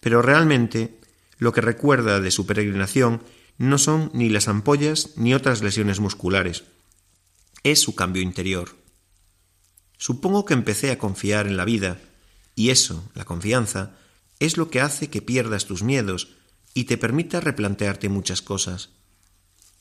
pero 0.00 0.22
realmente 0.22 0.99
lo 1.40 1.52
que 1.52 1.62
recuerda 1.62 2.20
de 2.20 2.30
su 2.30 2.46
peregrinación 2.46 3.24
no 3.58 3.78
son 3.78 4.10
ni 4.14 4.28
las 4.28 4.46
ampollas 4.46 5.10
ni 5.16 5.34
otras 5.34 5.62
lesiones 5.62 5.98
musculares. 5.98 6.64
Es 7.64 7.80
su 7.80 7.94
cambio 7.94 8.22
interior. 8.22 8.76
Supongo 9.98 10.44
que 10.44 10.54
empecé 10.54 10.90
a 10.90 10.98
confiar 10.98 11.46
en 11.46 11.56
la 11.56 11.64
vida, 11.64 11.98
y 12.54 12.70
eso, 12.70 13.10
la 13.14 13.24
confianza, 13.24 13.96
es 14.38 14.56
lo 14.56 14.70
que 14.70 14.80
hace 14.80 15.10
que 15.10 15.22
pierdas 15.22 15.66
tus 15.66 15.82
miedos 15.82 16.36
y 16.74 16.84
te 16.84 16.96
permita 16.96 17.40
replantearte 17.40 18.08
muchas 18.08 18.42
cosas. 18.42 18.90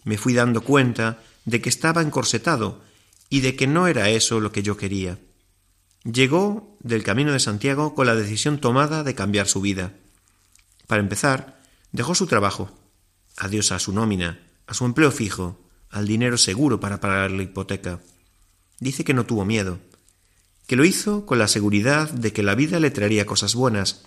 Me 0.03 0.17
fui 0.17 0.33
dando 0.33 0.61
cuenta 0.61 1.21
de 1.45 1.61
que 1.61 1.69
estaba 1.69 2.01
encorsetado 2.01 2.81
y 3.29 3.41
de 3.41 3.55
que 3.55 3.67
no 3.67 3.87
era 3.87 4.09
eso 4.09 4.39
lo 4.39 4.51
que 4.51 4.63
yo 4.63 4.77
quería. 4.77 5.19
Llegó 6.03 6.77
del 6.79 7.03
camino 7.03 7.33
de 7.33 7.39
Santiago 7.39 7.95
con 7.95 8.07
la 8.07 8.15
decisión 8.15 8.59
tomada 8.59 9.03
de 9.03 9.15
cambiar 9.15 9.47
su 9.47 9.59
vida. 9.59 9.93
Para 10.89 11.03
empezar, 11.03 11.61
dejó 11.91 12.15
su 12.15 12.25
trabajo. 12.25 12.71
Adiós 13.37 13.71
a 13.71 13.77
su 13.77 13.93
nómina, 13.93 14.39
a 14.65 14.73
su 14.73 14.85
empleo 14.85 15.11
fijo, 15.11 15.69
al 15.91 16.07
dinero 16.07 16.35
seguro 16.35 16.79
para 16.79 16.99
pagar 16.99 17.29
la 17.29 17.43
hipoteca. 17.43 17.99
Dice 18.79 19.03
que 19.03 19.13
no 19.13 19.27
tuvo 19.27 19.45
miedo, 19.45 19.77
que 20.65 20.75
lo 20.75 20.85
hizo 20.85 21.27
con 21.27 21.37
la 21.37 21.47
seguridad 21.47 22.09
de 22.09 22.33
que 22.33 22.41
la 22.41 22.55
vida 22.55 22.79
le 22.79 22.89
traería 22.89 23.27
cosas 23.27 23.53
buenas, 23.53 24.01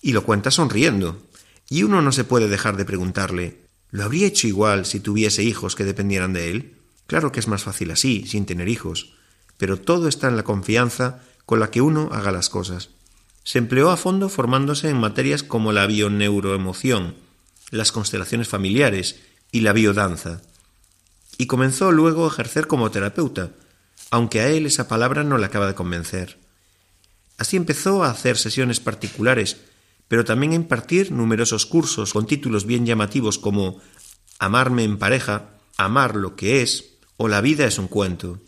y 0.00 0.12
lo 0.12 0.22
cuenta 0.22 0.52
sonriendo. 0.52 1.20
Y 1.68 1.82
uno 1.82 2.00
no 2.00 2.12
se 2.12 2.22
puede 2.22 2.46
dejar 2.46 2.76
de 2.76 2.84
preguntarle 2.84 3.62
¿Lo 3.90 4.04
habría 4.04 4.28
hecho 4.28 4.46
igual 4.46 4.86
si 4.86 5.00
tuviese 5.00 5.42
hijos 5.42 5.74
que 5.74 5.82
dependieran 5.82 6.32
de 6.32 6.52
él? 6.52 6.76
Claro 7.08 7.32
que 7.32 7.40
es 7.40 7.48
más 7.48 7.64
fácil 7.64 7.90
así, 7.90 8.24
sin 8.28 8.46
tener 8.46 8.68
hijos, 8.68 9.14
pero 9.56 9.80
todo 9.80 10.06
está 10.06 10.28
en 10.28 10.36
la 10.36 10.44
confianza 10.44 11.24
con 11.44 11.58
la 11.58 11.72
que 11.72 11.80
uno 11.80 12.08
haga 12.12 12.30
las 12.30 12.50
cosas. 12.50 12.90
Se 13.42 13.58
empleó 13.58 13.90
a 13.90 13.96
fondo 13.96 14.28
formándose 14.28 14.88
en 14.88 14.98
materias 14.98 15.42
como 15.42 15.72
la 15.72 15.86
bioneuroemoción, 15.86 17.16
las 17.70 17.92
constelaciones 17.92 18.48
familiares 18.48 19.20
y 19.50 19.60
la 19.60 19.72
biodanza. 19.72 20.42
Y 21.38 21.46
comenzó 21.46 21.92
luego 21.92 22.24
a 22.24 22.28
ejercer 22.28 22.66
como 22.66 22.90
terapeuta, 22.90 23.52
aunque 24.10 24.40
a 24.40 24.48
él 24.48 24.66
esa 24.66 24.88
palabra 24.88 25.24
no 25.24 25.38
le 25.38 25.46
acaba 25.46 25.66
de 25.66 25.74
convencer. 25.74 26.38
Así 27.38 27.56
empezó 27.56 28.04
a 28.04 28.10
hacer 28.10 28.36
sesiones 28.36 28.80
particulares 28.80 29.56
pero 30.10 30.24
también 30.24 30.50
a 30.50 30.56
impartir 30.56 31.12
numerosos 31.12 31.66
cursos 31.66 32.12
con 32.12 32.26
títulos 32.26 32.66
bien 32.66 32.84
llamativos 32.84 33.38
como 33.38 33.80
Amarme 34.40 34.82
en 34.82 34.98
pareja, 34.98 35.50
Amar 35.76 36.16
lo 36.16 36.34
que 36.34 36.62
es 36.62 36.96
o 37.16 37.28
La 37.28 37.40
vida 37.40 37.64
es 37.64 37.78
un 37.78 37.86
cuento. 37.86 38.40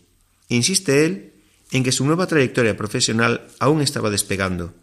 Insiste 0.49 1.05
él 1.05 1.35
en 1.71 1.85
que 1.85 1.93
su 1.93 2.05
nueva 2.05 2.27
trayectoria 2.27 2.75
profesional 2.75 3.47
aún 3.59 3.79
estaba 3.79 4.09
despegando 4.09 4.73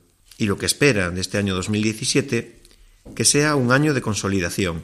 y 0.40 0.46
lo 0.46 0.58
que 0.58 0.66
espera 0.66 1.10
de 1.10 1.20
este 1.20 1.38
año 1.38 1.54
2017 1.54 2.62
que 3.14 3.24
sea 3.24 3.54
un 3.54 3.72
año 3.72 3.94
de 3.94 4.02
consolidación. 4.02 4.82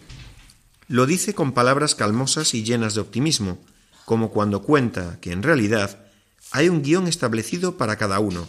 Lo 0.87 1.07
dice 1.07 1.35
con 1.35 1.53
palabras 1.53 1.95
calmosas 1.95 2.55
y 2.55 2.63
llenas 2.63 2.95
de 2.95 3.01
optimismo, 3.01 3.59
como 4.05 4.31
cuando 4.31 4.63
cuenta 4.63 5.19
que 5.21 5.33
en 5.33 5.43
realidad 5.43 6.07
hay 6.53 6.69
un 6.69 6.83
guion 6.83 7.09
establecido 7.09 7.77
para 7.77 7.97
cada 7.97 8.21
uno. 8.21 8.47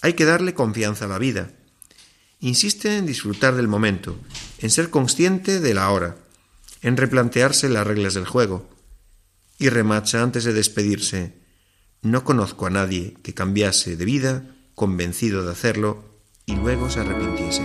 Hay 0.00 0.14
que 0.14 0.24
darle 0.24 0.52
confianza 0.52 1.04
a 1.04 1.08
la 1.08 1.18
vida 1.18 1.52
insiste 2.40 2.98
en 2.98 3.06
disfrutar 3.06 3.54
del 3.54 3.68
momento, 3.68 4.18
en 4.58 4.70
ser 4.70 4.90
consciente 4.90 5.60
de 5.60 5.74
la 5.74 5.90
hora, 5.90 6.16
en 6.82 6.96
replantearse 6.96 7.68
las 7.68 7.86
reglas 7.86 8.14
del 8.14 8.26
juego. 8.26 8.68
Y 9.60 9.68
remacha 9.68 10.24
antes 10.24 10.42
de 10.42 10.52
despedirse, 10.52 11.38
no 12.02 12.24
conozco 12.24 12.66
a 12.66 12.70
nadie 12.70 13.14
que 13.22 13.32
cambiase 13.32 13.96
de 13.96 14.04
vida 14.04 14.56
convencido 14.74 15.44
de 15.44 15.52
hacerlo 15.52 16.11
y 16.46 16.56
luego 16.56 16.88
se 16.90 17.00
arrepintiese. 17.00 17.62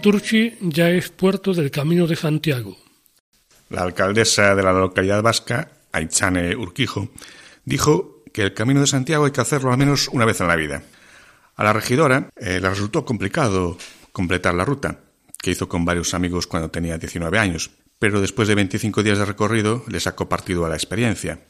Santurchi 0.00 0.56
ya 0.62 0.88
es 0.88 1.10
puerto 1.10 1.52
del 1.52 1.70
Camino 1.70 2.06
de 2.06 2.16
Santiago. 2.16 2.74
La 3.68 3.82
alcaldesa 3.82 4.54
de 4.54 4.62
la 4.62 4.72
localidad 4.72 5.22
vasca, 5.22 5.72
Aichane 5.92 6.56
Urquijo, 6.56 7.10
dijo 7.66 8.24
que 8.32 8.40
el 8.40 8.54
Camino 8.54 8.80
de 8.80 8.86
Santiago 8.86 9.26
hay 9.26 9.30
que 9.30 9.42
hacerlo 9.42 9.70
al 9.70 9.76
menos 9.76 10.08
una 10.08 10.24
vez 10.24 10.40
en 10.40 10.48
la 10.48 10.56
vida. 10.56 10.82
A 11.54 11.64
la 11.64 11.74
regidora 11.74 12.30
eh, 12.36 12.60
le 12.62 12.70
resultó 12.70 13.04
complicado 13.04 13.76
completar 14.10 14.54
la 14.54 14.64
ruta, 14.64 15.00
que 15.36 15.50
hizo 15.50 15.68
con 15.68 15.84
varios 15.84 16.14
amigos 16.14 16.46
cuando 16.46 16.70
tenía 16.70 16.96
19 16.96 17.38
años, 17.38 17.70
pero 17.98 18.22
después 18.22 18.48
de 18.48 18.54
25 18.54 19.02
días 19.02 19.18
de 19.18 19.26
recorrido 19.26 19.84
le 19.86 20.00
sacó 20.00 20.30
partido 20.30 20.64
a 20.64 20.70
la 20.70 20.76
experiencia. 20.76 21.40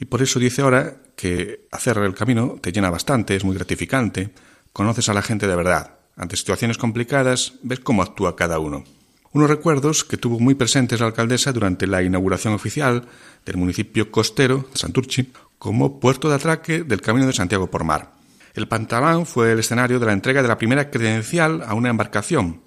Y 0.00 0.06
por 0.06 0.20
eso 0.20 0.40
dice 0.40 0.62
ahora 0.62 0.96
que 1.14 1.68
hacer 1.70 1.98
el 1.98 2.14
camino 2.14 2.58
te 2.60 2.72
llena 2.72 2.90
bastante, 2.90 3.36
es 3.36 3.44
muy 3.44 3.54
gratificante, 3.54 4.30
conoces 4.72 5.08
a 5.08 5.14
la 5.14 5.22
gente 5.22 5.46
de 5.46 5.54
verdad, 5.54 6.03
ante 6.16 6.36
situaciones 6.36 6.78
complicadas, 6.78 7.54
ves 7.62 7.80
cómo 7.80 8.02
actúa 8.02 8.36
cada 8.36 8.58
uno. 8.58 8.84
Unos 9.32 9.50
recuerdos 9.50 10.04
que 10.04 10.16
tuvo 10.16 10.38
muy 10.38 10.54
presentes 10.54 11.00
la 11.00 11.06
alcaldesa 11.06 11.52
durante 11.52 11.88
la 11.88 12.02
inauguración 12.02 12.54
oficial 12.54 13.08
del 13.44 13.56
municipio 13.56 14.12
costero 14.12 14.68
de 14.72 14.78
Santurchi 14.78 15.32
como 15.58 15.98
puerto 15.98 16.28
de 16.28 16.36
atraque 16.36 16.84
del 16.84 17.00
Camino 17.00 17.26
de 17.26 17.32
Santiago 17.32 17.68
por 17.68 17.82
mar. 17.82 18.12
El 18.54 18.68
Pantalán 18.68 19.26
fue 19.26 19.50
el 19.50 19.58
escenario 19.58 19.98
de 19.98 20.06
la 20.06 20.12
entrega 20.12 20.40
de 20.40 20.46
la 20.46 20.58
primera 20.58 20.88
credencial 20.88 21.64
a 21.66 21.74
una 21.74 21.90
embarcación. 21.90 22.60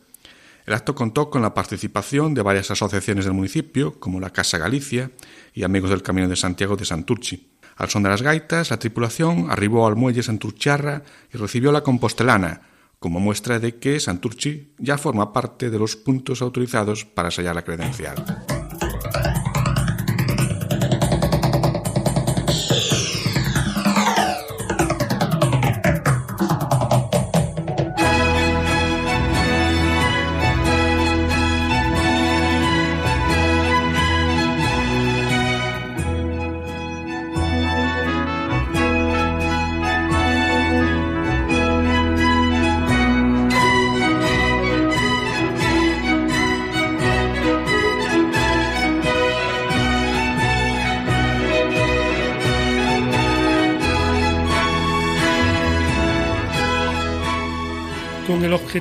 El 0.66 0.74
acto 0.74 0.94
contó 0.94 1.30
con 1.30 1.42
la 1.42 1.54
participación 1.54 2.34
de 2.34 2.42
varias 2.42 2.70
asociaciones 2.70 3.24
del 3.24 3.34
municipio, 3.34 3.98
como 3.98 4.20
la 4.20 4.32
Casa 4.32 4.58
Galicia 4.58 5.12
y 5.54 5.64
Amigos 5.64 5.90
del 5.90 6.04
Camino 6.04 6.28
de 6.28 6.36
Santiago 6.36 6.76
de 6.76 6.84
Santurchi. 6.84 7.48
Al 7.78 7.90
son 7.90 8.04
de 8.04 8.10
las 8.10 8.22
gaitas, 8.22 8.72
la 8.72 8.80
tripulación 8.80 9.50
arribó 9.50 9.88
al 9.88 9.96
muelle 9.96 10.24
Santurcharra 10.24 11.04
y 11.34 11.38
recibió 11.38 11.72
la 11.72 11.84
compostelana, 11.84 12.67
como 13.00 13.20
muestra 13.20 13.60
de 13.60 13.76
que 13.76 14.00
Santurchi 14.00 14.74
ya 14.80 14.98
forma 14.98 15.34
parte 15.34 15.70
de 15.70 15.80
los 15.80 15.96
puntos 15.96 16.42
autorizados 16.42 17.06
para 17.06 17.32
sellar 17.32 17.56
la 17.56 17.64
credencial. 17.64 18.57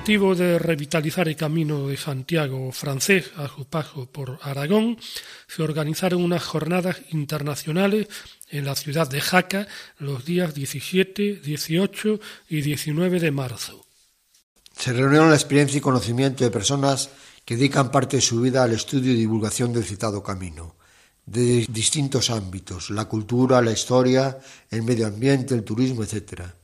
Objetivo 0.06 0.36
de 0.36 0.60
revitalizar 0.60 1.26
el 1.26 1.34
camino 1.34 1.88
de 1.88 1.96
Santiago 1.96 2.70
francés 2.70 3.32
a 3.34 3.48
su 3.48 3.64
paso 3.64 4.06
por 4.06 4.38
Aragón, 4.40 4.98
se 5.48 5.64
organizaron 5.64 6.22
unas 6.22 6.44
jornadas 6.44 6.98
internacionales 7.10 8.06
en 8.48 8.66
la 8.66 8.76
ciudad 8.76 9.10
de 9.10 9.20
Jaca 9.20 9.66
los 9.98 10.24
días 10.24 10.54
17, 10.54 11.40
18 11.42 12.20
y 12.48 12.60
19 12.60 13.18
de 13.18 13.32
marzo. 13.32 13.84
Se 14.78 14.92
reunieron 14.92 15.30
la 15.30 15.34
experiencia 15.34 15.78
y 15.78 15.80
conocimiento 15.80 16.44
de 16.44 16.52
personas 16.52 17.10
que 17.44 17.56
dedican 17.56 17.90
parte 17.90 18.18
de 18.18 18.22
su 18.22 18.40
vida 18.40 18.62
al 18.62 18.74
estudio 18.74 19.12
y 19.12 19.16
divulgación 19.16 19.72
del 19.72 19.82
citado 19.82 20.22
camino, 20.22 20.76
de 21.24 21.66
distintos 21.68 22.30
ámbitos, 22.30 22.90
la 22.90 23.06
cultura, 23.06 23.60
la 23.60 23.72
historia, 23.72 24.38
el 24.70 24.84
medio 24.84 25.08
ambiente, 25.08 25.56
el 25.56 25.64
turismo, 25.64 26.04
etc 26.04 26.54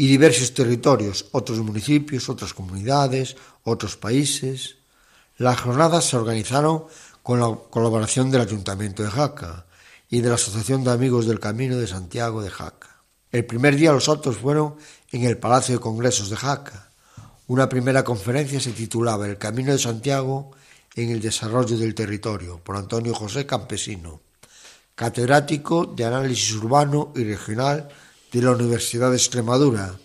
y 0.00 0.06
diversos 0.06 0.54
territorios, 0.54 1.26
otros 1.32 1.58
municipios, 1.58 2.28
otras 2.28 2.54
comunidades, 2.54 3.36
otros 3.64 3.96
países. 3.96 4.76
Las 5.36 5.60
jornadas 5.60 6.04
se 6.04 6.16
organizaron 6.16 6.84
con 7.24 7.40
la 7.40 7.52
colaboración 7.68 8.30
del 8.30 8.42
Ayuntamiento 8.42 9.02
de 9.02 9.10
Jaca 9.10 9.66
y 10.08 10.20
de 10.20 10.28
la 10.28 10.36
Asociación 10.36 10.84
de 10.84 10.92
Amigos 10.92 11.26
del 11.26 11.40
Camino 11.40 11.76
de 11.76 11.88
Santiago 11.88 12.40
de 12.42 12.48
Jaca. 12.48 13.02
El 13.32 13.44
primer 13.44 13.74
día 13.74 13.92
los 13.92 14.08
actos 14.08 14.36
fueron 14.36 14.76
en 15.10 15.24
el 15.24 15.36
Palacio 15.36 15.74
de 15.74 15.80
Congresos 15.80 16.30
de 16.30 16.36
Jaca. 16.36 16.92
Una 17.48 17.68
primera 17.68 18.04
conferencia 18.04 18.60
se 18.60 18.70
titulaba 18.70 19.26
El 19.26 19.36
Camino 19.36 19.72
de 19.72 19.80
Santiago 19.80 20.52
en 20.94 21.10
el 21.10 21.20
desarrollo 21.20 21.76
del 21.76 21.96
territorio 21.96 22.60
por 22.62 22.76
Antonio 22.76 23.14
José 23.14 23.46
Campesino, 23.46 24.20
catedrático 24.94 25.86
de 25.86 26.04
análisis 26.04 26.52
urbano 26.54 27.12
y 27.16 27.24
regional 27.24 27.88
de 28.32 28.42
la 28.42 28.50
Universidad 28.52 29.10
de 29.10 29.16
Extremadura. 29.16 29.98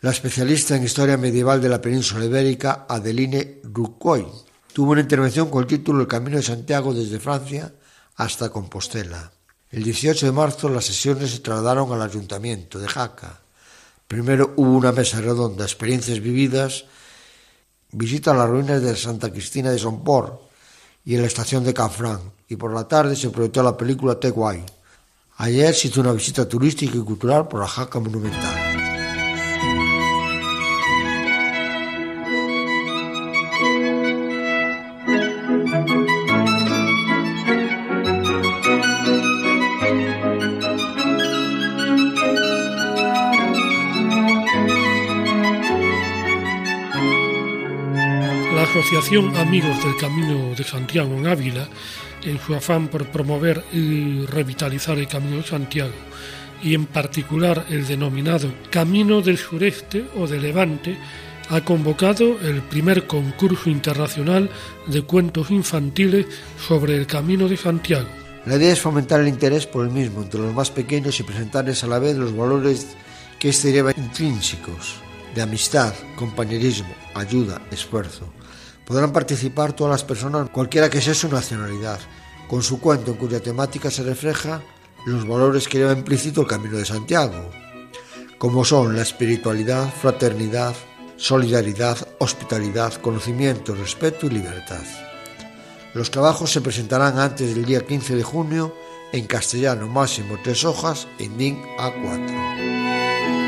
la 0.00 0.10
especialista 0.10 0.74
en 0.74 0.82
historia 0.82 1.16
medieval 1.16 1.62
de 1.62 1.68
la 1.68 1.80
península 1.80 2.24
ibérica 2.24 2.86
Adeline 2.88 3.60
Rucoy. 3.62 4.26
Tuvo 4.72 4.92
una 4.92 5.00
intervención 5.00 5.48
con 5.48 5.62
el 5.62 5.68
título 5.68 6.00
El 6.00 6.08
Camino 6.08 6.38
de 6.38 6.42
Santiago 6.42 6.92
desde 6.92 7.20
Francia 7.20 7.72
hasta 8.16 8.48
Compostela. 8.48 9.30
El 9.70 9.84
18 9.84 10.26
de 10.26 10.32
marzo 10.32 10.68
las 10.68 10.86
sesiones 10.86 11.30
se 11.30 11.38
trasladaron 11.38 11.92
al 11.92 12.02
ayuntamiento 12.02 12.80
de 12.80 12.88
Jaca. 12.88 13.38
Primero 14.08 14.54
hubo 14.56 14.76
una 14.76 14.90
mesa 14.90 15.20
redonda, 15.20 15.64
experiencias 15.64 16.18
vividas, 16.18 16.86
visita 17.92 18.32
a 18.32 18.34
las 18.34 18.48
ruinas 18.48 18.82
de 18.82 18.96
Santa 18.96 19.30
Cristina 19.30 19.70
de 19.70 19.78
Somport 19.78 20.40
y 21.04 21.14
en 21.14 21.20
la 21.20 21.28
estación 21.28 21.62
de 21.62 21.74
Cafrán. 21.74 22.20
Y 22.48 22.56
por 22.56 22.74
la 22.74 22.88
tarde 22.88 23.14
se 23.14 23.30
proyectó 23.30 23.62
la 23.62 23.76
película 23.76 24.18
Teguay. 24.18 24.64
Ayer 25.42 25.74
se 25.74 25.88
hizo 25.88 26.00
una 26.00 26.12
visita 26.12 26.48
turística 26.48 26.96
y 26.96 27.00
cultural 27.00 27.48
por 27.48 27.58
la 27.58 27.66
Jaca 27.66 27.98
Monumental. 27.98 28.72
Asociación 48.62 49.36
Amigos 49.36 49.82
del 49.84 49.96
Camino 49.96 50.54
de 50.54 50.64
Santiago 50.64 51.12
en 51.14 51.26
Ávila, 51.26 51.68
en 52.24 52.38
su 52.40 52.54
afán 52.54 52.88
por 52.88 53.06
promover 53.06 53.64
y 53.72 54.24
revitalizar 54.26 54.98
el 54.98 55.08
Camino 55.08 55.38
de 55.38 55.42
Santiago, 55.42 55.92
y 56.62 56.74
en 56.74 56.86
particular 56.86 57.66
el 57.70 57.86
denominado 57.86 58.52
Camino 58.70 59.20
del 59.20 59.38
Sureste 59.38 60.06
o 60.16 60.26
de 60.26 60.40
Levante, 60.40 60.96
ha 61.48 61.62
convocado 61.62 62.40
el 62.40 62.62
primer 62.62 63.06
concurso 63.06 63.68
internacional 63.68 64.48
de 64.86 65.02
cuentos 65.02 65.50
infantiles 65.50 66.26
sobre 66.56 66.96
el 66.96 67.06
Camino 67.06 67.48
de 67.48 67.56
Santiago. 67.56 68.08
La 68.46 68.56
idea 68.56 68.72
es 68.72 68.80
fomentar 68.80 69.20
el 69.20 69.28
interés 69.28 69.66
por 69.66 69.84
el 69.84 69.92
mismo 69.92 70.22
entre 70.22 70.40
los 70.40 70.54
más 70.54 70.70
pequeños 70.70 71.18
y 71.20 71.22
presentarles 71.22 71.84
a 71.84 71.86
la 71.86 71.98
vez 71.98 72.16
los 72.16 72.36
valores 72.36 72.88
que 73.38 73.50
este 73.50 73.72
lleva 73.72 73.92
intrínsecos 73.96 74.96
de 75.34 75.42
amistad, 75.42 75.94
compañerismo, 76.16 76.94
ayuda, 77.14 77.60
esfuerzo 77.70 78.32
Podrán 78.92 79.10
participar 79.10 79.72
todas 79.72 79.90
las 79.90 80.04
personas, 80.04 80.50
cualquiera 80.50 80.90
que 80.90 81.00
sea 81.00 81.14
su 81.14 81.26
nacionalidad, 81.26 81.98
con 82.46 82.62
su 82.62 82.78
cuento 82.78 83.12
en 83.12 83.16
cuya 83.16 83.40
temática 83.40 83.90
se 83.90 84.02
refleja 84.02 84.60
los 85.06 85.26
valores 85.26 85.66
que 85.66 85.78
lleva 85.78 85.94
implícito 85.94 86.42
el 86.42 86.46
Camino 86.46 86.76
de 86.76 86.84
Santiago, 86.84 87.48
como 88.36 88.66
son 88.66 88.94
la 88.94 89.00
espiritualidad, 89.00 89.88
fraternidad, 89.90 90.74
solidaridad, 91.16 92.06
hospitalidad, 92.18 92.92
conocimiento, 93.00 93.74
respeto 93.74 94.26
y 94.26 94.28
libertad. 94.28 94.84
Los 95.94 96.10
trabajos 96.10 96.52
se 96.52 96.60
presentarán 96.60 97.18
antes 97.18 97.54
del 97.54 97.64
día 97.64 97.86
15 97.86 98.14
de 98.14 98.22
junio 98.22 98.76
en 99.14 99.26
castellano 99.26 99.88
máximo 99.88 100.36
tres 100.44 100.66
hojas 100.66 101.08
en 101.18 101.38
DIN 101.38 101.62
A4. 101.78 103.41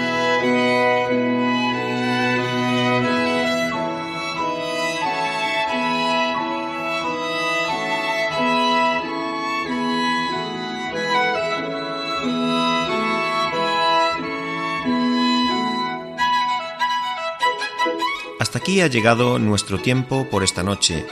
Aquí 18.65 18.81
ha 18.81 18.87
llegado 18.87 19.39
nuestro 19.39 19.79
tiempo 19.79 20.27
por 20.31 20.43
esta 20.43 20.63
noche. 20.63 21.05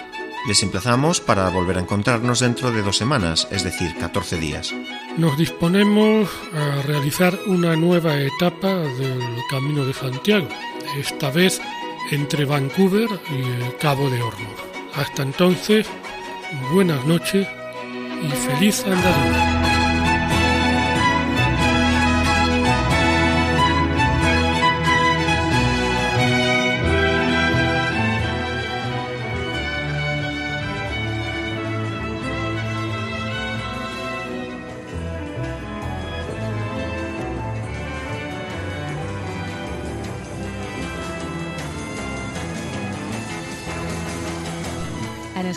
Les 0.49 0.63
emplazamos 0.63 1.21
para 1.21 1.51
volver 1.51 1.77
a 1.77 1.81
encontrarnos 1.81 2.41
dentro 2.41 2.71
de 2.71 2.81
dos 2.81 2.97
semanas, 2.97 3.47
es 3.51 3.63
decir, 3.63 3.95
14 4.01 4.39
días. 4.39 4.75
Nos 5.19 5.37
disponemos 5.37 6.31
a 6.55 6.81
realizar 6.81 7.39
una 7.45 7.77
nueva 7.77 8.19
etapa 8.19 8.75
del 8.75 9.21
Camino 9.51 9.85
de 9.85 9.93
Santiago, 9.93 10.49
esta 10.99 11.31
vez 11.31 11.61
entre 12.11 12.47
Vancouver 12.47 13.11
y 13.31 13.43
el 13.43 13.77
Cabo 13.77 14.09
de 14.09 14.23
Hornos. 14.23 14.59
Hasta 14.95 15.23
entonces, 15.23 15.87
buenas 16.73 17.05
noches 17.05 17.47
y 18.23 18.31
feliz 18.31 18.83
andadura. 18.87 19.62